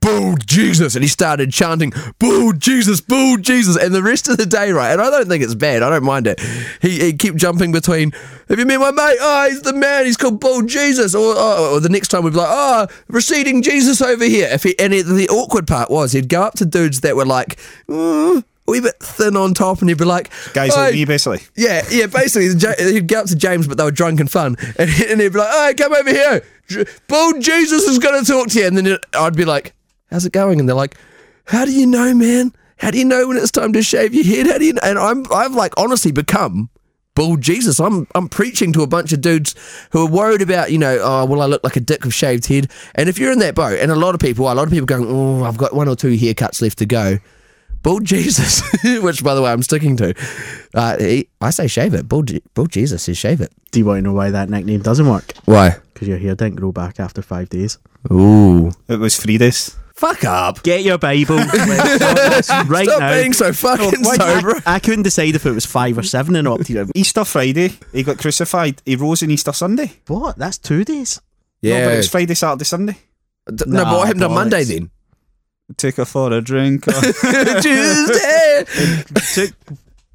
Bald 0.00 0.46
Jesus, 0.46 0.94
and 0.94 1.04
he 1.04 1.08
started 1.08 1.52
chanting, 1.52 1.92
Bald 2.18 2.58
Jesus, 2.58 3.02
Bald 3.02 3.42
Jesus, 3.42 3.76
and 3.76 3.94
the 3.94 4.02
rest 4.02 4.28
of 4.28 4.38
the 4.38 4.46
day, 4.46 4.72
right? 4.72 4.92
And 4.92 5.00
I 5.00 5.10
don't 5.10 5.28
think 5.28 5.44
it's 5.44 5.54
bad. 5.54 5.82
I 5.82 5.90
don't 5.90 6.04
mind 6.04 6.26
it. 6.26 6.40
He, 6.80 6.98
he 7.00 7.12
kept 7.12 7.36
jumping 7.36 7.70
between, 7.70 8.12
Have 8.48 8.58
you 8.58 8.64
met 8.64 8.80
my 8.80 8.90
mate? 8.92 9.18
Oh, 9.20 9.46
he's 9.50 9.60
the 9.60 9.74
man. 9.74 10.06
He's 10.06 10.16
called 10.16 10.40
Bald 10.40 10.68
Jesus. 10.68 11.14
Or, 11.14 11.36
or, 11.36 11.58
or 11.74 11.80
the 11.80 11.90
next 11.90 12.08
time 12.08 12.24
we'd 12.24 12.32
be 12.32 12.38
like, 12.38 12.48
Oh, 12.50 12.86
receding 13.08 13.60
Jesus 13.62 14.00
over 14.00 14.24
here. 14.24 14.48
If 14.50 14.62
he, 14.62 14.78
and 14.78 14.94
he, 14.94 15.02
the 15.02 15.28
awkward 15.28 15.66
part 15.66 15.90
was 15.90 16.12
he'd 16.12 16.30
go 16.30 16.42
up 16.42 16.54
to 16.54 16.64
dudes 16.66 17.00
that 17.00 17.14
were 17.14 17.26
like, 17.26 17.58
mm, 17.86 18.38
a 18.42 18.70
wee 18.70 18.80
bit 18.80 18.98
thin 19.00 19.36
on 19.36 19.52
top, 19.52 19.80
and 19.80 19.90
he'd 19.90 19.98
be 19.98 20.04
like, 20.06 20.30
Guys 20.54 20.72
"Oh, 20.74 20.80
like 20.80 20.94
me, 20.94 21.04
basically. 21.04 21.40
yeah, 21.56 21.82
yeah. 21.90 22.06
Basically, 22.06 22.48
he'd 22.48 23.06
go 23.06 23.20
up 23.20 23.26
to 23.26 23.36
James, 23.36 23.66
but 23.68 23.76
they 23.76 23.84
were 23.84 23.90
drunk 23.90 24.20
and 24.20 24.30
fun, 24.30 24.56
and, 24.78 24.88
he- 24.88 25.06
and 25.12 25.20
he'd 25.20 25.32
be 25.34 25.38
like, 25.40 25.50
"Hey, 25.50 25.74
come 25.74 25.92
over 25.92 26.08
here. 26.10 26.42
Bald 27.08 27.40
Jesus 27.42 27.82
is 27.84 27.98
going 27.98 28.24
to 28.24 28.30
talk 28.30 28.48
to 28.50 28.60
you." 28.60 28.66
And 28.66 28.76
then 28.78 28.96
I'd 29.14 29.36
be 29.36 29.44
like, 29.44 29.74
"How's 30.10 30.26
it 30.26 30.32
going?" 30.32 30.60
And 30.60 30.68
they're 30.68 30.76
like, 30.76 30.96
"How 31.46 31.64
do 31.64 31.72
you 31.72 31.86
know, 31.86 32.14
man? 32.14 32.52
How 32.78 32.90
do 32.90 32.98
you 32.98 33.04
know 33.04 33.28
when 33.28 33.36
it's 33.36 33.50
time 33.50 33.72
to 33.74 33.82
shave 33.82 34.14
your 34.14 34.24
head? 34.24 34.46
How 34.46 34.58
do 34.58 34.64
you?" 34.64 34.72
Know? 34.74 34.80
And 34.82 34.98
I'm, 34.98 35.24
I've 35.32 35.54
like 35.54 35.74
honestly 35.76 36.12
become 36.12 36.70
bull 37.14 37.36
Jesus. 37.36 37.80
I'm, 37.80 38.06
I'm 38.14 38.28
preaching 38.28 38.72
to 38.72 38.82
a 38.82 38.86
bunch 38.86 39.12
of 39.12 39.20
dudes 39.20 39.54
who 39.92 40.06
are 40.06 40.10
worried 40.10 40.42
about, 40.42 40.72
you 40.72 40.78
know, 40.78 40.98
oh, 41.02 41.26
will 41.26 41.42
I 41.42 41.46
look 41.46 41.62
like 41.62 41.76
a 41.76 41.80
dick 41.80 42.04
with 42.04 42.14
shaved 42.14 42.46
head? 42.46 42.70
And 42.94 43.08
if 43.08 43.18
you're 43.18 43.32
in 43.32 43.40
that 43.40 43.54
boat, 43.54 43.78
and 43.78 43.90
a 43.90 43.96
lot 43.96 44.14
of 44.14 44.20
people, 44.20 44.50
a 44.50 44.54
lot 44.54 44.64
of 44.64 44.70
people 44.70 44.86
going, 44.86 45.06
oh, 45.06 45.44
I've 45.44 45.58
got 45.58 45.74
one 45.74 45.88
or 45.88 45.96
two 45.96 46.16
haircuts 46.16 46.62
left 46.62 46.78
to 46.78 46.86
go. 46.86 47.18
Bull 47.82 48.00
Jesus, 48.12 48.62
which 49.02 49.24
by 49.24 49.34
the 49.34 49.42
way 49.42 49.52
I'm 49.52 49.62
sticking 49.62 49.96
to. 49.98 50.14
Uh, 50.74 50.98
he, 50.98 51.28
I 51.40 51.50
say 51.50 51.66
shave 51.66 51.94
it. 51.94 52.08
Bull, 52.08 52.22
Je- 52.22 52.42
Bald 52.54 52.70
Jesus 52.70 53.02
says 53.02 53.16
shave 53.16 53.40
it. 53.40 53.52
Do 53.70 53.78
you 53.78 53.86
want 53.86 53.98
to 53.98 54.02
know 54.02 54.12
why 54.12 54.30
that 54.30 54.50
nickname 54.50 54.82
doesn't 54.82 55.08
work? 55.08 55.32
Why? 55.46 55.76
Because 55.92 56.08
your 56.08 56.18
hair 56.18 56.34
didn't 56.34 56.56
grow 56.56 56.72
back 56.72 57.00
after 57.00 57.22
five 57.22 57.48
days. 57.48 57.78
Ooh. 58.12 58.70
It 58.88 58.98
was 58.98 59.16
three 59.18 59.38
days. 59.38 59.76
Fuck 60.00 60.24
up. 60.24 60.62
Get 60.62 60.82
your 60.82 60.96
Bible 60.96 61.36
right 61.36 62.42
Stop 62.42 63.00
now. 63.00 63.14
being 63.20 63.34
so 63.34 63.52
fucking 63.52 63.92
oh, 63.98 64.00
why- 64.00 64.16
sober. 64.16 64.62
I, 64.64 64.76
I 64.76 64.78
couldn't 64.78 65.02
decide 65.02 65.34
if 65.34 65.44
it 65.44 65.50
was 65.52 65.66
five 65.66 65.98
or 65.98 66.02
seven 66.02 66.36
and 66.36 66.48
up 66.48 66.62
to 66.64 66.72
you. 66.72 66.90
Easter 66.94 67.22
Friday, 67.22 67.74
he 67.92 68.02
got 68.02 68.16
crucified. 68.16 68.80
He 68.86 68.96
rose 68.96 69.22
on 69.22 69.30
Easter 69.30 69.52
Sunday. 69.52 69.92
What? 70.06 70.38
That's 70.38 70.56
two 70.56 70.84
days. 70.86 71.20
No, 71.62 71.68
but 71.70 71.76
Yeah. 71.76 71.92
it 71.92 71.96
was 71.98 72.08
Friday, 72.08 72.32
Saturday, 72.34 72.64
Sunday. 72.64 72.92
D- 73.54 73.64
no, 73.66 73.84
but 73.84 73.90
Nah, 73.90 73.96
what 73.98 74.06
happened 74.06 74.24
on 74.24 74.32
Monday 74.34 74.64
then? 74.64 74.90
Took 75.76 75.96
her 75.96 76.06
for 76.06 76.32
a 76.32 76.40
drink. 76.40 76.84
Tuesday. 77.60 78.64
Took 79.34 79.54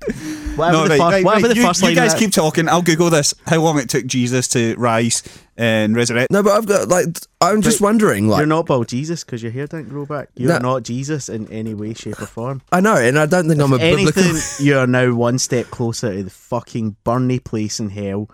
whatever 0.56 0.78
No, 0.78 0.84
the, 0.84 0.90
right, 0.90 0.98
fir- 0.98 1.04
right, 1.04 1.26
whatever 1.26 1.48
right. 1.48 1.50
the 1.50 1.56
You, 1.62 1.68
first 1.68 1.82
you 1.82 1.88
line. 1.88 1.96
guys 1.96 2.14
of 2.14 2.20
keep 2.20 2.32
talking. 2.32 2.68
I'll 2.70 2.82
Google 2.82 3.10
this. 3.10 3.34
How 3.48 3.60
long 3.62 3.80
it 3.80 3.90
took 3.90 4.06
Jesus 4.06 4.48
to 4.50 4.76
rise 4.78 5.24
and 5.58 5.96
resurrect? 5.96 6.32
No, 6.32 6.44
but 6.44 6.54
I've 6.54 6.66
got 6.66 6.88
like 6.90 7.06
I'm 7.42 7.62
just 7.62 7.82
wondering, 7.82 8.28
like 8.28 8.40
You're 8.40 8.48
not 8.48 8.66
bald 8.66 8.88
Jesus 8.88 9.24
because 9.24 9.42
your 9.44 9.52
hair 9.52 9.68
didn't 9.68 9.90
grow 9.90 10.06
back. 10.06 10.30
You're 10.36 10.50
No. 10.54 10.58
not 10.60 10.84
Jesus 10.84 11.30
in 11.30 11.48
any 11.52 11.74
way, 11.74 11.94
shape, 11.94 12.22
or 12.22 12.26
form. 12.26 12.62
I 12.72 12.82
know, 12.82 12.96
and 12.96 13.18
I 13.20 13.26
don't 13.26 13.48
think 13.48 13.62
I'm 13.62 13.74
a 13.74 13.78
biblical. 13.78 14.24
You 14.60 14.78
are 14.80 14.88
now 14.88 15.14
one 15.14 15.38
step 15.40 15.68
closer 15.68 16.14
to 16.16 16.24
the 16.24 16.30
fucking 16.30 16.96
Burnley 17.04 17.40
place 17.40 17.80
in 17.80 17.90
hell. 17.90 18.30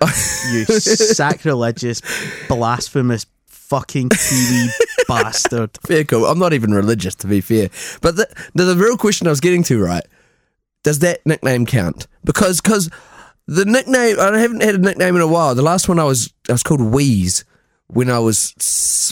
you 0.51 0.65
sacrilegious, 0.65 2.01
blasphemous, 2.47 3.25
fucking 3.47 4.10
TV 4.10 4.69
bastard. 5.07 5.71
fair 5.86 6.03
cool. 6.03 6.25
I'm 6.25 6.39
not 6.39 6.53
even 6.53 6.71
religious, 6.73 7.15
to 7.15 7.27
be 7.27 7.41
fair. 7.41 7.69
But 8.01 8.15
the, 8.15 8.27
the 8.55 8.65
the 8.65 8.75
real 8.75 8.97
question 8.97 9.27
I 9.27 9.29
was 9.29 9.39
getting 9.39 9.63
to, 9.63 9.81
right? 9.84 10.03
Does 10.84 11.00
that 11.00 11.26
nickname 11.26 11.65
count? 11.65 12.08
Because 12.24 12.62
because 12.62 12.89
the 13.48 13.65
nickname 13.65 14.20
I 14.20 14.38
haven't 14.39 14.62
had 14.62 14.76
a 14.76 14.80
nickname 14.80 15.15
in 15.15 15.22
a 15.22 15.28
while. 15.28 15.54
The 15.56 15.62
last 15.62 15.88
one 15.89 16.00
I 16.00 16.04
was 16.06 16.34
I 16.50 16.54
was 16.54 16.63
called 16.63 16.82
Wheeze 16.82 17.44
when 17.88 18.10
I 18.10 18.20
was 18.20 18.54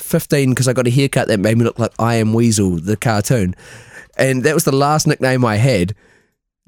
15 0.03 0.51
because 0.51 0.67
I 0.67 0.73
got 0.73 0.87
a 0.87 0.89
haircut 0.89 1.27
that 1.27 1.39
made 1.39 1.57
me 1.57 1.65
look 1.65 1.77
like 1.79 1.91
I 1.99 2.15
am 2.15 2.33
Weasel, 2.33 2.77
the 2.79 2.95
cartoon, 2.97 3.55
and 4.17 4.43
that 4.43 4.53
was 4.53 4.63
the 4.63 4.71
last 4.75 5.05
nickname 5.07 5.43
I 5.45 5.57
had. 5.57 5.93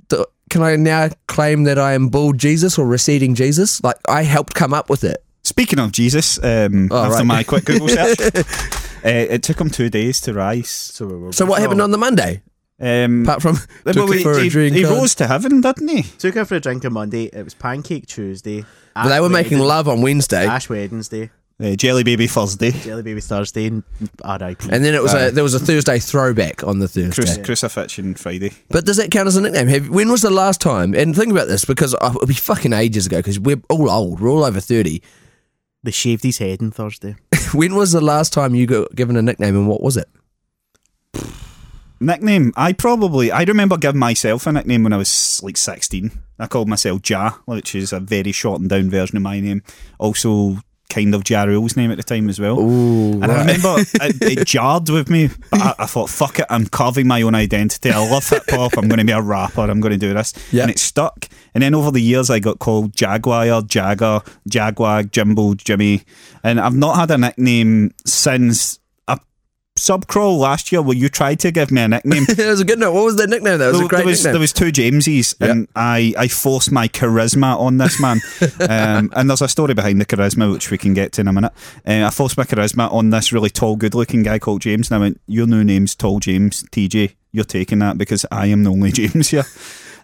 Do- 0.10 0.26
Can 0.50 0.62
I 0.62 0.76
now 0.76 1.10
claim 1.28 1.64
that 1.64 1.80
I 1.80 1.94
am 1.94 2.10
bald 2.10 2.38
Jesus 2.38 2.78
or 2.78 2.86
receding 2.86 3.34
Jesus? 3.36 3.82
Like 3.84 3.96
I 4.10 4.24
helped 4.24 4.54
come 4.54 4.74
up 4.74 4.90
with 4.90 5.04
it. 5.04 5.24
Speaking 5.44 5.80
of 5.80 5.92
Jesus, 5.92 6.38
um, 6.44 6.90
Oh, 6.92 7.04
after 7.06 7.18
right. 7.20 7.26
my 7.26 7.44
quick 7.44 7.66
Google 7.66 7.88
search, 7.90 8.20
uh, 9.06 9.10
it 9.10 9.42
took 9.42 9.60
him 9.60 9.70
two 9.72 9.90
days 9.90 10.22
to 10.22 10.34
rise. 10.34 10.70
So, 10.70 11.32
So 11.32 11.46
what 11.46 11.62
happened 11.62 11.82
on 11.82 11.90
the 11.92 11.98
Monday? 11.98 12.44
Um, 12.82 13.24
Apart 13.24 13.42
from 13.44 13.58
well, 13.86 13.94
took 13.94 14.10
it 14.10 14.18
he, 14.18 14.24
for 14.24 14.32
a 14.34 14.44
he- 14.44 14.50
drink 14.50 14.76
he 14.76 14.84
on- 14.86 14.92
rose 14.94 15.14
to 15.16 15.28
heaven, 15.28 15.62
didn't 15.62 15.88
he? 15.88 16.02
Took 16.18 16.36
her 16.36 16.46
for 16.46 16.56
a 16.56 16.60
drink 16.60 16.84
on 16.86 16.94
Monday. 16.94 17.26
It 17.26 17.44
was 17.44 17.54
Pancake 17.54 18.08
Tuesday. 18.08 18.66
But 18.96 19.10
they 19.10 19.20
were 19.22 19.30
making 19.30 19.60
love 19.60 19.88
on 19.88 20.02
Wednesday, 20.02 20.46
Ash 20.48 20.68
Wednesday, 20.68 21.30
Uh, 21.62 21.76
Jelly 21.76 22.04
Baby 22.04 22.26
Thursday, 22.28 22.72
Jelly 22.72 23.04
Baby 23.04 23.22
Thursday, 23.22 23.68
and 23.68 23.84
R.I.P. 24.24 24.68
and 24.72 24.84
then 24.84 24.96
it 24.96 25.02
was 25.04 25.14
Aye. 25.14 25.26
a 25.28 25.32
there 25.32 25.44
was 25.44 25.54
a 25.54 25.60
Thursday 25.60 26.00
throwback 26.00 26.64
on 26.64 26.80
the 26.80 26.88
Thursday. 26.88 27.22
Cruci- 27.24 27.46
Crucifixion 27.46 28.16
Friday. 28.16 28.52
But 28.70 28.86
does 28.86 28.98
that 28.98 29.12
count 29.12 29.28
as 29.28 29.38
a 29.38 29.42
nickname? 29.42 29.68
Have, 29.68 29.90
when 29.90 30.10
was 30.10 30.24
the 30.24 30.32
last 30.32 30.60
time? 30.60 30.94
And 30.96 31.16
think 31.16 31.32
about 31.32 31.48
this 31.48 31.64
because 31.66 31.94
uh, 31.94 32.12
it'll 32.16 32.26
be 32.28 32.34
fucking 32.34 32.74
ages 32.74 33.06
ago 33.06 33.18
because 33.18 33.40
we're 33.40 33.62
all 33.70 33.90
old. 33.90 34.20
We're 34.20 34.32
all 34.32 34.44
over 34.44 34.60
thirty. 34.60 35.02
They 35.84 35.92
shaved 35.92 36.24
his 36.24 36.40
head 36.40 36.62
on 36.62 36.72
Thursday. 36.72 37.16
when 37.54 37.76
was 37.76 37.92
the 37.92 38.02
last 38.02 38.34
time 38.34 38.56
you 38.56 38.66
got 38.68 38.94
given 38.96 39.16
a 39.16 39.22
nickname 39.22 39.56
and 39.56 39.68
what 39.68 39.82
was 39.82 39.98
it? 39.98 40.08
Nickname? 42.02 42.52
I 42.56 42.74
probably 42.74 43.32
I 43.32 43.44
remember 43.44 43.78
giving 43.78 44.00
myself 44.00 44.48
a 44.48 44.52
nickname 44.52 44.84
when 44.84 44.94
I 44.94 44.98
was 44.98 45.42
like 45.44 45.58
sixteen. 45.58 46.12
I 46.40 46.48
called 46.48 46.68
myself 46.68 47.02
Ja, 47.08 47.34
which 47.46 47.76
is 47.76 47.94
a 47.94 48.00
very 48.00 48.32
shortened 48.32 48.70
down 48.70 48.90
version 48.90 49.16
of 49.18 49.24
my 49.24 49.40
name. 49.40 49.62
Also, 50.00 50.58
kind 50.90 51.16
of 51.16 51.28
Ja 51.30 51.44
Rule's 51.44 51.78
name 51.78 51.92
at 51.92 51.98
the 51.98 52.04
time 52.04 52.28
as 52.28 52.40
well. 52.40 52.60
Ooh, 52.60 53.14
And 53.14 53.26
I 53.26 53.40
remember 53.40 53.76
it, 53.78 54.22
it 54.22 54.46
jarred 54.48 54.90
with 54.90 55.10
me, 55.10 55.30
but 55.50 55.62
I, 55.62 55.76
I 55.80 55.86
thought, 55.86 56.10
fuck 56.10 56.40
it, 56.40 56.46
I'm 56.50 56.66
carving 56.66 57.08
my 57.08 57.22
own 57.22 57.34
identity. 57.34 57.92
I 57.92 58.10
love 58.10 58.28
hip 58.28 58.44
hop. 58.50 58.74
I'm 58.76 58.90
going 58.90 59.00
to 59.00 59.06
be 59.06 59.14
a 59.14 59.22
rapper. 59.22 59.62
I'm 59.62 59.80
going 59.80 59.94
to 59.94 59.98
do 59.98 60.14
this. 60.14 60.34
Yeah. 60.52 60.64
And 60.64 60.72
it 60.72 60.80
stuck. 60.80 61.30
And 61.54 61.62
then 61.62 61.74
over 61.76 61.92
the 61.92 62.02
years, 62.02 62.30
I 62.30 62.40
got 62.40 62.60
called 62.60 62.94
Jaguar, 62.94 63.62
Jagger, 63.62 64.22
Jaguar, 64.50 65.04
Jimbo, 65.04 65.54
Jimmy. 65.54 66.02
And 66.44 66.60
I've 66.60 66.76
not 66.76 66.98
had 66.98 67.12
a 67.12 67.18
nickname 67.18 67.94
since. 68.06 68.80
Sub 69.82 70.06
crawl 70.06 70.38
last 70.38 70.72
year 70.72 70.80
where 70.80 70.96
you 70.96 71.10
tried 71.10 71.40
to 71.40 71.50
give 71.50 71.72
me 71.72 71.82
a 71.82 71.88
nickname. 71.88 72.24
it 72.30 72.38
was 72.38 72.60
a 72.60 72.66
good 72.66 72.78
note. 72.78 72.94
What 72.94 73.04
was 73.04 73.16
the 73.16 73.26
nickname? 73.26 73.58
That 73.58 73.70
was 73.70 73.78
there, 73.78 73.86
a 73.88 73.90
great 73.90 73.98
there 73.98 74.06
was, 74.06 74.20
nickname. 74.20 74.34
there 74.34 74.40
was 74.40 74.54
two 74.54 74.72
Jameses, 74.72 75.36
and 75.40 75.68
I, 75.76 76.14
I 76.20 76.28
forced 76.28 76.72
my 76.72 76.88
charisma 76.88 77.58
on 77.58 77.78
this 77.78 78.00
man. 78.00 78.22
um, 78.70 79.12
and 79.16 79.28
there's 79.28 79.42
a 79.42 79.48
story 79.48 79.74
behind 79.74 80.00
the 80.00 80.06
charisma, 80.06 80.54
which 80.54 80.70
we 80.70 80.78
can 80.78 80.94
get 80.94 81.14
to 81.14 81.22
in 81.22 81.28
a 81.28 81.34
minute. 81.34 81.52
Uh, 81.84 82.06
I 82.06 82.12
forced 82.12 82.38
my 82.38 82.44
charisma 82.44 82.94
on 82.94 83.10
this 83.10 83.34
really 83.34 83.50
tall, 83.50 83.76
good 83.76 83.96
looking 83.96 84.22
guy 84.22 84.38
called 84.38 84.62
James, 84.62 84.92
and 84.92 84.98
I 84.98 85.00
went, 85.00 85.20
Your 85.26 85.48
new 85.48 85.64
name's 85.64 85.96
Tall 85.96 86.20
James, 86.20 86.62
TJ. 86.72 87.16
You're 87.32 87.44
taking 87.44 87.80
that 87.80 87.98
because 87.98 88.24
I 88.32 88.48
am 88.48 88.64
the 88.64 88.70
only 88.70 88.92
James 88.94 89.30
here. 89.30 89.46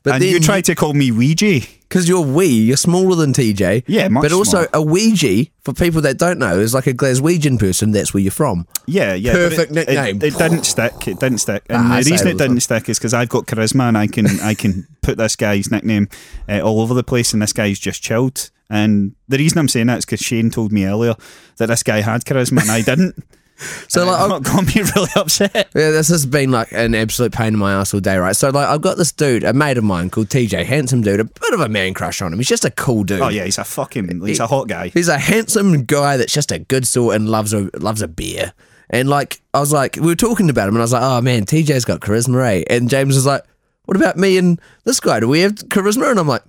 But 0.07 0.15
and 0.15 0.23
you 0.23 0.33
then- 0.33 0.41
tried 0.41 0.65
to 0.65 0.75
call 0.75 0.93
me 0.93 1.11
Weegie. 1.11 1.67
Because 1.87 2.09
you're 2.09 2.19
wee, 2.19 2.47
you're 2.47 2.75
smaller 2.75 3.15
than 3.15 3.31
TJ. 3.31 3.83
Yeah, 3.87 4.09
much 4.09 4.23
But 4.23 4.33
also, 4.33 4.65
smaller. 4.65 4.67
a 4.73 4.79
Weegie, 4.85 5.51
for 5.63 5.71
people 5.73 6.01
that 6.01 6.17
don't 6.17 6.37
know, 6.37 6.59
is 6.59 6.73
like 6.73 6.85
a 6.85 6.93
Glaswegian 6.93 7.57
person. 7.57 7.91
That's 7.91 8.13
where 8.13 8.19
you're 8.21 8.29
from. 8.29 8.67
Yeah, 8.87 9.13
yeah. 9.13 9.31
Perfect 9.31 9.71
it, 9.71 9.77
it- 9.77 9.87
nickname. 9.87 10.15
It, 10.21 10.37
didn't 10.37 10.65
stick. 10.65 11.07
It 11.07 11.17
didn't 11.21 11.37
stick. 11.37 11.63
And 11.69 11.77
Ah, 11.87 12.01
the 12.01 12.11
reason 12.11 12.27
it 12.27 12.31
it 12.31 12.37
didn't 12.39 12.55
fun. 12.55 12.59
stick 12.59 12.89
is 12.89 12.99
because 12.99 13.13
I've 13.13 13.29
got 13.29 13.45
charisma 13.45 13.87
and 13.87 13.97
I 13.97 14.07
can 14.07 14.27
I 14.41 14.53
can 14.53 14.85
put 15.01 15.17
this 15.17 15.37
guy's 15.37 15.71
nickname 15.71 16.09
uh, 16.49 16.59
all 16.59 16.81
over 16.81 16.93
the 16.93 17.05
place, 17.05 17.31
and 17.31 17.41
this 17.41 17.53
guy's 17.53 17.79
just 17.79 18.01
chilled. 18.03 18.49
And 18.69 19.15
the 19.29 19.37
reason 19.37 19.57
I'm 19.59 19.69
saying 19.69 19.87
that 19.87 19.99
is 19.99 20.05
because 20.05 20.19
Cheyne 20.19 20.49
told 20.49 20.73
me 20.73 20.83
earlier 20.85 21.15
that 21.55 21.67
this 21.67 21.83
guy 21.83 22.01
had 22.01 22.25
charisma 22.25 22.61
and 22.63 22.69
I 22.71 22.81
didn't. 22.81 23.15
So, 23.89 24.01
And 24.01 24.11
like, 24.11 24.19
it 24.19 24.33
I've- 24.33 24.43
got 24.43 24.73
be 24.73 24.81
really 24.95 25.09
upset. 25.15 25.53
Yeah, 25.75 25.91
this 25.91 26.09
has 26.09 26.25
been 26.25 26.51
like 26.51 26.71
an 26.73 26.93
absolute 26.93 27.31
pain 27.31 27.53
in 27.53 27.57
my 27.59 27.73
ass 27.73 27.93
all 27.93 27.99
day, 27.99 28.17
right? 28.17 28.35
So, 28.35 28.49
like, 28.49 28.67
I've 28.67 28.81
got 28.81 28.97
this 28.97 29.11
dude, 29.11 29.43
a 29.43 29.53
mate 29.53 29.77
of 29.77 29.83
mine 29.83 30.09
called 30.09 30.27
TJ, 30.29 30.65
handsome 30.65 31.01
dude, 31.01 31.19
a 31.19 31.23
bit 31.23 31.53
of 31.53 31.61
a 31.61 31.69
man 31.69 31.93
crush 31.93 32.21
on 32.21 32.33
him. 32.33 32.39
He's 32.39 32.47
just 32.47 32.65
a 32.65 32.71
cool 32.71 33.03
dude. 33.03 33.21
Oh 33.21 33.29
yeah, 33.29 33.45
he's 33.45 33.57
a 33.57 33.63
fucking 33.63 34.21
he's 34.25 34.39
a 34.39 34.47
hot 34.47 34.67
guy. 34.67 34.89
He's 34.89 35.07
a 35.07 35.17
handsome 35.17 35.85
guy 35.85 36.17
that's 36.17 36.33
just 36.33 36.51
a 36.51 36.59
good 36.59 36.85
sort 36.87 37.15
and 37.15 37.27
loves 37.29 37.53
a 37.53 37.69
loves 37.77 38.01
a 38.01 38.07
beer. 38.07 38.53
And 38.89 39.09
like, 39.09 39.41
I 39.53 39.59
was 39.59 39.71
like, 39.73 39.95
we 39.95 40.07
were 40.07 40.15
talking 40.15 40.49
about 40.49 40.67
him, 40.69 40.75
and 40.75 40.81
I 40.81 40.83
was 40.83 40.93
like, 40.93 41.03
oh 41.03 41.21
man, 41.21 41.45
TJ's 41.45 41.83
got 41.85 41.99
charisma, 42.01 42.45
eh? 42.61 42.63
And 42.69 42.89
James 42.89 43.15
was 43.15 43.25
like, 43.25 43.43
what 43.85 43.97
about 43.97 44.17
me 44.17 44.37
and 44.37 44.61
this 44.83 44.99
guy? 44.99 45.19
Do 45.19 45.27
we 45.27 45.39
have 45.41 45.55
charisma? 45.55 46.09
And 46.11 46.19
I'm 46.19 46.27
like, 46.27 46.43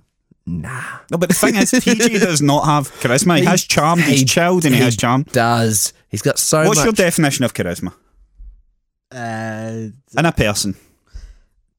nah. 0.49 0.99
No, 1.11 1.17
but 1.17 1.29
the 1.29 1.35
thing 1.35 1.55
is, 1.55 1.71
TJ 1.71 2.19
does 2.19 2.41
not 2.41 2.65
have 2.65 2.91
charisma. 3.01 3.37
He, 3.39 3.45
has 3.45 3.63
charm. 3.63 3.99
He's 3.99 4.19
He- 4.21 4.25
chilled 4.25 4.65
and 4.65 4.73
he, 4.75 4.81
has 4.81 4.95
charm. 4.97 5.23
Does 5.31 5.93
he's 6.09 6.21
got 6.21 6.37
so 6.39 6.63
What's 6.65 6.77
much? 6.79 6.85
your 6.85 6.93
definition 6.93 7.45
of 7.45 7.53
charisma 7.53 7.93
Uh, 9.11 9.89
in 10.17 10.25
a 10.25 10.31
person? 10.31 10.75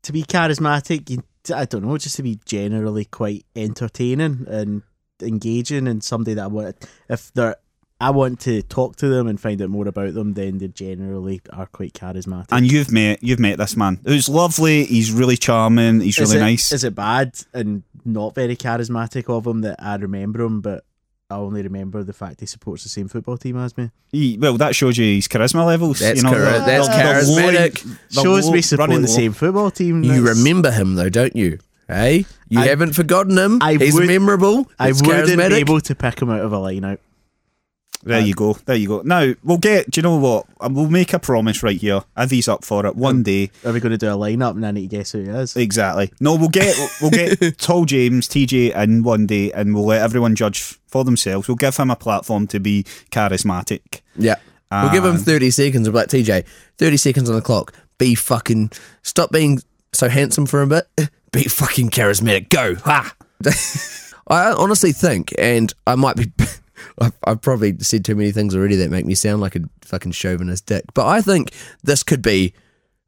to 0.03 0.13
be 0.13 0.23
charismatic, 0.23 1.11
you, 1.11 1.23
I 1.55 1.67
don't 1.67 1.85
know, 1.85 1.99
just 1.99 2.17
to 2.17 2.23
be 2.23 2.39
generally 2.47 3.05
quite 3.05 3.45
entertaining 3.55 4.47
and 4.49 4.83
engaging, 5.23 5.87
and 5.87 6.03
somebody 6.03 6.35
that 6.35 6.45
I 6.45 6.47
want. 6.47 6.89
If 7.11 7.31
they're, 7.35 7.57
I 8.01 8.11
want 8.11 8.41
to 8.41 8.63
talk 8.63 8.97
to 8.97 9.09
them 9.09 9.27
and 9.27 9.39
find 9.39 9.61
out 9.61 9.69
more 9.69 9.87
about 9.87 10.15
them, 10.15 10.33
then 10.35 10.59
they 10.59 10.69
generally 10.69 11.41
are 11.53 11.67
quite 11.67 11.93
charismatic. 11.93 12.47
And 12.51 12.71
you've 12.71 12.91
met 12.91 13.23
you've 13.23 13.39
met 13.41 13.59
this 13.59 13.77
man 13.77 14.01
who's 14.05 14.29
lovely. 14.29 14.85
He's 14.85 15.13
really 15.13 15.37
charming. 15.37 16.01
He's 16.01 16.19
is 16.19 16.29
really 16.31 16.41
it, 16.41 16.45
nice. 16.45 16.73
Is 16.73 16.85
it 16.85 16.95
bad 16.95 17.35
and 17.53 17.83
not 18.05 18.35
very 18.35 18.57
charismatic 18.57 19.29
of 19.29 19.47
him 19.47 19.61
that 19.63 19.77
I 19.79 19.97
remember 19.97 20.41
him, 20.43 20.61
but 20.63 20.85
I 21.29 21.37
only 21.37 21.63
remember 21.63 22.03
the 22.03 22.13
fact 22.15 22.41
he 22.41 22.47
supports 22.47 22.83
the 22.83 22.89
same 22.89 23.07
football 23.09 23.37
team 23.37 23.57
as 23.59 23.77
me? 23.77 23.91
He, 24.11 24.37
well, 24.39 24.57
that 24.57 24.75
shows 24.75 24.97
you 24.99 25.05
his 25.17 25.29
charisma 25.29 25.65
levels. 25.67 26.01
That's 26.01 26.17
you 26.17 26.23
know, 26.25 26.33
chari- 26.33 26.65
that's 26.67 26.89
charismatic. 26.89 27.83
the 28.09 28.23
Shows 28.23 28.47
low- 28.47 28.53
me 28.53 28.63
support 28.63 28.89
running 28.89 29.03
the 29.03 29.09
same 29.09 29.33
football 29.33 29.71
team. 29.71 30.03
you 30.03 30.23
That's- 30.23 30.39
remember 30.39 30.71
him 30.71 30.95
though, 30.95 31.09
don't 31.11 31.37
you? 31.37 31.59
Hey, 31.87 32.25
you 32.49 32.61
I- 32.61 32.67
haven't 32.69 32.95
forgotten 32.95 33.37
him. 33.37 33.59
I 33.61 33.75
He's 33.75 33.95
would- 33.95 34.07
memorable. 34.07 34.71
I 34.79 34.89
It's 34.89 35.03
wouldn't 35.03 35.29
charismatic. 35.29 35.49
be 35.51 35.55
able 35.57 35.81
to 35.83 35.95
pick 35.95 36.23
him 36.23 36.31
out 36.31 36.41
of 36.41 36.53
a 36.53 36.57
lineup. 36.59 36.99
There 38.03 38.21
you 38.21 38.33
go. 38.35 38.55
There 38.65 38.77
you 38.77 38.89
go. 38.89 39.03
Now 39.05 39.35
we'll 39.45 39.59
get. 39.59 39.91
Do 39.91 39.99
you 39.99 40.03
know 40.03 40.17
what? 40.17 40.47
Um, 40.61 40.75
We'll 40.75 40.89
make 40.89 41.13
a 41.13 41.19
promise 41.19 41.63
right 41.63 41.77
here. 41.79 42.03
Ivy's 42.17 42.49
up 42.49 42.65
for 42.65 42.87
it. 42.87 42.97
One 42.97 43.23
day, 43.23 43.51
Are 43.65 43.73
we 43.73 43.81
going 43.81 43.93
to 43.93 43.99
do 43.99 44.09
a 44.09 44.13
lineup 44.17 44.53
and 44.53 44.65
I 44.65 44.71
need 44.71 44.89
to 44.91 44.97
guess 44.97 45.13
who 45.13 45.19
he 45.23 45.29
is? 45.29 45.55
exactly. 45.57 46.11
No, 46.19 46.35
we'll 46.37 46.49
get. 46.49 46.75
We'll 47.03 47.11
get 47.11 47.39
Tall 47.59 47.85
James, 47.85 48.27
TJ, 48.29 48.75
in 48.75 49.03
one 49.03 49.27
day, 49.27 49.53
and 49.53 49.75
we'll 49.75 49.85
let 49.85 50.01
everyone 50.03 50.35
judge 50.35 50.61
for 50.87 51.05
themselves. 51.05 51.47
We'll 51.47 51.57
give 51.57 51.77
him 51.77 51.91
a 51.91 51.97
platform 51.97 52.47
to 52.49 52.59
be 52.61 52.85
charismatic. 53.11 54.01
Yeah. 54.17 54.37
We'll 54.73 54.93
give 54.93 55.05
him 55.05 55.17
30 55.19 55.51
seconds. 55.51 55.89
We'll 55.89 56.07
be 56.07 56.19
like, 56.19 56.27
TJ, 56.27 56.47
30 56.79 56.97
seconds 56.97 57.29
on 57.29 57.37
the 57.37 57.43
clock. 57.43 57.75
Be 57.99 58.15
fucking, 58.15 58.71
stop 59.03 59.31
being 59.33 59.61
so 59.93 60.09
handsome 60.09 60.47
for 60.47 60.63
a 60.63 60.67
bit. 60.67 60.87
Be 61.33 61.43
fucking 61.45 61.91
charismatic. 61.91 62.49
Go. 62.49 62.77
Ha. 62.77 63.15
I 64.29 64.53
honestly 64.53 64.93
think, 64.93 65.35
and 65.39 65.73
I 65.87 65.95
might 65.97 66.17
be, 66.17 66.33
I've, 67.01 67.12
I've 67.25 67.40
probably 67.40 67.77
said 67.79 68.05
too 68.05 68.14
many 68.14 68.33
things 68.33 68.55
already 68.55 68.77
that 68.77 68.90
make 68.90 69.07
me 69.07 69.14
sound 69.14 69.40
like 69.40 69.57
a 69.57 69.61
fucking 69.83 70.12
chauvinist 70.12 70.66
dick, 70.66 70.85
but 70.95 71.07
I 71.07 71.21
think 71.21 71.53
this 71.83 72.03
could 72.03 72.23
be 72.23 72.55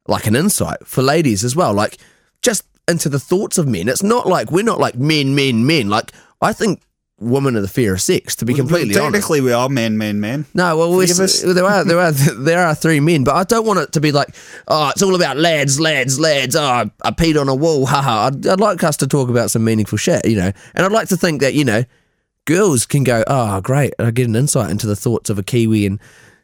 like 0.07 0.27
an 0.27 0.35
insight 0.35 0.85
for 0.85 1.01
ladies 1.01 1.43
as 1.43 1.55
well. 1.55 1.73
Like, 1.73 1.97
just 2.41 2.65
into 2.87 3.09
the 3.09 3.19
thoughts 3.19 3.57
of 3.57 3.67
men. 3.67 3.87
It's 3.87 4.03
not 4.03 4.27
like, 4.27 4.51
we're 4.51 4.63
not 4.63 4.79
like 4.79 4.95
men, 4.95 5.35
men, 5.35 5.65
men. 5.65 5.89
Like, 5.89 6.11
I 6.41 6.51
think 6.53 6.81
women 7.19 7.55
are 7.55 7.61
the 7.61 7.67
fear 7.67 7.93
of 7.93 8.01
sex, 8.01 8.35
to 8.37 8.45
be 8.45 8.53
completely 8.53 8.97
honest. 8.97 9.13
Technically, 9.13 9.41
we 9.41 9.53
are 9.53 9.69
men, 9.69 9.97
men, 9.97 10.19
men. 10.19 10.45
No, 10.53 10.77
well, 10.77 10.95
we, 10.95 11.05
there 11.05 11.65
are 11.65 11.83
there 11.83 11.99
are 11.99 12.11
there 12.37 12.65
are 12.65 12.75
three 12.75 12.99
men, 12.99 13.23
but 13.23 13.35
I 13.35 13.43
don't 13.43 13.65
want 13.65 13.79
it 13.79 13.93
to 13.93 14.01
be 14.01 14.11
like, 14.11 14.35
oh, 14.67 14.89
it's 14.89 15.01
all 15.01 15.15
about 15.15 15.37
lads, 15.37 15.79
lads, 15.79 16.19
lads. 16.19 16.55
Oh, 16.55 16.63
I, 16.63 16.91
I 17.03 17.11
peed 17.11 17.39
on 17.39 17.49
a 17.49 17.55
wall, 17.55 17.85
haha. 17.85 18.27
I'd, 18.27 18.45
I'd 18.45 18.59
like 18.59 18.83
us 18.83 18.97
to 18.97 19.07
talk 19.07 19.29
about 19.29 19.51
some 19.51 19.63
meaningful 19.63 19.97
shit, 19.97 20.27
you 20.27 20.35
know. 20.35 20.51
And 20.75 20.85
I'd 20.85 20.91
like 20.91 21.07
to 21.09 21.17
think 21.17 21.41
that 21.41 21.53
you 21.53 21.63
know, 21.63 21.83
girls 22.45 22.85
can 22.85 23.03
go, 23.03 23.23
oh, 23.27 23.61
great, 23.61 23.93
I 23.99 24.11
get 24.11 24.27
an 24.27 24.35
insight 24.35 24.71
into 24.71 24.87
the 24.87 24.95
thoughts 24.95 25.29
of 25.29 25.39
a 25.39 25.43
Kiwi 25.43 25.85
and 25.85 25.99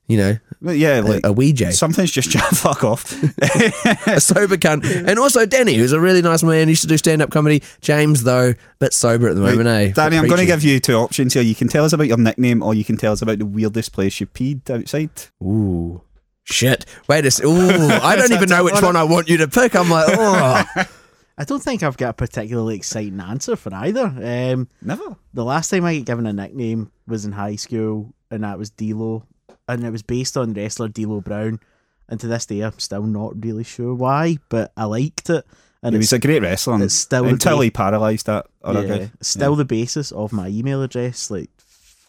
you 0.07 0.17
know 0.17 0.37
yeah, 0.61 0.99
a, 0.99 1.01
like 1.01 1.25
a 1.25 1.33
Weegie, 1.33 1.71
something's 1.71 2.11
just 2.11 2.31
fuck 2.57 2.83
off. 2.83 3.13
a 4.07 4.19
sober 4.19 4.57
cunt, 4.57 4.83
and 5.07 5.17
also 5.17 5.45
Danny, 5.45 5.75
who's 5.75 5.93
a 5.93 5.99
really 5.99 6.21
nice 6.21 6.43
man, 6.43 6.67
used 6.67 6.81
to 6.81 6.87
do 6.87 6.97
stand 6.97 7.21
up 7.21 7.31
comedy. 7.31 7.63
James 7.79 8.23
though, 8.23 8.53
bit 8.79 8.93
sober 8.93 9.29
at 9.29 9.35
the 9.35 9.41
moment, 9.41 9.67
eh? 9.67 9.91
Danny, 9.91 10.17
I'm 10.17 10.27
going 10.27 10.39
to 10.39 10.45
give 10.45 10.63
you 10.63 10.79
two 10.79 10.95
options 10.95 11.33
here. 11.33 11.43
You 11.43 11.55
can 11.55 11.69
tell 11.69 11.85
us 11.85 11.93
about 11.93 12.07
your 12.07 12.17
nickname, 12.17 12.61
or 12.61 12.73
you 12.73 12.83
can 12.83 12.97
tell 12.97 13.13
us 13.13 13.21
about 13.21 13.39
the 13.39 13.45
weirdest 13.45 13.93
place 13.93 14.19
you 14.19 14.27
peed 14.27 14.69
outside. 14.69 15.11
Ooh. 15.41 16.01
Shit. 16.43 16.85
Wait 17.07 17.25
a 17.25 17.27
s- 17.27 17.43
Ooh, 17.43 17.89
I 17.89 18.15
don't 18.17 18.31
even 18.31 18.49
know 18.49 18.63
which 18.63 18.81
one 18.81 18.95
I 18.95 19.03
want 19.03 19.29
you 19.29 19.37
to 19.37 19.47
pick. 19.47 19.75
I'm 19.75 19.89
like, 19.89 20.07
oh. 20.09 20.65
I 21.39 21.45
don't 21.45 21.63
think 21.63 21.83
I've 21.83 21.95
got 21.97 22.09
a 22.09 22.13
particularly 22.13 22.75
exciting 22.75 23.19
answer 23.21 23.55
for 23.55 23.73
either. 23.73 24.05
Um, 24.05 24.67
Never. 24.81 25.15
the 25.33 25.45
last 25.45 25.69
time 25.69 25.85
I 25.85 25.97
got 25.97 26.05
given 26.05 26.27
a 26.27 26.33
nickname 26.33 26.91
was 27.07 27.23
in 27.25 27.31
high 27.31 27.55
school, 27.55 28.13
and 28.29 28.43
that 28.43 28.59
was 28.59 28.69
D'Lo, 28.71 29.23
and 29.67 29.83
it 29.85 29.89
was 29.89 30.03
based 30.03 30.35
on 30.35 30.53
wrestler 30.53 30.89
D'Lo 30.89 31.21
Brown. 31.21 31.59
And 32.09 32.19
to 32.19 32.27
this 32.27 32.45
day, 32.45 32.59
I'm 32.61 32.77
still 32.77 33.03
not 33.03 33.41
really 33.43 33.63
sure 33.63 33.93
why, 33.93 34.37
but 34.49 34.73
I 34.75 34.83
liked 34.85 35.29
it, 35.29 35.45
and 35.81 35.93
he 35.95 35.99
it's, 35.99 36.11
was 36.11 36.13
a 36.13 36.19
great 36.19 36.41
wrestler 36.41 36.73
and- 36.73 36.83
it's 36.83 36.93
still 36.93 37.25
until 37.25 37.59
the- 37.59 37.65
he 37.65 37.71
paralysed 37.71 38.25
that 38.25 38.47
other 38.63 38.85
yeah, 38.85 38.97
guy. 38.97 39.11
still 39.21 39.55
the 39.55 39.63
basis 39.65 40.11
of 40.11 40.33
my 40.33 40.49
email 40.49 40.83
address. 40.83 41.31
Like 41.31 41.49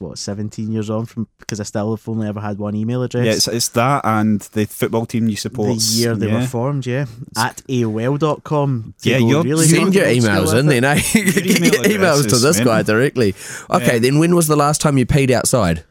what, 0.00 0.18
17 0.18 0.72
years 0.72 0.88
on 0.90 1.04
from 1.06 1.28
because 1.38 1.60
I 1.60 1.64
still 1.64 1.94
have 1.94 2.08
only 2.08 2.26
ever 2.26 2.40
had 2.40 2.58
one 2.58 2.74
email 2.74 3.02
address. 3.02 3.26
Yeah, 3.26 3.32
it's, 3.32 3.48
it's 3.48 3.68
that 3.70 4.00
and 4.04 4.40
the 4.52 4.64
football 4.64 5.04
team 5.06 5.28
you 5.28 5.36
support. 5.36 5.78
the 5.78 5.84
year 5.98 6.16
they 6.16 6.26
were 6.26 6.46
formed, 6.46 6.86
yeah. 6.86 7.04
At 7.36 7.58
AOL.com. 7.68 8.94
Yeah, 9.02 9.18
you're- 9.18 9.42
really 9.48 9.66
Send 9.66 9.94
your 9.94 10.04
got 10.04 10.10
old 10.10 10.22
school 10.22 10.30
emails 10.34 10.46
with 10.46 10.58
in 10.60 10.66
it. 10.68 10.80
then, 10.80 10.84
eh? 10.84 11.00
email 11.14 11.82
emails 11.84 12.22
to 12.30 12.36
this 12.38 12.56
man. 12.58 12.66
guy 12.66 12.82
directly. 12.82 13.34
Okay, 13.68 13.92
Yeah. 13.94 13.98
then 13.98 14.18
when 14.18 14.34
was 14.34 14.46
the 14.48 14.56
last 14.56 14.80
time 14.80 14.96
you 14.98 15.04
paid 15.06 15.30
outside? 15.30 15.84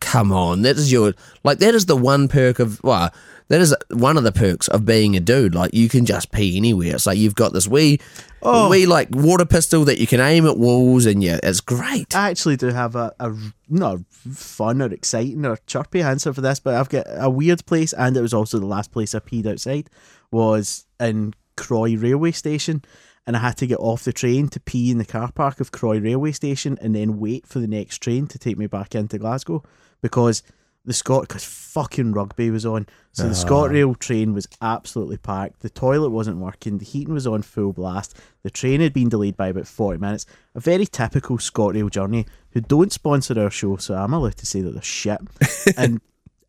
Come 0.00 0.32
on, 0.32 0.62
that 0.62 0.76
is 0.76 0.90
your 0.92 1.12
like 1.44 1.58
that 1.58 1.74
is 1.74 1.86
the 1.86 1.96
one 1.96 2.28
perk 2.28 2.60
of 2.60 2.82
well, 2.82 3.12
that 3.48 3.60
is 3.60 3.74
one 3.90 4.16
of 4.16 4.24
the 4.24 4.32
perks 4.32 4.68
of 4.68 4.84
being 4.84 5.16
a 5.16 5.20
dude. 5.20 5.54
Like 5.54 5.72
you 5.74 5.88
can 5.88 6.04
just 6.06 6.32
pee 6.32 6.56
anywhere. 6.56 6.94
It's 6.94 7.06
like 7.06 7.18
you've 7.18 7.34
got 7.34 7.52
this 7.52 7.66
wee, 7.68 7.98
Oh. 8.42 8.68
wee 8.68 8.86
like 8.86 9.08
water 9.10 9.44
pistol 9.44 9.84
that 9.86 9.98
you 9.98 10.06
can 10.06 10.20
aim 10.20 10.46
at 10.46 10.56
walls, 10.58 11.06
and 11.06 11.22
yeah, 11.22 11.40
it's 11.42 11.60
great. 11.60 12.14
I 12.14 12.30
actually 12.30 12.56
do 12.56 12.68
have 12.68 12.94
a, 12.94 13.12
a 13.18 13.34
not 13.68 13.98
fun 14.10 14.80
or 14.82 14.92
exciting 14.92 15.44
or 15.44 15.58
chirpy 15.66 16.02
answer 16.02 16.32
for 16.32 16.40
this, 16.40 16.60
but 16.60 16.74
I've 16.74 16.88
got 16.88 17.06
a 17.08 17.28
weird 17.30 17.66
place, 17.66 17.92
and 17.92 18.16
it 18.16 18.20
was 18.22 18.34
also 18.34 18.58
the 18.58 18.66
last 18.66 18.92
place 18.92 19.14
I 19.14 19.18
peed 19.18 19.46
outside 19.46 19.90
was 20.30 20.86
in 21.00 21.34
Croy 21.56 21.96
railway 21.96 22.30
station, 22.30 22.84
and 23.26 23.36
I 23.36 23.40
had 23.40 23.56
to 23.58 23.66
get 23.66 23.78
off 23.80 24.04
the 24.04 24.12
train 24.12 24.48
to 24.50 24.60
pee 24.60 24.90
in 24.92 24.98
the 24.98 25.04
car 25.04 25.32
park 25.32 25.58
of 25.60 25.72
Croy 25.72 25.98
railway 26.00 26.30
station, 26.32 26.78
and 26.80 26.94
then 26.94 27.18
wait 27.18 27.46
for 27.46 27.58
the 27.58 27.66
next 27.66 27.98
train 27.98 28.26
to 28.28 28.38
take 28.38 28.56
me 28.58 28.66
back 28.68 28.94
into 28.94 29.18
Glasgow 29.18 29.64
because 30.00 30.42
the 30.84 30.92
Scott 30.92 31.28
because 31.28 31.44
fucking 31.44 32.12
rugby 32.12 32.50
was 32.50 32.64
on, 32.64 32.86
so 33.12 33.24
the 33.24 33.34
ScotRail 33.34 33.90
ah. 33.90 33.96
train 33.98 34.32
was 34.32 34.48
absolutely 34.62 35.18
packed. 35.18 35.60
The 35.60 35.70
toilet 35.70 36.10
wasn't 36.10 36.38
working. 36.38 36.78
The 36.78 36.84
heating 36.84 37.14
was 37.14 37.26
on 37.26 37.42
full 37.42 37.72
blast. 37.72 38.16
The 38.42 38.50
train 38.50 38.80
had 38.80 38.94
been 38.94 39.08
delayed 39.08 39.36
by 39.36 39.48
about 39.48 39.66
forty 39.66 39.98
minutes. 39.98 40.24
A 40.54 40.60
very 40.60 40.86
typical 40.86 41.38
ScotRail 41.38 41.90
journey. 41.90 42.26
Who 42.52 42.60
don't 42.60 42.92
sponsor 42.92 43.38
our 43.38 43.50
show, 43.50 43.76
so 43.76 43.94
I'm 43.94 44.14
allowed 44.14 44.36
to 44.36 44.46
say 44.46 44.62
that 44.62 44.70
they're 44.70 44.82
shit. 44.82 45.20
and 45.76 46.00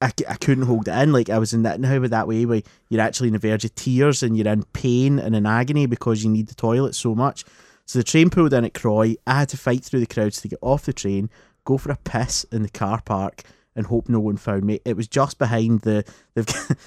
I, 0.02 0.12
I 0.28 0.36
couldn't 0.36 0.66
hold 0.66 0.88
it 0.88 0.98
in. 0.98 1.12
Like 1.12 1.30
I 1.30 1.40
was 1.40 1.54
in 1.54 1.64
that 1.64 1.80
now 1.80 2.00
with 2.00 2.12
that 2.12 2.28
way 2.28 2.46
where 2.46 2.62
you're 2.90 3.02
actually 3.02 3.28
in 3.28 3.34
the 3.34 3.40
verge 3.40 3.66
of 3.66 3.76
tears 3.76 4.24
and 4.24 4.38
you're 4.38 4.48
in 4.48 4.64
pain 4.74 5.20
and 5.20 5.36
in 5.36 5.46
agony 5.46 5.86
because 5.86 6.24
you 6.24 6.30
need 6.30 6.48
the 6.48 6.56
toilet 6.56 6.96
so 6.96 7.14
much. 7.14 7.44
So 7.86 8.00
the 8.00 8.04
train 8.04 8.30
pulled 8.30 8.54
in 8.54 8.66
at 8.66 8.74
Croy. 8.74 9.16
I 9.28 9.40
had 9.40 9.50
to 9.50 9.58
fight 9.58 9.84
through 9.84 10.02
the 10.02 10.06
crowds 10.06 10.42
to 10.42 10.48
get 10.48 10.60
off 10.62 10.86
the 10.86 10.94
train, 10.94 11.30
go 11.66 11.78
for 11.78 11.92
a 11.92 11.98
piss 11.98 12.46
in 12.46 12.62
the 12.62 12.70
car 12.70 13.02
park, 13.02 13.44
and 13.80 13.88
hope 13.88 14.10
no 14.10 14.20
one 14.20 14.36
found 14.36 14.64
me. 14.64 14.82
It 14.84 14.98
was 14.98 15.08
just 15.08 15.40
behind 15.40 15.82
the 15.82 16.04
they've 16.36 16.46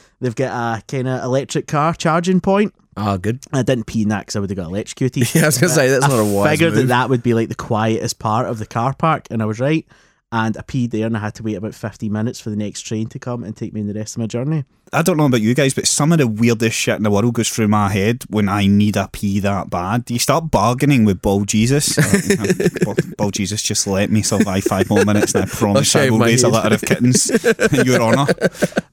they've 0.21 0.37
got 0.37 0.79
a 0.79 0.83
kind 0.83 1.09
of 1.09 1.25
electric 1.25 1.67
car 1.67 1.95
charging 1.95 2.41
point. 2.41 2.75
Oh, 2.95 3.17
good. 3.17 3.41
I 3.53 3.63
didn't 3.63 3.87
pee 3.87 4.03
in 4.03 4.11
that 4.11 4.21
because 4.21 4.37
I 4.37 4.41
would 4.41 4.51
have 4.51 4.57
got 4.59 4.67
electrocuted. 4.67 5.27
Yeah, 5.35 5.45
I 5.45 5.47
was 5.47 5.57
gonna 5.59 5.73
say 5.73 5.89
that's 5.89 6.05
I 6.05 6.09
not 6.09 6.19
a 6.21 6.25
wise 6.25 6.47
I 6.47 6.51
figured 6.51 6.75
move. 6.75 6.83
that 6.83 6.89
that 6.89 7.09
would 7.09 7.23
be 7.23 7.33
like 7.33 7.49
the 7.49 7.55
quietest 7.55 8.19
part 8.19 8.47
of 8.47 8.59
the 8.59 8.67
car 8.67 8.93
park, 8.95 9.27
and 9.31 9.43
I 9.43 9.47
was 9.47 9.59
right. 9.59 9.87
And 10.31 10.57
I 10.57 10.61
peed 10.63 10.91
there, 10.93 11.07
and 11.07 11.17
I 11.17 11.21
had 11.21 11.35
to 11.37 11.43
wait 11.43 11.55
about 11.57 11.75
fifty 11.75 12.09
minutes 12.11 12.39
for 12.41 12.51
the 12.51 12.57
next 12.57 12.83
train 12.83 13.09
to 13.09 13.19
come 13.19 13.43
and 13.45 13.57
take 13.57 13.73
me 13.73 13.81
in 13.81 13.87
the 13.87 13.95
rest 13.95 14.17
of 14.17 14.21
my 14.21 14.27
journey. 14.27 14.65
I 14.95 15.01
don't 15.01 15.17
know 15.17 15.25
about 15.25 15.41
you 15.41 15.55
guys, 15.55 15.73
but 15.73 15.87
some 15.87 16.13
of 16.13 16.19
the 16.19 16.27
weirdest 16.27 16.77
shit 16.77 16.97
in 16.97 17.03
the 17.03 17.11
world 17.11 17.33
goes 17.33 17.49
through 17.49 17.69
my 17.69 17.89
head 17.91 18.25
when 18.29 18.47
I 18.49 18.67
need 18.67 18.95
a 18.97 19.09
pee 19.11 19.41
that 19.41 19.71
bad. 19.71 20.05
Do 20.05 20.13
you 20.13 20.21
start 20.21 20.51
bargaining 20.51 21.07
with 21.07 21.23
Ball 21.23 21.45
Jesus? 21.47 21.97
Uh, 22.43 22.69
Ball, 22.85 22.95
Ball 23.17 23.31
Jesus, 23.31 23.63
just 23.63 23.87
let 23.87 24.11
me 24.11 24.21
survive 24.23 24.65
five 24.65 24.91
more 24.91 25.05
minutes, 25.05 25.35
and 25.35 25.45
I 25.45 25.47
promise 25.51 25.95
I 25.97 26.11
will 26.11 26.19
raise 26.19 26.43
a 26.45 26.51
head. 26.51 26.65
litter 26.65 26.75
of 26.75 26.83
kittens 26.83 27.31
in 27.73 27.87
your 27.87 28.03
honour. 28.07 28.27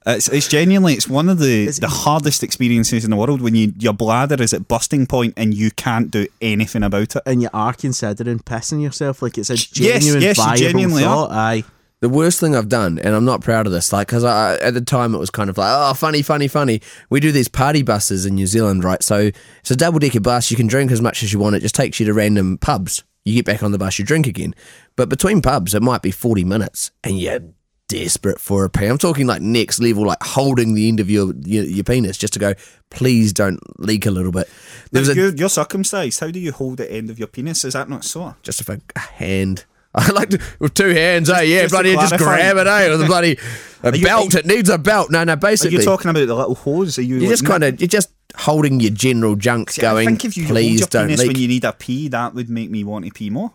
It's, 0.06 0.30
it's 0.30 0.48
genuinely 0.48 0.94
it's 0.94 1.08
one 1.08 1.28
of 1.30 1.40
the, 1.40 1.68
the 1.82 1.88
hardest 1.90 2.44
experiences 2.44 3.04
in 3.04 3.12
the 3.12 3.18
world 3.18 3.42
when 3.42 3.56
you 3.56 3.74
your 3.78 3.94
bladder 3.94 4.42
is 4.42 4.54
at 4.54 4.68
busting 4.68 5.06
point 5.08 5.34
and 5.38 5.54
you 5.54 5.72
can't 5.72 6.12
do 6.12 6.28
anything 6.42 6.84
about 6.84 7.16
it. 7.16 7.24
And 7.26 7.42
you 7.42 7.50
are 7.54 7.74
considering 7.74 8.40
pissing 8.40 8.82
yourself 8.82 9.22
like 9.22 9.38
it's 9.38 9.50
a 9.50 9.54
Yes, 9.54 9.66
genuine 10.04 10.22
yes, 10.22 10.38
you 10.38 10.44
viable 10.44 10.58
genuinely 10.58 11.04
are. 11.04 11.28
thought. 11.28 11.32
Aye. 11.32 11.64
The 12.02 12.10
worst 12.10 12.40
thing 12.40 12.56
I've 12.56 12.70
done, 12.70 12.98
and 12.98 13.14
I'm 13.14 13.26
not 13.26 13.42
proud 13.42 13.66
of 13.66 13.74
this, 13.74 13.92
like, 13.92 14.08
because 14.08 14.24
I, 14.24 14.56
at 14.56 14.74
the 14.74 14.82
time 14.82 15.14
it 15.14 15.18
was 15.18 15.30
kind 15.30 15.50
of 15.50 15.58
like, 15.58 15.70
oh, 15.70 15.94
funny, 15.94 16.22
funny, 16.22 16.48
funny. 16.48 16.82
We 17.10 17.20
do 17.20 17.34
these 17.34 17.50
party 17.50 17.82
buses 17.82 18.26
in 18.26 18.36
New 18.36 18.48
Zealand, 18.48 18.86
right? 18.86 19.04
So 19.04 19.32
it's 19.60 19.72
a 19.72 19.76
double 19.76 20.00
decker 20.00 20.22
bus. 20.22 20.50
You 20.50 20.56
can 20.56 20.68
drink 20.68 20.92
as 20.92 21.02
much 21.02 21.24
as 21.24 21.34
you 21.34 21.40
want. 21.40 21.58
It 21.58 21.60
just 21.60 21.76
takes 21.76 22.00
you 22.00 22.06
to 22.06 22.14
random 22.14 22.58
pubs. 22.58 23.04
You 23.26 23.36
get 23.36 23.46
back 23.46 23.64
on 23.64 23.74
the 23.74 23.78
bus, 23.78 24.00
you 24.00 24.06
drink 24.06 24.28
again. 24.28 24.56
But 24.96 25.10
between 25.10 25.42
pubs, 25.42 25.76
it 25.76 25.84
might 25.84 26.02
be 26.02 26.12
40 26.12 26.46
minutes, 26.46 26.92
and 27.04 27.20
you're 27.20 27.42
desperate 27.90 28.40
for 28.40 28.64
a 28.64 28.70
pee. 28.70 28.86
I'm 28.86 28.98
talking 28.98 29.28
like 29.28 29.42
next 29.42 29.82
level, 29.82 30.06
like 30.06 30.24
holding 30.24 30.76
the 30.76 30.88
end 30.88 31.02
of 31.02 31.10
your 31.10 31.34
your, 31.44 31.66
your 31.66 31.84
penis 31.84 32.18
just 32.18 32.34
to 32.34 32.40
go, 32.40 32.54
please 32.90 33.34
don't 33.34 33.60
leak 33.80 34.06
a 34.06 34.12
little 34.12 34.32
bit. 34.32 34.50
There 34.92 35.02
was 35.02 35.10
a, 35.10 35.16
you're, 35.16 35.36
you're 35.36 35.50
circumcised. 35.50 36.22
How 36.22 36.32
do 36.32 36.40
you 36.40 36.54
hold 36.54 36.78
the 36.78 36.90
end 36.90 37.10
of 37.10 37.20
your 37.20 37.28
penis? 37.28 37.66
Is 37.66 37.74
that 37.74 37.90
not 37.90 38.06
so? 38.06 38.36
just 38.42 38.68
a, 38.68 38.82
a 38.96 39.00
hand. 39.00 39.66
I 39.96 40.12
like 40.12 40.30
to, 40.30 40.40
with 40.60 40.74
two 40.76 40.90
hands, 40.90 41.30
eh? 41.30 41.42
Yeah, 41.42 41.62
just 41.64 41.74
bloody, 41.74 41.94
just 41.96 42.18
grab 42.18 42.58
it, 42.58 42.68
eh? 42.68 42.90
With 42.90 43.02
a 43.02 43.06
bloody 43.08 43.38
a 43.84 43.98
you- 43.98 44.06
belt. 44.06 44.36
it 44.36 44.46
needs 44.46 44.70
a 44.70 44.78
belt. 44.78 45.10
No, 45.10 45.24
no, 45.24 45.36
basically. 45.36 45.74
You're 45.78 45.84
talking 45.86 46.10
about 46.12 46.28
the 46.28 46.36
little 46.36 46.56
hose? 46.56 46.98
Are 47.00 47.02
you? 47.02 47.18
You're 47.18 47.30
just 47.32 47.46
kind 47.46 47.64
of 47.64 47.80
you're 47.82 47.88
just 47.88 48.10
holding 48.38 48.80
your 48.80 48.92
general 48.92 49.36
junk 49.36 49.72
See, 49.72 49.82
going. 49.82 50.08
I 50.08 50.12
think 50.12 50.26
if 50.26 50.38
you 50.38 50.46
please 50.46 50.82
hold 50.82 50.94
your 50.94 51.08
don't 51.08 51.18
leak. 51.18 51.28
when 51.28 51.38
you 51.38 51.48
need 51.48 51.64
a 51.66 51.74
pee, 51.74 52.08
that 52.10 52.36
would 52.36 52.50
make 52.50 52.70
me 52.70 52.84
want 52.84 53.06
to 53.06 53.12
pee 53.12 53.30
more. 53.32 53.52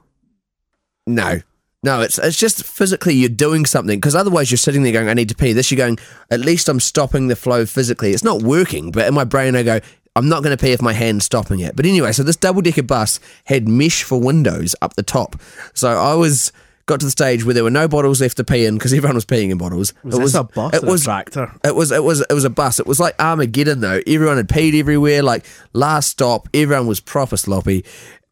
no, 1.07 1.41
no, 1.82 2.01
it's 2.01 2.18
it's 2.18 2.39
just 2.39 2.64
physically 2.64 3.14
you're 3.14 3.28
doing 3.28 3.66
something 3.66 4.01
because 4.01 4.14
otherwise 4.16 4.51
you're 4.51 4.59
sitting 4.59 4.82
there 4.82 4.93
going, 4.93 5.09
I 5.09 5.14
need 5.14 5.28
to 5.28 5.35
pee. 5.35 5.53
This 5.53 5.70
you're 5.70 5.76
going. 5.78 5.99
At 6.30 6.41
least 6.41 6.68
I'm 6.68 6.80
stopping 6.80 7.28
the 7.28 7.37
flow 7.37 7.66
physically. 7.66 8.11
It's 8.12 8.24
not 8.24 8.43
working, 8.43 8.91
but 8.91 9.07
in 9.07 9.14
my 9.14 9.24
brain 9.24 9.55
I 9.55 9.62
go. 9.62 9.80
I'm 10.17 10.29
not 10.29 10.43
going 10.43 10.57
to 10.57 10.62
pee 10.62 10.73
if 10.73 10.81
my 10.81 10.93
hand's 10.93 11.25
stopping 11.25 11.61
it. 11.61 11.75
But 11.75 11.87
anyway, 11.87 12.12
so 12.12 12.23
this 12.23 12.37
double 12.37 12.62
decker 12.62 12.83
bus 12.85 13.19
had 13.47 13.69
mesh 13.69 14.03
for 14.05 14.21
windows 14.21 14.77
up 14.81 14.95
the 14.95 15.03
top. 15.03 15.37
So 15.75 15.89
I 15.89 16.15
was 16.15 16.53
got 16.87 17.01
to 17.01 17.07
the 17.07 17.11
stage 17.11 17.45
where 17.45 17.55
there 17.55 17.65
were 17.65 17.71
no 17.71 17.89
bottles 17.89 18.21
left 18.21 18.37
to 18.37 18.45
pee 18.45 18.67
in 18.67 18.75
because 18.75 18.93
everyone 18.93 19.15
was 19.15 19.25
peeing 19.25 19.51
in 19.51 19.59
bottles. 19.59 19.95
Was 20.05 20.15
it 20.15 20.19
this 20.19 20.25
was 20.25 20.35
a 20.35 20.45
bus 20.45 20.75
It 20.75 20.83
or 20.83 20.87
a 20.87 20.91
was 20.91 21.05
tractor? 21.05 21.53
It 21.65 21.75
was 21.75 21.91
it 21.91 22.05
was 22.05 22.21
it 22.21 22.33
was 22.33 22.45
a 22.45 22.51
bus. 22.51 22.79
It 22.79 22.87
was 22.87 23.01
like 23.01 23.15
Armageddon 23.21 23.81
though. 23.81 24.01
Everyone 24.07 24.37
had 24.37 24.49
peed 24.49 24.79
everywhere. 24.79 25.23
Like 25.23 25.45
last 25.73 26.11
stop, 26.11 26.49
everyone 26.55 26.87
was 26.87 27.01
proper 27.01 27.37
sloppy, 27.37 27.85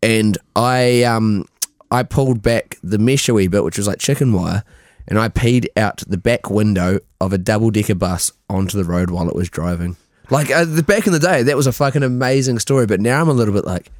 and 0.03 0.39
I 0.55 1.03
um 1.03 1.47
I 1.91 2.03
pulled 2.05 2.43
back 2.43 2.78
the 2.83 2.99
mesh 2.99 3.28
a 3.28 3.35
wee 3.35 3.49
bit, 3.49 3.64
which 3.64 3.76
was 3.78 3.87
like 3.87 3.99
chicken 3.99 4.33
wire, 4.33 4.62
and 5.09 5.18
I 5.18 5.28
peed 5.28 5.66
out 5.76 5.99
the 6.07 6.18
back 6.18 6.49
window 6.49 7.01
of 7.20 7.33
a 7.33 7.39
double 7.39 7.70
decker 7.70 7.95
bus 7.95 8.30
onto 8.49 8.76
the 8.76 8.85
road 8.85 9.11
while 9.11 9.28
it 9.28 9.35
was 9.35 9.49
driving. 9.51 9.97
Like 10.31 10.51
uh, 10.51 10.64
the 10.64 10.83
back 10.83 11.07
in 11.07 11.12
the 11.12 11.18
day, 11.18 11.43
that 11.43 11.57
was 11.57 11.66
a 11.66 11.73
fucking 11.73 12.03
amazing 12.03 12.59
story. 12.59 12.87
But 12.87 13.01
now 13.01 13.20
I'm 13.20 13.29
a 13.29 13.33
little 13.33 13.55
bit 13.55 13.64
like. 13.64 13.91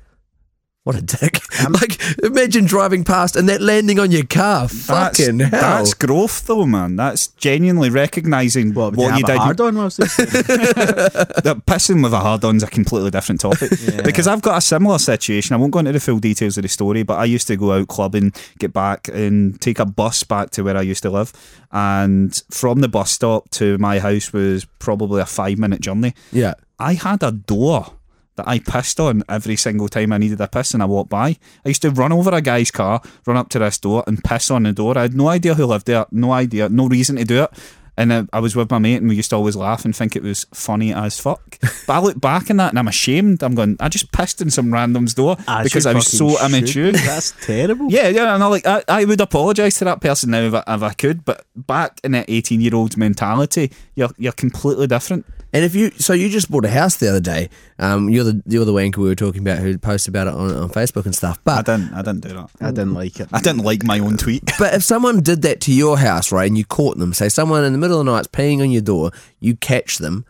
What 0.85 0.97
a 0.97 1.01
dick! 1.01 1.41
Um, 1.64 1.72
like, 1.80 2.01
imagine 2.24 2.64
driving 2.64 3.05
past 3.05 3.37
and 3.37 3.49
that 3.49 3.61
landing 3.61 4.01
on 4.01 4.11
your 4.11 4.24
car. 4.24 4.66
Fucking 4.66 5.39
that's, 5.39 5.51
hell! 5.53 5.61
That's 5.61 5.95
growth, 5.95 6.45
though, 6.47 6.66
man. 6.66 6.97
That's 6.97 7.28
genuinely 7.28 7.89
recognising 7.89 8.74
What, 8.74 8.97
what, 8.97 9.16
you 9.16 9.24
have 9.24 9.26
did. 9.26 9.39
hard 9.39 9.61
on 9.61 9.76
whilst 9.76 9.97
That 9.99 11.62
pissing 11.66 12.03
with 12.03 12.12
a 12.12 12.18
hard 12.18 12.45
on's 12.45 12.64
a 12.64 12.66
completely 12.66 13.12
different 13.12 13.43
topic. 13.43 13.70
Because 14.05 14.26
I've 14.26 14.43
got 14.43 14.59
a 14.59 14.61
similar 14.61 14.99
situation. 14.99 15.55
I 15.55 15.59
won't 15.59 15.72
go 15.72 15.78
into 15.78 15.93
the 15.93 16.01
full 16.01 16.18
details 16.18 16.57
of 16.59 16.62
the 16.62 16.68
story, 16.68 17.05
but 17.05 17.18
I 17.18 17.26
used 17.26 17.47
to 17.47 17.57
go 17.57 17.72
out 17.72 17.87
clubbing, 17.87 18.33
get 18.59 18.72
back, 18.72 19.07
and 19.07 19.61
take 19.61 19.78
a 19.78 19.87
bus 19.87 20.24
back 20.24 20.51
to 20.51 20.64
where 20.64 20.76
I 20.76 20.83
used 20.83 21.05
to 21.05 21.11
live. 21.11 21.33
And 21.70 22.35
from 22.51 22.80
the 22.80 22.89
bus 22.89 23.12
stop 23.12 23.51
to 23.51 23.78
my 23.78 24.01
house 24.01 24.33
was 24.33 24.64
probably 24.80 25.20
a 25.20 25.26
five 25.26 25.59
minute 25.59 25.80
journey. 25.80 26.14
yeah. 26.33 26.55
I 26.80 26.95
had 26.95 27.22
a 27.22 27.30
door 27.30 27.93
that 28.37 28.49
I 28.49 28.59
pissed 28.59 28.99
on 29.01 29.22
every 29.28 29.57
single 29.57 29.89
time 29.89 30.12
I 30.12 30.18
needed 30.18 30.41
a 30.41 30.49
piss 30.49 30.74
and 30.74 30.83
I 30.83 30.87
walked 30.87 31.11
by. 31.11 31.37
I 31.64 31.68
used 31.68 31.83
to 31.83 31.91
run 31.91 32.12
over 32.12 32.30
a 32.30 32.41
guy's 32.41 32.70
car, 32.70 33.03
run 33.26 33.37
up 33.37 33.49
to 33.51 33.59
this 33.59 33.78
door 33.78 34.05
and 34.07 34.22
piss 34.22 34.51
on 34.51 34.64
the 34.64 34.72
door. 34.72 34.97
I 34.97 35.03
had 35.03 35.14
no 35.14 35.28
idea 35.28 35.55
who 35.55 35.66
lived 35.66 35.87
there, 35.87 36.07
no 36.11 36.33
idea, 36.33 36.68
no 36.68 36.89
reason 36.89 37.16
to 37.16 37.24
do 37.24 37.45
it. 37.45 37.51
And 37.95 38.11
uh, 38.11 38.24
I 38.33 38.41
was 38.41 38.57
with 38.57 38.70
my 38.70 38.78
mate 38.78 38.97
and 38.97 39.09
we 39.09 39.16
used 39.16 39.30
to 39.30 39.37
always 39.37 39.55
laugh 39.55 39.85
and 39.85 39.95
think 39.95 40.16
it 40.16 40.22
was 40.22 40.47
funny 40.55 40.95
as 40.95 41.20
fuck. 41.20 41.59
But 41.87 41.95
I 41.95 41.99
look 42.01 42.20
back 42.20 42.49
on 42.49 42.57
that 42.59 42.70
and 42.70 42.78
I'm 42.78 42.89
ashamed. 42.89 43.43
I'm 43.43 43.55
going, 43.55 43.76
I 43.80 43.89
just 43.89 44.12
pissed 44.12 44.41
in 44.41 44.51
some 44.51 44.72
random's 44.72 45.14
door 45.14 45.37
As 45.47 45.64
because 45.64 45.85
I 45.85 45.93
was 45.93 46.07
so 46.07 46.30
fucking 46.30 46.57
immature. 46.57 46.93
That's 46.93 47.35
terrible. 47.45 47.91
Yeah, 47.91 48.09
yeah, 48.09 48.35
and 48.35 48.43
I 48.43 48.47
like 48.47 48.66
I, 48.66 48.83
I 48.89 49.05
would 49.05 49.20
apologise 49.20 49.78
to 49.78 49.85
that 49.87 50.01
person 50.01 50.30
now 50.30 50.43
if 50.43 50.55
I, 50.55 50.62
if 50.66 50.83
I 50.83 50.93
could, 50.95 51.24
but 51.24 51.45
back 51.57 52.01
in 52.05 52.12
that 52.12 52.26
eighteen 52.28 52.61
year 52.61 52.74
old's 52.74 52.97
mentality, 52.97 53.72
you're 53.95 54.11
you're 54.18 54.32
completely 54.32 54.86
different. 54.86 55.26
And 55.55 55.64
if 55.66 55.74
you, 55.74 55.90
so 55.90 56.14
you 56.14 56.30
just 56.30 56.51
bought 56.51 56.64
a 56.64 56.70
house 56.70 56.97
the 56.97 57.11
other 57.11 57.20
day. 57.20 57.51
Um, 57.78 58.09
you're 58.09 58.24
the 58.24 58.43
you're 58.47 58.64
the 58.64 58.72
wanker 58.72 58.97
we 58.99 59.09
were 59.09 59.14
talking 59.14 59.43
about 59.43 59.59
who 59.59 59.76
posted 59.76 60.14
about 60.14 60.26
it 60.26 60.32
on, 60.32 60.51
on 60.55 60.70
Facebook 60.70 61.05
and 61.05 61.14
stuff. 61.14 61.38
But 61.45 61.53
I 61.53 61.57
But 61.57 61.66
didn't 61.66 61.95
I 61.95 62.03
didn't 62.03 62.20
do 62.20 62.28
that. 62.30 62.51
I 62.61 62.70
didn't 62.70 62.95
like 62.95 63.20
it. 63.20 63.28
I 63.32 63.40
didn't 63.40 63.62
like 63.62 63.84
my 63.84 63.99
own 63.99 64.16
tweet. 64.16 64.51
but 64.59 64.72
if 64.72 64.82
someone 64.82 65.20
did 65.20 65.43
that 65.43 65.61
to 65.62 65.72
your 65.72 65.99
house, 65.99 66.32
right, 66.32 66.47
and 66.49 66.57
you 66.57 66.64
caught 66.64 66.97
them, 66.97 67.12
say 67.12 67.28
someone 67.28 67.64
in 67.64 67.72
the 67.72 67.78
middle 67.78 68.01
of 68.01 68.07
the 68.07 68.12
night's 68.12 68.28
peeing 68.28 68.61
on 68.62 68.70
your 68.70 68.82
door, 68.82 69.11
you 69.40 69.55
catch 69.57 69.99
them. 69.99 70.24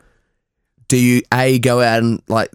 Do 0.93 0.99
you 0.99 1.23
a 1.33 1.59
go 1.59 1.81
out 1.81 2.03
and 2.03 2.21
like 2.29 2.51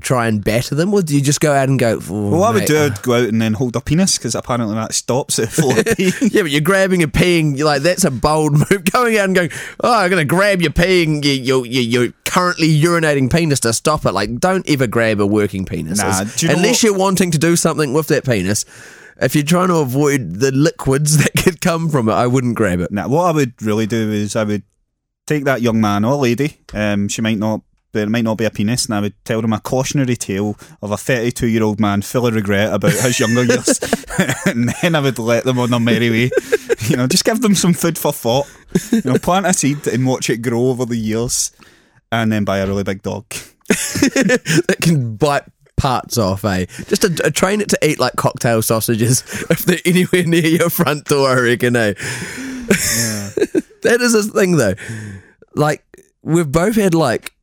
try 0.00 0.26
and 0.26 0.42
batter 0.42 0.74
them, 0.74 0.94
or 0.94 1.02
do 1.02 1.14
you 1.14 1.20
just 1.20 1.38
go 1.38 1.52
out 1.52 1.68
and 1.68 1.78
go? 1.78 2.00
"Oh, 2.08 2.30
Well, 2.30 2.42
I 2.44 2.50
would 2.50 2.60
mate, 2.60 2.68
do, 2.68 2.78
uh," 2.78 2.86
I'd 2.86 3.02
go 3.02 3.12
out 3.12 3.28
and 3.28 3.42
then 3.42 3.52
hold 3.52 3.76
a 3.76 3.82
penis 3.82 4.16
because 4.16 4.34
apparently 4.34 4.74
that 4.74 4.94
stops 4.94 5.38
it 5.38 5.50
full 5.50 5.78
of 5.78 5.84
pee. 5.84 6.10
Yeah, 6.22 6.40
but 6.40 6.50
you're 6.50 6.62
grabbing 6.62 7.02
and 7.02 7.12
peeing. 7.12 7.58
You're 7.58 7.66
like 7.66 7.82
that's 7.82 8.04
a 8.04 8.10
bold 8.10 8.52
move. 8.70 8.90
Going 8.90 9.18
out 9.18 9.26
and 9.26 9.34
going, 9.34 9.50
oh, 9.80 9.92
I'm 10.00 10.08
gonna 10.08 10.24
grab 10.24 10.62
your 10.62 10.70
peeing, 10.70 11.22
your 11.22 11.34
your, 11.34 11.66
your, 11.66 11.82
your 12.04 12.12
currently 12.24 12.68
urinating 12.80 13.30
penis 13.30 13.60
to 13.60 13.74
stop 13.74 14.06
it. 14.06 14.12
Like, 14.12 14.40
don't 14.40 14.66
ever 14.66 14.86
grab 14.86 15.20
a 15.20 15.26
working 15.26 15.66
penis, 15.66 15.98
Nah, 15.98 16.22
you 16.38 16.48
know 16.48 16.54
unless 16.54 16.76
what- 16.76 16.82
you're 16.84 16.98
wanting 16.98 17.32
to 17.32 17.38
do 17.38 17.54
something 17.54 17.92
with 17.92 18.06
that 18.06 18.24
penis. 18.24 18.64
If 19.20 19.34
you're 19.34 19.44
trying 19.44 19.68
to 19.68 19.76
avoid 19.76 20.36
the 20.36 20.52
liquids 20.52 21.18
that 21.22 21.32
could 21.44 21.60
come 21.60 21.90
from 21.90 22.08
it, 22.08 22.12
I 22.14 22.26
wouldn't 22.28 22.54
grab 22.56 22.80
it. 22.80 22.90
now, 22.90 23.08
what 23.08 23.24
I 23.26 23.32
would 23.32 23.60
really 23.60 23.86
do 23.86 24.10
is 24.10 24.36
I 24.36 24.44
would 24.44 24.62
take 25.26 25.44
that 25.44 25.60
young 25.60 25.80
man 25.82 26.04
or 26.06 26.16
lady, 26.16 26.60
um, 26.72 27.08
she 27.08 27.20
might 27.22 27.38
not, 27.38 27.60
there 27.94 28.08
might 28.08 28.24
not 28.24 28.36
be 28.36 28.44
a 28.44 28.50
penis, 28.50 28.84
and 28.84 28.94
I 28.94 29.00
would 29.00 29.14
tell 29.24 29.40
them 29.40 29.52
a 29.52 29.60
cautionary 29.60 30.16
tale 30.16 30.58
of 30.82 30.90
a 30.90 30.96
32 30.96 31.46
year 31.46 31.62
old 31.62 31.80
man 31.80 32.02
full 32.02 32.26
of 32.26 32.34
regret 32.34 32.72
about 32.72 32.92
his 32.92 33.18
younger 33.18 33.44
years, 33.52 33.80
and 34.46 34.68
then 34.68 34.94
I 34.94 35.00
would 35.00 35.18
let 35.18 35.44
them 35.44 35.58
on 35.58 35.70
their 35.70 35.80
merry 35.80 36.10
way. 36.10 36.30
You 36.88 36.98
know, 36.98 37.06
just 37.06 37.24
give 37.24 37.40
them 37.40 37.54
some 37.54 37.72
food 37.72 37.96
for 37.96 38.12
thought. 38.12 38.46
You 38.90 39.00
know, 39.04 39.18
plant 39.18 39.46
a 39.46 39.54
seed 39.54 39.86
and 39.86 40.06
watch 40.06 40.28
it 40.28 40.42
grow 40.42 40.66
over 40.68 40.84
the 40.84 40.96
years, 40.96 41.50
and 42.12 42.30
then 42.30 42.44
buy 42.44 42.58
a 42.58 42.66
really 42.66 42.82
big 42.82 43.00
dog. 43.00 43.24
that 43.68 44.76
can 44.82 45.16
bite 45.16 45.44
parts 45.78 46.18
off, 46.18 46.44
eh? 46.44 46.66
Just 46.88 47.02
to 47.02 47.30
train 47.30 47.62
it 47.62 47.70
to 47.70 47.78
eat 47.82 47.98
like 47.98 48.16
cocktail 48.16 48.60
sausages 48.60 49.22
if 49.48 49.60
they're 49.60 49.78
anywhere 49.86 50.24
near 50.24 50.46
your 50.46 50.68
front 50.68 51.06
door, 51.06 51.30
I 51.30 51.40
reckon, 51.40 51.74
eh? 51.74 51.94
that 53.82 53.98
is 54.02 54.14
a 54.14 54.22
thing, 54.24 54.56
though. 54.56 54.74
Like, 55.54 55.84
we've 56.22 56.50
both 56.50 56.76
had 56.76 56.94
like 56.94 57.33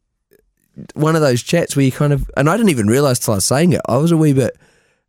one 0.93 1.15
of 1.15 1.21
those 1.21 1.43
chats 1.43 1.75
where 1.75 1.85
you 1.85 1.91
kind 1.91 2.13
of, 2.13 2.29
and 2.37 2.49
I 2.49 2.55
didn't 2.57 2.69
even 2.69 2.87
realize 2.87 3.19
till 3.19 3.33
I 3.33 3.37
was 3.37 3.45
saying 3.45 3.73
it, 3.73 3.81
I 3.87 3.97
was 3.97 4.11
a 4.11 4.17
wee 4.17 4.33
bit 4.33 4.57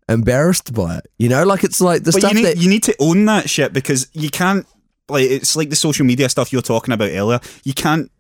embarrassed 0.09 0.73
by 0.75 0.97
it. 0.99 1.07
You 1.19 1.29
know, 1.29 1.45
like 1.45 1.65
it's 1.65 1.81
like 1.81 2.03
the 2.05 2.13
But 2.13 2.21
stuff 2.21 2.33
you 2.33 2.39
need 2.39 2.47
that. 2.47 2.57
you 2.59 2.69
need 2.69 2.83
to 2.85 2.97
own 2.99 3.25
that 3.27 3.49
shit 3.49 3.73
because 3.73 4.09
you 4.13 4.31
can't 4.31 4.67
like 5.09 5.31
it's 5.31 5.57
like 5.57 5.71
the 5.71 5.77
social 5.77 6.05
media 6.07 6.29
stuff 6.29 6.53
you 6.53 6.59
were 6.59 6.63
talking 6.63 6.93
about 6.93 7.11
earlier. 7.11 7.41
You 7.65 7.75
can't 7.75 8.11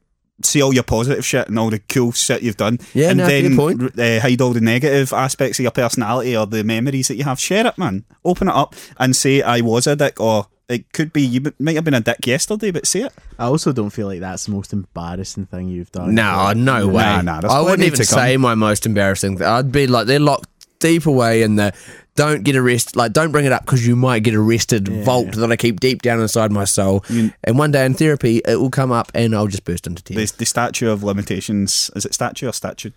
see 0.44 0.62
all 0.62 0.72
your 0.72 0.82
positive 0.82 1.24
shit 1.24 1.48
and 1.48 1.58
all 1.58 1.70
the 1.70 1.78
cool 1.78 2.10
shit 2.12 2.42
you've 2.42 2.56
done, 2.56 2.78
Yeah, 2.94 3.10
and 3.10 3.18
no, 3.18 3.26
then. 3.26 3.58
Uh, 3.98 4.20
hide 4.20 4.40
all 4.40 4.52
the 4.52 4.60
negative 4.60 5.12
aspects 5.12 5.58
of 5.58 5.62
your 5.62 5.70
personality 5.70 6.36
or 6.36 6.46
the 6.46 6.64
memories 6.64 7.08
that 7.08 7.16
you 7.16 7.24
have. 7.24 7.38
Share 7.38 7.66
it, 7.66 7.78
man. 7.78 8.04
Open 8.24 8.48
it 8.48 8.54
up 8.54 8.74
and 8.98 9.14
say 9.14 9.42
I 9.42 9.60
was 9.60 9.86
a 9.86 9.94
dick, 9.94 10.18
or 10.20 10.46
it 10.68 10.92
could 10.92 11.12
be 11.12 11.22
you 11.22 11.52
might 11.58 11.74
have 11.74 11.84
been 11.84 11.94
a 11.94 12.00
dick 12.00 12.26
yesterday, 12.26 12.70
but 12.70 12.86
say 12.86 13.02
it. 13.02 13.12
I 13.38 13.44
also 13.44 13.72
don't 13.72 13.90
feel 13.90 14.06
like 14.06 14.20
that's 14.20 14.46
the 14.46 14.52
most 14.52 14.72
embarrassing 14.72 15.46
thing 15.46 15.68
you've 15.68 15.92
done. 15.92 16.14
No, 16.14 16.52
no 16.52 16.88
way. 16.88 17.02
Nah, 17.02 17.40
nah, 17.40 17.40
I 17.48 17.60
wouldn't 17.60 17.82
even 17.82 18.04
say 18.04 18.36
my 18.36 18.54
most 18.54 18.86
embarrassing 18.86 19.38
thing. 19.38 19.46
I'd 19.46 19.72
be 19.72 19.86
like, 19.86 20.06
they're 20.06 20.20
locked 20.20 20.48
deep 20.78 21.06
away 21.06 21.42
in 21.42 21.56
the 21.56 21.72
don't 22.14 22.42
get 22.44 22.56
arrested. 22.56 22.96
Like, 22.96 23.12
don't 23.12 23.32
bring 23.32 23.46
it 23.46 23.52
up 23.52 23.64
because 23.64 23.86
you 23.86 23.96
might 23.96 24.20
get 24.22 24.34
arrested. 24.34 24.88
Vault 24.88 25.32
that 25.32 25.50
I 25.50 25.56
keep 25.56 25.80
deep 25.80 26.02
down 26.02 26.20
inside 26.20 26.52
my 26.52 26.64
soul. 26.64 27.04
and 27.08 27.58
one 27.58 27.70
day 27.70 27.86
in 27.86 27.94
therapy, 27.94 28.42
it 28.46 28.56
will 28.56 28.70
come 28.70 28.92
up, 28.92 29.10
and 29.14 29.34
I'll 29.34 29.46
just 29.46 29.64
burst 29.64 29.86
into 29.86 30.02
tears. 30.02 30.32
The, 30.32 30.38
the 30.38 30.46
statue 30.46 30.90
of 30.90 31.02
limitations 31.02 31.90
is 31.96 32.04
it 32.04 32.14
statue 32.14 32.48
or 32.48 32.52
statute? 32.52 32.94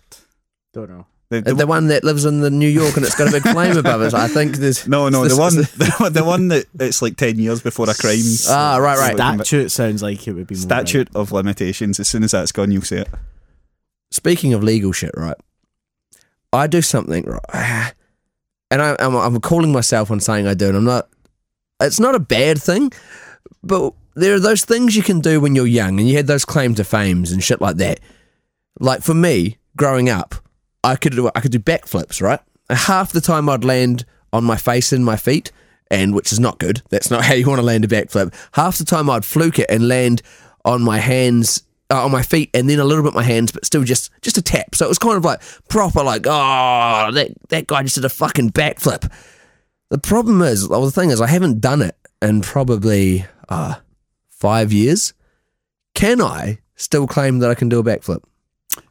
Don't 0.72 0.90
know. 0.90 1.06
The, 1.28 1.40
The, 1.40 1.54
the- 1.54 1.66
one 1.66 1.88
that 1.88 2.04
lives 2.04 2.24
in 2.24 2.40
the 2.40 2.50
New 2.50 2.68
York 2.68 2.96
and 2.96 3.04
it's 3.04 3.16
got 3.16 3.28
a 3.28 3.32
big 3.32 3.42
flame 3.42 3.76
above 3.76 4.00
it. 4.02 4.14
I 4.14 4.28
think 4.28 4.56
there's 4.58 4.86
no, 4.86 5.08
no, 5.08 5.22
the 5.24 5.30
this- 5.30 5.38
one, 5.38 5.54
the, 5.56 5.94
one- 5.98 6.12
the 6.12 6.24
one 6.24 6.48
that 6.48 6.66
it's 6.78 7.02
like 7.02 7.16
ten 7.16 7.38
years 7.38 7.60
before 7.62 7.90
a 7.90 7.94
crime. 7.94 8.20
Ah, 8.48 8.76
right, 8.76 8.96
right. 8.98 9.14
Statute 9.16 9.70
sounds 9.70 10.02
like 10.02 10.26
it 10.28 10.32
would 10.34 10.46
be 10.46 10.54
more 10.54 10.60
right. 10.60 10.62
Statute 10.88 11.08
of 11.16 11.32
limitations. 11.32 11.98
As 11.98 12.08
soon 12.08 12.22
as 12.22 12.30
that's 12.30 12.52
gone, 12.52 12.70
you'll 12.70 12.82
see 12.82 12.96
it. 12.98 13.08
Speaking 14.12 14.54
of 14.54 14.62
legal 14.62 14.92
shit, 14.92 15.10
right? 15.16 15.36
I 16.52 16.68
do 16.68 16.80
something 16.80 17.24
right, 17.24 17.92
and 18.70 18.80
I, 18.80 18.96
I'm, 19.00 19.14
I'm 19.16 19.40
calling 19.40 19.72
myself 19.72 20.10
on 20.12 20.20
saying 20.20 20.46
I 20.46 20.54
do, 20.54 20.68
and 20.68 20.76
I'm 20.76 20.84
not. 20.84 21.08
It's 21.80 22.00
not 22.00 22.14
a 22.14 22.20
bad 22.20 22.62
thing, 22.62 22.92
but 23.64 23.92
there 24.14 24.32
are 24.34 24.40
those 24.40 24.64
things 24.64 24.96
you 24.96 25.02
can 25.02 25.20
do 25.20 25.40
when 25.40 25.54
you're 25.56 25.66
young, 25.66 25.98
and 25.98 26.08
you 26.08 26.16
had 26.16 26.28
those 26.28 26.44
claim 26.44 26.74
to 26.76 26.84
fames 26.84 27.32
and 27.32 27.42
shit 27.42 27.60
like 27.60 27.76
that. 27.76 27.98
Like 28.78 29.02
for 29.02 29.12
me, 29.12 29.58
growing 29.76 30.08
up, 30.08 30.36
I 30.86 30.94
could 30.94 31.12
do 31.12 31.28
I 31.34 31.40
could 31.40 31.52
do 31.52 31.58
backflips, 31.58 32.22
right? 32.22 32.40
Half 32.70 33.12
the 33.12 33.20
time 33.20 33.48
I'd 33.48 33.64
land 33.64 34.04
on 34.32 34.44
my 34.44 34.56
face 34.56 34.92
and 34.92 35.04
my 35.04 35.16
feet, 35.16 35.50
and 35.90 36.14
which 36.14 36.32
is 36.32 36.38
not 36.38 36.58
good. 36.58 36.82
That's 36.90 37.10
not 37.10 37.24
how 37.26 37.34
you 37.34 37.46
want 37.48 37.58
to 37.58 37.66
land 37.66 37.84
a 37.84 37.88
backflip. 37.88 38.32
Half 38.52 38.78
the 38.78 38.84
time 38.84 39.10
I'd 39.10 39.24
fluke 39.24 39.58
it 39.58 39.66
and 39.68 39.88
land 39.88 40.22
on 40.64 40.82
my 40.82 40.98
hands, 40.98 41.64
uh, 41.90 42.04
on 42.04 42.12
my 42.12 42.22
feet, 42.22 42.50
and 42.54 42.70
then 42.70 42.78
a 42.78 42.84
little 42.84 43.02
bit 43.02 43.14
my 43.14 43.24
hands, 43.24 43.50
but 43.50 43.64
still 43.64 43.82
just 43.82 44.10
just 44.22 44.38
a 44.38 44.42
tap. 44.42 44.76
So 44.76 44.86
it 44.86 44.88
was 44.88 44.98
kind 44.98 45.16
of 45.16 45.24
like 45.24 45.40
proper, 45.68 46.04
like 46.04 46.26
oh 46.26 47.10
that 47.12 47.32
that 47.48 47.66
guy 47.66 47.82
just 47.82 47.96
did 47.96 48.04
a 48.04 48.08
fucking 48.08 48.52
backflip. 48.52 49.10
The 49.88 49.98
problem 49.98 50.40
is, 50.42 50.68
the 50.68 50.90
thing 50.90 51.10
is, 51.10 51.20
I 51.20 51.28
haven't 51.28 51.60
done 51.60 51.82
it 51.82 51.96
in 52.22 52.42
probably 52.42 53.24
uh, 53.48 53.76
five 54.28 54.72
years. 54.72 55.14
Can 55.94 56.20
I 56.20 56.58
still 56.76 57.06
claim 57.06 57.38
that 57.40 57.50
I 57.50 57.54
can 57.54 57.68
do 57.68 57.78
a 57.78 57.84
backflip? 57.84 58.22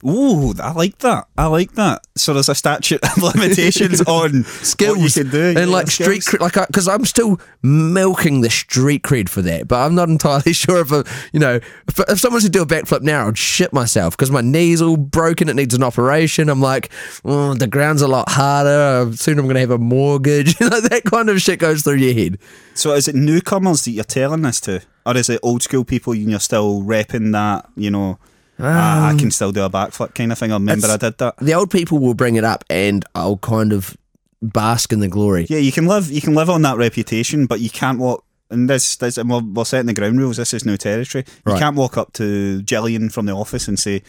Ooh, 0.05 0.53
I 0.61 0.71
like 0.73 0.99
that. 0.99 1.27
I 1.37 1.47
like 1.47 1.71
that. 1.73 2.05
So 2.15 2.33
there's 2.33 2.49
a 2.49 2.55
statute 2.55 3.01
of 3.03 3.17
limitations 3.35 4.01
on 4.01 4.43
skills 4.43 5.17
you 5.17 5.23
can 5.23 5.31
do 5.31 5.47
and 5.47 5.57
Yeah, 5.57 5.65
like 5.65 5.87
street 5.87 6.21
cred, 6.21 6.39
like 6.41 6.67
because 6.67 6.87
I'm 6.87 7.05
still 7.05 7.39
milking 7.63 8.41
the 8.41 8.49
street 8.49 9.01
cred 9.03 9.29
for 9.29 9.41
that, 9.41 9.67
but 9.67 9.83
I'm 9.83 9.95
not 9.95 10.09
entirely 10.09 10.53
sure 10.53 10.79
if 10.79 10.91
a, 10.91 11.03
you 11.33 11.39
know 11.39 11.55
if, 11.87 11.99
if 12.07 12.19
someone 12.19 12.41
to 12.41 12.49
do 12.49 12.61
a 12.61 12.65
backflip 12.65 13.01
now, 13.01 13.27
I'd 13.27 13.37
shit 13.37 13.73
myself 13.73 14.15
because 14.15 14.29
my 14.29 14.41
knee's 14.41 14.81
all 14.81 14.97
broken. 14.97 15.49
It 15.49 15.55
needs 15.55 15.73
an 15.73 15.83
operation. 15.83 16.49
I'm 16.49 16.61
like, 16.61 16.91
oh, 17.23 17.55
the 17.55 17.67
ground's 17.67 18.01
a 18.03 18.07
lot 18.07 18.29
harder. 18.29 19.11
Soon 19.15 19.39
I'm 19.39 19.47
gonna 19.47 19.59
have 19.59 19.71
a 19.71 19.77
mortgage. 19.77 20.55
You 20.65 20.69
know 20.69 20.79
that 20.79 21.03
kind 21.03 21.29
of 21.29 21.41
shit 21.41 21.59
goes 21.59 21.83
through 21.83 21.95
your 21.95 22.13
head. 22.13 22.37
So 22.75 22.93
is 22.93 23.07
it 23.07 23.15
newcomers 23.15 23.83
that 23.83 23.91
you're 23.91 24.03
telling 24.03 24.43
this 24.43 24.61
to, 24.61 24.81
or 25.05 25.17
is 25.17 25.29
it 25.29 25.39
old 25.43 25.63
school 25.63 25.83
people 25.83 26.13
and 26.13 26.29
you're 26.29 26.39
still 26.39 26.81
repping 26.81 27.33
that? 27.33 27.69
You 27.75 27.91
know, 27.91 28.17
"Ah, 28.59 29.09
I 29.09 29.15
can 29.17 29.31
still 29.31 29.51
do 29.51 29.63
a 29.63 29.69
backflip 29.69 30.13
kind 30.15 30.31
of 30.31 30.37
thing. 30.37 30.51
I 30.51 30.55
remember 30.55 30.87
I 30.87 30.93
Um, 30.93 30.99
did 30.99 31.17
that. 31.17 31.35
The 31.37 31.53
old 31.53 31.69
people 31.71 31.99
will 31.99 32.13
bring 32.13 32.35
it 32.35 32.43
up, 32.43 32.63
and 32.69 33.03
I'll 33.15 33.37
kind 33.37 33.73
of 33.73 33.95
bask 34.41 34.91
in 34.93 34.99
the 34.99 35.07
glory. 35.07 35.45
Yeah, 35.49 35.57
you 35.57 35.71
can 35.71 35.85
live. 35.87 36.11
You 36.11 36.21
can 36.21 36.33
live 36.35 36.49
on 36.49 36.61
that 36.63 36.77
reputation, 36.77 37.45
but 37.45 37.59
you 37.59 37.69
can't 37.69 37.99
walk. 37.99 38.23
And 38.51 38.69
this, 38.69 38.95
this, 38.97 39.17
and 39.17 39.27
we're, 39.29 39.41
we're 39.41 39.65
setting 39.65 39.87
the 39.87 39.93
ground 39.93 40.19
rules. 40.19 40.37
This 40.37 40.53
is 40.53 40.65
new 40.65 40.77
territory. 40.77 41.25
You 41.45 41.53
Right. 41.53 41.59
can't 41.59 41.75
walk 41.75 41.97
up 41.97 42.13
to 42.13 42.61
Jillian 42.63 43.11
from 43.11 43.25
the 43.25 43.33
office 43.33 43.67
and 43.67 43.77
say, 43.79 44.03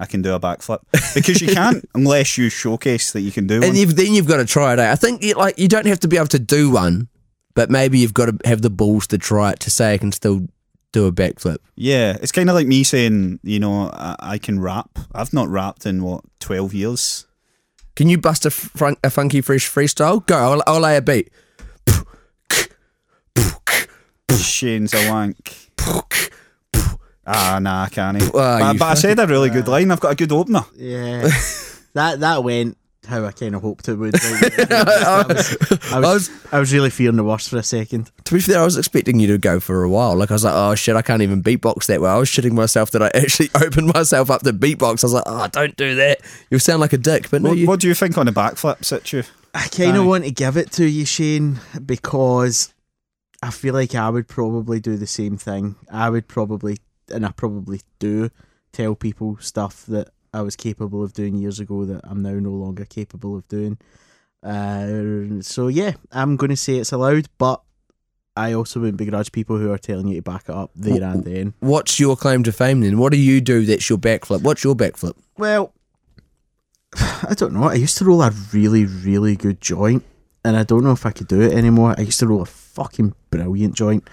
"I 0.00 0.06
can 0.06 0.22
do 0.22 0.32
a 0.34 0.40
backflip," 0.40 0.80
because 1.14 1.42
you 1.42 1.48
can't 1.48 1.86
unless 1.94 2.38
you 2.38 2.48
showcase 2.48 3.12
that 3.12 3.20
you 3.20 3.30
can 3.30 3.46
do 3.46 3.56
one. 3.60 3.64
and 3.68 3.76
you've, 3.76 3.94
then 3.96 4.14
you've 4.14 4.26
got 4.26 4.38
to 4.38 4.46
try 4.46 4.72
it 4.72 4.78
out. 4.78 4.90
I 4.90 4.96
think 4.96 5.22
you, 5.22 5.34
like 5.34 5.58
you 5.58 5.68
don't 5.68 5.86
have 5.86 6.00
to 6.00 6.08
be 6.08 6.16
able 6.16 6.26
to 6.28 6.38
do 6.38 6.70
one, 6.70 7.08
but 7.54 7.70
maybe 7.70 7.98
you've 7.98 8.14
got 8.14 8.26
to 8.26 8.48
have 8.48 8.62
the 8.62 8.70
balls 8.70 9.06
to 9.08 9.18
try 9.18 9.50
it 9.52 9.60
to 9.60 9.70
say 9.70 9.92
I 9.92 9.98
can 9.98 10.10
still 10.10 10.46
do 10.92 11.06
a 11.06 11.12
backflip. 11.12 11.58
Yeah, 11.74 12.16
it's 12.22 12.32
kind 12.32 12.48
of 12.48 12.54
like 12.54 12.66
me 12.66 12.84
saying, 12.84 13.40
you 13.42 13.58
know, 13.58 13.90
I, 13.92 14.16
I 14.20 14.38
can 14.38 14.60
rap. 14.60 14.98
I've 15.14 15.32
not 15.32 15.48
rapped 15.48 15.86
in 15.86 16.02
what 16.02 16.22
twelve 16.38 16.72
years. 16.74 17.26
Can 17.94 18.08
you 18.08 18.16
bust 18.18 18.46
a, 18.46 18.50
fun- 18.50 18.96
a 19.04 19.10
funky 19.10 19.40
fresh 19.42 19.68
freestyle? 19.70 20.24
Go, 20.26 20.36
I'll, 20.36 20.62
I'll 20.66 20.80
lay 20.80 20.96
a 20.96 21.02
beat. 21.02 21.30
Cheyne's 24.38 24.94
a 24.94 25.10
wank. 25.10 25.70
Ah, 27.26 27.58
nah, 27.60 27.84
I 27.84 27.88
can't. 27.88 28.22
Ah, 28.34 28.58
but 28.72 28.78
but 28.78 28.84
I 28.84 28.94
said 28.94 29.18
a 29.18 29.26
really 29.26 29.50
good 29.50 29.68
line. 29.68 29.90
I've 29.90 30.00
got 30.00 30.12
a 30.12 30.16
good 30.16 30.32
opener. 30.32 30.64
Yeah, 30.74 31.28
that 31.92 32.20
that 32.20 32.42
went 32.42 32.76
how 33.12 33.24
I 33.24 33.30
kind 33.32 33.54
of 33.54 33.62
hoped 33.62 33.88
it 33.88 33.94
would. 33.94 34.14
I 34.16 35.24
was, 35.28 35.56
I, 35.92 36.00
was, 36.00 36.30
I 36.50 36.58
was 36.58 36.72
really 36.72 36.90
fearing 36.90 37.16
the 37.16 37.24
worst 37.24 37.50
for 37.50 37.58
a 37.58 37.62
second. 37.62 38.10
To 38.24 38.34
be 38.34 38.40
fair, 38.40 38.60
I 38.60 38.64
was 38.64 38.76
expecting 38.76 39.20
you 39.20 39.28
to 39.28 39.38
go 39.38 39.60
for 39.60 39.84
a 39.84 39.88
while. 39.88 40.16
Like 40.16 40.30
I 40.30 40.34
was 40.34 40.44
like, 40.44 40.54
oh 40.54 40.74
shit, 40.74 40.96
I 40.96 41.02
can't 41.02 41.22
even 41.22 41.42
beatbox 41.42 41.86
that 41.86 42.00
well. 42.00 42.16
I 42.16 42.18
was 42.18 42.28
shitting 42.28 42.52
myself 42.52 42.90
that 42.92 43.02
I 43.02 43.06
actually 43.14 43.50
opened 43.54 43.92
myself 43.92 44.30
up 44.30 44.42
to 44.42 44.52
beatbox. 44.52 45.04
I 45.04 45.06
was 45.06 45.12
like, 45.12 45.24
oh, 45.26 45.46
don't 45.48 45.76
do 45.76 45.94
that. 45.96 46.20
You 46.50 46.58
sound 46.58 46.80
like 46.80 46.92
a 46.92 46.98
dick. 46.98 47.30
But 47.30 47.42
no, 47.42 47.50
What, 47.50 47.58
you. 47.58 47.66
what 47.66 47.80
do 47.80 47.88
you 47.88 47.94
think 47.94 48.18
on 48.18 48.26
the 48.26 48.32
backflip, 48.32 48.84
Situ? 48.84 49.22
I 49.54 49.68
kind 49.68 49.96
of 49.96 50.06
want 50.06 50.24
to 50.24 50.30
give 50.30 50.56
it 50.56 50.72
to 50.72 50.86
you, 50.86 51.04
Cheyne, 51.04 51.60
because 51.84 52.72
I 53.42 53.50
feel 53.50 53.74
like 53.74 53.94
I 53.94 54.08
would 54.08 54.26
probably 54.26 54.80
do 54.80 54.96
the 54.96 55.06
same 55.06 55.36
thing. 55.36 55.76
I 55.90 56.08
would 56.08 56.26
probably, 56.26 56.78
and 57.10 57.26
I 57.26 57.32
probably 57.32 57.82
do, 57.98 58.30
tell 58.72 58.94
people 58.94 59.36
stuff 59.40 59.84
that 59.86 60.08
I 60.32 60.42
was 60.42 60.56
capable 60.56 61.02
of 61.02 61.12
doing 61.12 61.36
years 61.36 61.60
ago 61.60 61.84
that 61.84 62.00
I'm 62.04 62.22
now 62.22 62.32
no 62.32 62.50
longer 62.50 62.84
capable 62.84 63.36
of 63.36 63.46
doing. 63.48 63.78
Uh, 64.42 65.42
so 65.42 65.68
yeah, 65.68 65.92
I'm 66.10 66.36
going 66.36 66.50
to 66.50 66.56
say 66.56 66.76
it's 66.76 66.92
allowed, 66.92 67.28
but 67.38 67.62
I 68.36 68.54
also 68.54 68.80
wouldn't 68.80 68.96
begrudge 68.96 69.30
people 69.30 69.58
who 69.58 69.70
are 69.70 69.78
telling 69.78 70.08
you 70.08 70.16
to 70.16 70.22
back 70.22 70.48
it 70.48 70.54
up 70.54 70.70
there 70.74 71.02
and 71.02 71.24
then. 71.24 71.54
What's 71.60 72.00
your 72.00 72.16
claim 72.16 72.42
to 72.44 72.52
fame 72.52 72.80
then? 72.80 72.98
What 72.98 73.12
do 73.12 73.18
you 73.18 73.40
do 73.40 73.66
that's 73.66 73.88
your 73.88 73.98
backflip? 73.98 74.42
What's 74.42 74.64
your 74.64 74.74
backflip? 74.74 75.14
Well, 75.36 75.74
I 76.96 77.34
don't 77.36 77.52
know. 77.52 77.64
I 77.64 77.74
used 77.74 77.98
to 77.98 78.04
roll 78.04 78.22
a 78.22 78.30
really, 78.52 78.86
really 78.86 79.36
good 79.36 79.60
joint, 79.60 80.02
and 80.44 80.56
I 80.56 80.64
don't 80.64 80.82
know 80.82 80.92
if 80.92 81.04
I 81.04 81.10
could 81.10 81.28
do 81.28 81.42
it 81.42 81.52
anymore. 81.52 81.94
I 81.96 82.02
used 82.02 82.20
to 82.20 82.26
roll 82.26 82.42
a 82.42 82.46
fucking 82.46 83.14
brilliant 83.30 83.74
joint, 83.74 84.08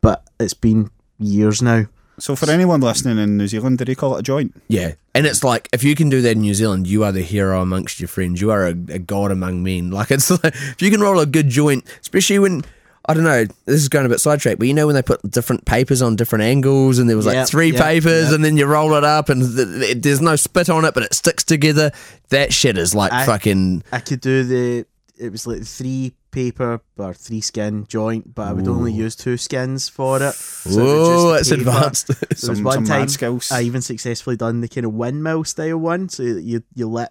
but 0.00 0.26
it's 0.38 0.54
been 0.54 0.90
years 1.18 1.60
now. 1.60 1.84
So 2.20 2.36
for 2.36 2.50
anyone 2.50 2.80
listening 2.80 3.18
in 3.18 3.36
New 3.36 3.48
Zealand, 3.48 3.78
did 3.78 3.88
he 3.88 3.94
call 3.94 4.14
it 4.16 4.20
a 4.20 4.22
joint? 4.22 4.54
Yeah. 4.68 4.92
And 5.14 5.26
it's 5.26 5.42
like, 5.42 5.68
if 5.72 5.82
you 5.82 5.94
can 5.94 6.08
do 6.08 6.20
that 6.22 6.32
in 6.32 6.40
New 6.42 6.54
Zealand, 6.54 6.86
you 6.86 7.02
are 7.04 7.12
the 7.12 7.22
hero 7.22 7.62
amongst 7.62 7.98
your 7.98 8.08
friends. 8.08 8.40
You 8.40 8.50
are 8.50 8.66
a, 8.66 8.70
a 8.70 8.98
god 8.98 9.30
among 9.32 9.62
men. 9.62 9.90
Like, 10.00 10.10
it's 10.10 10.30
like, 10.30 10.54
if 10.54 10.80
you 10.82 10.90
can 10.90 11.00
roll 11.00 11.18
a 11.18 11.26
good 11.26 11.48
joint, 11.48 11.84
especially 12.00 12.38
when, 12.38 12.62
I 13.08 13.14
don't 13.14 13.24
know, 13.24 13.44
this 13.64 13.76
is 13.80 13.88
going 13.88 14.06
a 14.06 14.08
bit 14.08 14.20
sidetracked, 14.20 14.58
but 14.58 14.68
you 14.68 14.74
know 14.74 14.86
when 14.86 14.94
they 14.94 15.02
put 15.02 15.20
different 15.30 15.64
papers 15.64 16.00
on 16.02 16.14
different 16.16 16.44
angles 16.44 16.98
and 16.98 17.08
there 17.08 17.16
was 17.16 17.26
like 17.26 17.34
Yep, 17.34 17.48
three 17.48 17.72
yep, 17.72 17.82
papers 17.82 18.26
yep. 18.26 18.34
and 18.34 18.44
then 18.44 18.56
you 18.56 18.66
roll 18.66 18.94
it 18.94 19.02
up 19.04 19.28
and 19.30 19.42
th- 19.56 19.68
th- 19.68 20.02
there's 20.02 20.20
no 20.20 20.36
spit 20.36 20.68
on 20.70 20.84
it, 20.84 20.94
but 20.94 21.02
it 21.02 21.14
sticks 21.14 21.42
together. 21.42 21.90
That 22.28 22.52
shit 22.52 22.76
is 22.78 22.94
like 22.94 23.12
I- 23.12 23.26
fucking. 23.26 23.82
I 23.92 24.00
could 24.00 24.20
do 24.20 24.44
the. 24.44 24.86
It 25.18 25.32
was 25.32 25.46
like 25.46 25.62
three 25.64 26.12
paper 26.30 26.80
or 26.96 27.14
three 27.14 27.40
skin 27.40 27.86
joint, 27.88 28.34
but 28.34 28.48
I 28.48 28.52
would 28.52 28.68
only 28.68 28.92
use 28.92 29.16
two 29.16 29.36
skins 29.36 29.88
for 29.88 30.22
it. 30.22 30.34
So 30.34 30.70
it 30.70 30.82
was 30.82 31.22
Whoa, 31.24 31.34
it's 31.34 31.48
paper. 31.50 31.60
advanced. 31.60 32.06
There 32.08 32.16
was 32.30 32.40
Some- 32.40 32.62
one 32.64 32.74
some 32.86 32.98
mad 32.98 33.08
time. 33.08 33.40
I 33.50 33.62
even 33.62 33.82
successfully 33.82 34.36
done 34.36 34.60
the 34.60 34.68
kind 34.68 34.86
of 34.86 34.92
windmill 34.94 35.44
style 35.44 35.78
one, 35.78 36.08
so 36.08 36.22
you 36.22 36.62
you 36.74 36.88
lit 36.88 37.08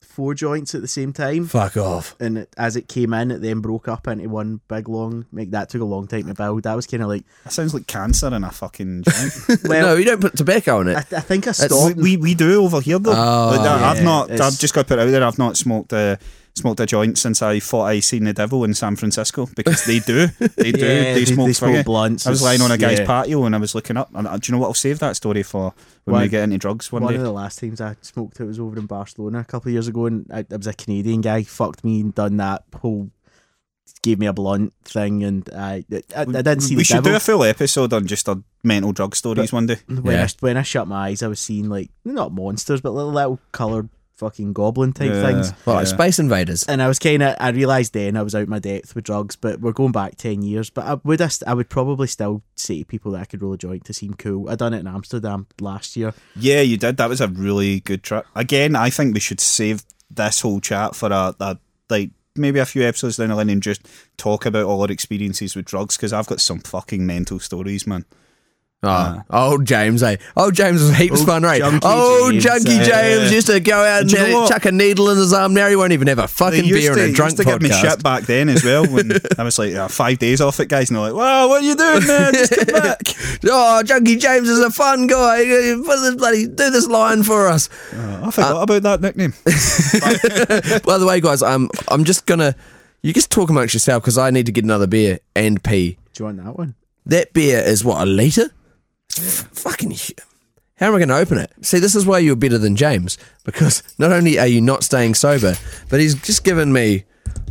four 0.00 0.34
joints 0.34 0.74
at 0.74 0.80
the 0.80 0.88
same 0.88 1.12
time. 1.12 1.46
Fuck 1.46 1.76
off. 1.76 2.16
and 2.18 2.38
it, 2.38 2.52
as 2.56 2.74
it 2.74 2.88
came 2.88 3.12
in, 3.14 3.30
it 3.30 3.40
then 3.40 3.60
broke 3.60 3.86
up 3.86 4.08
into 4.08 4.28
one 4.28 4.60
big 4.66 4.88
long. 4.88 5.26
Like 5.32 5.50
that 5.52 5.68
took 5.68 5.80
a 5.80 5.84
long 5.84 6.08
time 6.08 6.26
to 6.26 6.34
build. 6.34 6.64
That 6.64 6.74
was 6.74 6.86
kind 6.88 7.04
of 7.04 7.08
like, 7.08 7.24
That 7.44 7.52
sounds 7.52 7.72
like 7.72 7.86
cancer 7.86 8.26
in 8.34 8.42
a 8.42 8.50
fucking 8.50 9.04
joint. 9.04 9.60
well, 9.64 9.86
no, 9.88 9.94
you 9.94 10.04
don't 10.04 10.20
put 10.20 10.36
tobacco 10.36 10.80
in 10.80 10.88
it. 10.88 10.96
I, 10.96 11.00
I 11.18 11.20
think 11.20 11.46
I 11.46 11.50
we, 11.50 11.54
stopped. 11.54 11.96
we 11.96 12.16
we 12.16 12.34
do 12.34 12.64
over 12.64 12.80
here 12.80 12.98
though. 12.98 13.12
Oh, 13.12 13.50
Like 13.56 13.62
that, 13.62 13.82
I've 13.96 14.02
not. 14.04 14.30
I've 14.32 14.58
just 14.58 14.74
got 14.74 14.82
to 14.82 14.88
put 14.88 14.98
it 14.98 15.02
out 15.02 15.10
there. 15.10 15.22
I've 15.24 15.38
not 15.38 15.56
smoked 15.56 15.92
a 15.92 16.18
smoked 16.58 16.80
a 16.80 16.86
joint 16.86 17.16
since 17.18 17.40
I 17.42 17.58
thought 17.60 17.84
I 17.86 18.00
seen 18.00 18.24
the 18.24 18.32
devil 18.32 18.64
in 18.64 18.74
San 18.74 18.96
Francisco 18.96 19.48
because 19.56 19.84
they 19.86 19.98
do. 20.00 20.26
They 20.56 20.72
do. 20.72 20.78
Yeah, 20.86 21.14
they, 21.14 21.24
smoke, 21.24 21.46
they 21.46 21.52
smoke 21.52 21.84
blunts. 21.86 22.26
I 22.26 22.30
was 22.30 22.42
lying 22.42 22.60
on 22.60 22.70
a 22.70 22.76
guy's 22.78 22.98
Yeah. 23.00 23.06
patio 23.06 23.44
and 23.44 23.54
I 23.54 23.58
was 23.58 23.74
looking 23.74 23.96
up. 23.96 24.10
And 24.14 24.26
uh, 24.28 24.36
do 24.36 24.50
you 24.50 24.54
know 24.54 24.60
what? 24.60 24.68
I'll 24.68 24.74
save 24.74 24.98
that 24.98 25.16
story 25.16 25.42
for 25.42 25.72
when 26.04 26.20
we 26.22 26.28
get 26.28 26.42
into 26.44 26.58
drugs 26.58 26.90
one, 26.92 27.02
One 27.02 27.12
day. 27.12 27.18
of 27.18 27.22
the 27.24 27.32
last 27.32 27.58
times 27.58 27.80
I 27.80 27.96
smoked 28.02 28.38
it 28.40 28.44
was 28.44 28.58
over 28.60 28.78
in 28.78 28.86
Barcelona 28.86 29.40
a 29.40 29.44
couple 29.44 29.68
of 29.70 29.72
years 29.72 29.88
ago, 29.88 30.06
and 30.06 30.26
I, 30.32 30.40
it 30.40 30.50
was 30.56 30.66
a 30.66 30.72
Canadian 30.74 31.20
guy 31.20 31.42
fucked 31.42 31.84
me 31.84 32.00
and 32.00 32.14
done 32.14 32.36
that 32.38 32.64
whole 32.74 33.10
gave 34.02 34.18
me 34.18 34.26
a 34.26 34.32
blunt 34.32 34.72
thing, 34.84 35.24
and 35.24 35.48
I 35.54 35.84
I, 36.14 36.20
I 36.20 36.24
didn't 36.24 36.60
see 36.60 36.76
we 36.76 36.82
the 36.82 36.84
should 36.84 36.94
devil. 36.96 37.12
do 37.12 37.16
a 37.16 37.20
full 37.20 37.42
episode 37.42 37.92
on 37.92 38.06
just 38.06 38.28
our 38.28 38.36
mental 38.62 38.92
drug 38.92 39.16
stories 39.16 39.52
one 39.52 39.66
day. 39.66 39.78
when 39.88 40.04
Yeah. 40.14 40.24
I 40.24 40.28
when 40.40 40.56
I 40.56 40.62
shut 40.62 40.86
my 40.86 41.08
eyes, 41.08 41.22
I 41.22 41.26
was 41.28 41.40
seeing 41.40 41.68
like 41.68 41.90
not 42.04 42.30
monsters, 42.32 42.80
but 42.80 42.92
little, 42.92 43.12
little 43.12 43.40
coloured 43.50 43.88
fucking 44.18 44.52
goblin 44.52 44.92
type 44.92 45.10
Yeah. 45.10 45.22
things. 45.26 45.52
Well, 45.64 45.76
like 45.76 45.86
Yeah. 45.86 45.92
Space 45.94 46.18
Invaders. 46.18 46.64
and 46.64 46.82
I 46.82 46.88
was 46.88 46.98
kind 46.98 47.22
of 47.22 47.36
I 47.40 47.48
realized 47.50 47.94
then 47.94 48.16
I 48.16 48.22
was 48.22 48.34
out 48.34 48.48
my 48.48 48.58
depth 48.58 48.94
with 48.94 49.04
drugs, 49.04 49.36
but 49.36 49.60
we're 49.60 49.72
going 49.72 49.92
back 49.92 50.16
ten 50.16 50.42
years. 50.42 50.68
But 50.70 50.84
I 50.84 50.94
would 51.04 51.20
I, 51.22 51.28
st- 51.28 51.48
I 51.48 51.54
would 51.54 51.68
probably 51.70 52.06
still 52.08 52.42
say 52.56 52.80
to 52.80 52.84
people 52.84 53.12
that 53.12 53.20
I 53.22 53.24
could 53.24 53.40
roll 53.42 53.52
a 53.54 53.58
joint 53.58 53.84
to 53.86 53.94
seem 53.94 54.14
cool. 54.14 54.50
I 54.50 54.56
done 54.56 54.74
it 54.74 54.80
in 54.80 54.86
Amsterdam 54.86 55.46
last 55.60 55.96
year. 55.96 56.12
Yeah, 56.36 56.60
you 56.60 56.76
did. 56.76 56.96
That 56.98 57.08
was 57.08 57.20
a 57.20 57.28
really 57.28 57.80
good 57.80 58.02
trip. 58.02 58.26
Again, 58.34 58.76
I 58.76 58.90
think 58.90 59.14
we 59.14 59.20
should 59.20 59.40
save 59.40 59.84
this 60.10 60.40
whole 60.40 60.60
chat 60.60 60.94
for 60.96 61.10
a, 61.12 61.34
a 61.40 61.58
like 61.88 62.10
maybe 62.36 62.58
a 62.60 62.66
few 62.66 62.82
episodes 62.82 63.16
down 63.16 63.28
the 63.30 63.34
line 63.36 63.50
and 63.50 63.62
just 63.62 63.86
talk 64.16 64.46
about 64.46 64.64
all 64.64 64.80
our 64.82 64.90
experiences 64.90 65.56
with 65.56 65.64
drugs 65.64 65.96
because 65.96 66.12
I've 66.12 66.26
got 66.28 66.40
some 66.40 66.60
fucking 66.60 67.04
mental 67.06 67.38
stories, 67.40 67.86
man. 67.86 68.04
Oh, 68.80 69.20
old 69.30 69.64
James, 69.64 70.04
eh? 70.04 70.18
Old 70.36 70.54
James 70.54 70.80
was 70.80 70.96
heaps 70.96 71.24
fun, 71.24 71.42
right? 71.42 71.60
Junkie 71.60 71.84
Old 71.84 72.32
James, 72.34 72.44
Junkie 72.44 72.76
eh? 72.76 72.84
James 72.84 73.32
used 73.32 73.48
to 73.48 73.58
go 73.58 73.74
out 73.74 74.02
and 74.02 74.10
Do 74.10 74.16
you 74.16 74.28
know 74.28 74.44
uh, 74.44 74.48
chuck 74.48 74.66
a 74.66 74.72
needle 74.72 75.10
in 75.10 75.16
his 75.16 75.32
arm. 75.32 75.52
Now 75.52 75.68
he 75.68 75.74
won't 75.74 75.92
even 75.92 76.06
have 76.06 76.20
a 76.20 76.28
fucking 76.28 76.68
beer 76.70 76.94
to, 76.94 77.02
and 77.02 77.10
a 77.10 77.12
drunk 77.12 77.32
used 77.32 77.38
to 77.38 77.44
give 77.44 77.60
me 77.60 77.70
shit 77.70 78.00
back 78.04 78.22
then 78.24 78.48
as 78.48 78.62
well 78.62 78.86
when 78.86 79.10
I 79.38 79.42
was 79.42 79.58
like 79.58 79.74
"Ah, 79.74 79.88
five 79.88 80.20
days 80.20 80.40
off 80.40 80.60
it, 80.60 80.68
guys, 80.68 80.90
and 80.90 80.96
they're 80.96 81.10
like, 81.10 81.14
"Wow, 81.14 81.48
what 81.48 81.62
are 81.62 81.66
you 81.66 81.74
doing, 81.74 82.06
man? 82.06 82.32
Just 82.34 82.52
get 82.52 82.72
back." 82.72 83.00
Oh, 83.46 83.82
Junkie 83.82 84.14
James 84.16 84.48
is 84.48 84.60
a 84.60 84.70
fun 84.70 85.08
guy. 85.08 85.38
Put 85.84 86.00
this 86.00 86.14
bloody 86.14 86.46
do 86.46 86.70
this 86.70 86.86
line 86.86 87.24
for 87.24 87.48
us. 87.48 87.68
Oh, 87.94 88.20
I 88.26 88.30
forgot 88.30 88.62
about 88.62 88.82
that 88.82 89.00
nickname. 89.00 89.32
By 90.84 90.98
the 90.98 91.04
way, 91.04 91.20
guys, 91.20 91.42
I'm 91.42 91.68
I'm 91.88 92.04
just 92.04 92.26
gonna 92.26 92.54
you 93.02 93.12
just 93.12 93.32
talk 93.32 93.50
amongst 93.50 93.74
yourself 93.74 94.04
because 94.04 94.18
I 94.18 94.30
need 94.30 94.46
to 94.46 94.52
get 94.52 94.62
another 94.62 94.86
beer 94.86 95.18
and 95.34 95.60
pee. 95.64 95.98
Do 96.12 96.22
you 96.22 96.24
want 96.26 96.44
that 96.44 96.56
one? 96.56 96.76
That 97.06 97.32
beer 97.32 97.58
is 97.58 97.84
what 97.84 98.00
a 98.00 98.06
liter. 98.06 98.52
Fucking. 99.18 99.90
hu- 99.90 100.14
How 100.76 100.86
am 100.88 100.94
I 100.94 100.98
going 100.98 101.08
to 101.08 101.16
open 101.16 101.38
it? 101.38 101.52
See, 101.62 101.78
this 101.78 101.94
is 101.94 102.06
why 102.06 102.18
you're 102.18 102.36
better 102.36 102.58
than 102.58 102.76
James 102.76 103.18
because 103.44 103.82
not 103.98 104.12
only 104.12 104.38
are 104.38 104.46
you 104.46 104.60
not 104.60 104.84
staying 104.84 105.14
sober, 105.14 105.54
but 105.88 106.00
he's 106.00 106.14
just 106.14 106.44
given 106.44 106.72
me. 106.72 107.04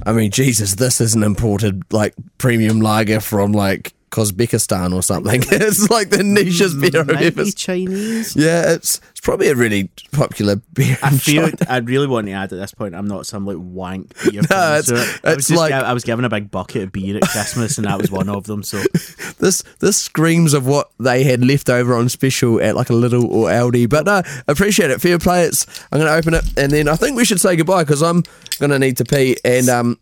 I 0.06 0.14
mean, 0.14 0.32
Jesus, 0.32 0.76
this 0.76 1.02
is 1.02 1.16
an 1.16 1.24
imported 1.24 1.84
like 1.92 2.14
premium 2.38 2.80
lager 2.82 3.20
from 3.20 3.52
like 3.52 3.94
Uzbekistan 4.12 4.94
or 4.94 5.04
something. 5.04 5.42
it's 5.52 5.90
like 5.90 6.10
the 6.10 6.18
nichest 6.18 6.80
beer 6.80 7.02
I've 7.02 7.10
ever. 7.38 7.46
Chinese. 7.52 8.36
Yeah, 8.36 8.74
it's 8.74 9.00
it's 9.12 9.20
probably 9.22 9.50
a 9.50 9.56
really 9.56 9.90
popular 10.12 10.56
beer. 10.74 10.98
I 11.04 11.12
feel. 11.18 11.50
I 11.70 11.78
really 11.80 12.08
want 12.08 12.28
to 12.28 12.34
add 12.34 12.52
at 12.54 12.58
this 12.60 12.74
point. 12.74 12.96
I'm 12.96 13.08
not 13.08 13.26
some 13.26 13.46
like 13.46 13.58
wank 13.60 14.14
beer. 14.32 14.42
No, 14.50 14.78
it's- 14.80 14.88
connoisseur. 14.90 15.20
I 15.24 15.36
was 15.36 15.48
just 15.48 15.58
like- 15.60 15.74
I 15.74 15.94
was 15.94 16.04
given 16.04 16.26
a 16.26 16.30
big 16.30 16.50
bucket 16.50 16.84
of 16.84 16.92
beer 16.92 17.18
at 17.18 17.24
Christmas, 17.24 17.78
and 17.78 17.86
that 17.86 18.00
was 18.00 18.10
one 18.10 18.30
of 18.30 18.46
them. 18.46 18.64
So 18.64 18.78
this 19.40 19.62
this 19.80 19.98
screams 19.98 20.54
of 20.54 20.66
what 20.66 20.90
they 21.00 21.24
had 21.24 21.44
left 21.44 21.70
over 21.70 21.94
on 21.96 22.10
special 22.10 22.62
at 22.62 22.76
like 22.76 22.90
a 22.90 22.94
Lidl 22.94 23.24
or 23.30 23.48
Aldi. 23.50 23.90
But 23.90 24.06
no, 24.06 24.22
appreciate 24.48 24.90
it. 24.90 25.02
Fair 25.02 25.20
play. 25.20 25.44
It's 25.44 25.66
I'm 25.92 26.00
going 26.00 26.10
to 26.12 26.16
open 26.18 26.34
it 26.34 26.46
and 26.58 26.72
then 26.72 26.88
I 26.88 26.96
think 26.96 27.18
we 27.18 27.26
should 27.26 27.42
say 27.42 27.56
goodbye 27.56 27.84
because 27.84 28.02
I'm 28.02 28.24
going 28.60 28.72
to 28.72 28.80
need 28.80 28.98
to 28.98 29.06
pee 29.06 29.38
and 29.44 29.70
um. 29.70 30.00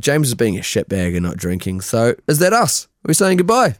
James 0.00 0.28
is 0.28 0.34
being 0.34 0.56
a 0.58 0.62
shitbag 0.62 1.14
and 1.14 1.22
not 1.24 1.36
drinking. 1.36 1.82
So 1.82 2.14
is 2.26 2.38
that 2.38 2.52
us? 2.52 2.86
Are 3.04 3.08
we 3.08 3.14
saying 3.14 3.36
goodbye? 3.38 3.76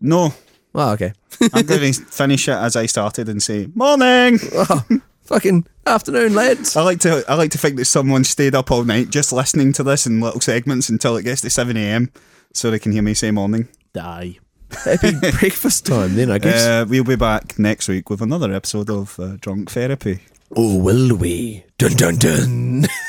No, 0.00 0.34
Oh, 0.74 0.92
okay. 0.92 1.12
I'm 1.52 1.66
going 1.66 1.92
to 1.92 2.04
finish 2.04 2.46
it 2.48 2.52
as 2.52 2.76
I 2.76 2.86
started 2.86 3.28
and 3.28 3.42
say 3.42 3.68
morning. 3.74 4.38
Oh, 4.54 4.84
fucking 5.22 5.66
afternoon, 5.86 6.34
lads. 6.34 6.76
I 6.76 6.82
like 6.82 7.00
to 7.00 7.24
I 7.28 7.34
like 7.34 7.50
to 7.52 7.58
think 7.58 7.76
that 7.76 7.86
someone 7.86 8.22
stayed 8.24 8.54
up 8.54 8.70
all 8.70 8.84
night 8.84 9.10
just 9.10 9.32
listening 9.32 9.72
to 9.74 9.82
this 9.82 10.06
in 10.06 10.20
little 10.20 10.40
segments 10.40 10.88
until 10.88 11.16
it 11.16 11.22
gets 11.24 11.40
to 11.40 11.50
seven 11.50 11.76
a.m. 11.76 12.12
so 12.52 12.70
they 12.70 12.78
can 12.78 12.92
hear 12.92 13.02
me 13.02 13.14
say 13.14 13.30
morning. 13.30 13.68
die. 13.92 14.38
Happy 14.84 15.12
breakfast 15.40 15.86
time 15.86 16.14
then, 16.14 16.30
I 16.30 16.38
guess. 16.38 16.64
Uh, 16.66 16.84
we'll 16.86 17.02
be 17.02 17.16
back 17.16 17.58
next 17.58 17.88
week 17.88 18.10
with 18.10 18.20
another 18.20 18.52
episode 18.52 18.90
of 18.90 19.18
uh, 19.18 19.36
Drunk 19.40 19.70
Therapy. 19.70 20.20
oh, 20.54 20.78
will 20.78 21.16
we? 21.16 21.64
Dun 21.78 21.92
dun 21.96 22.16
dun. 22.16 22.84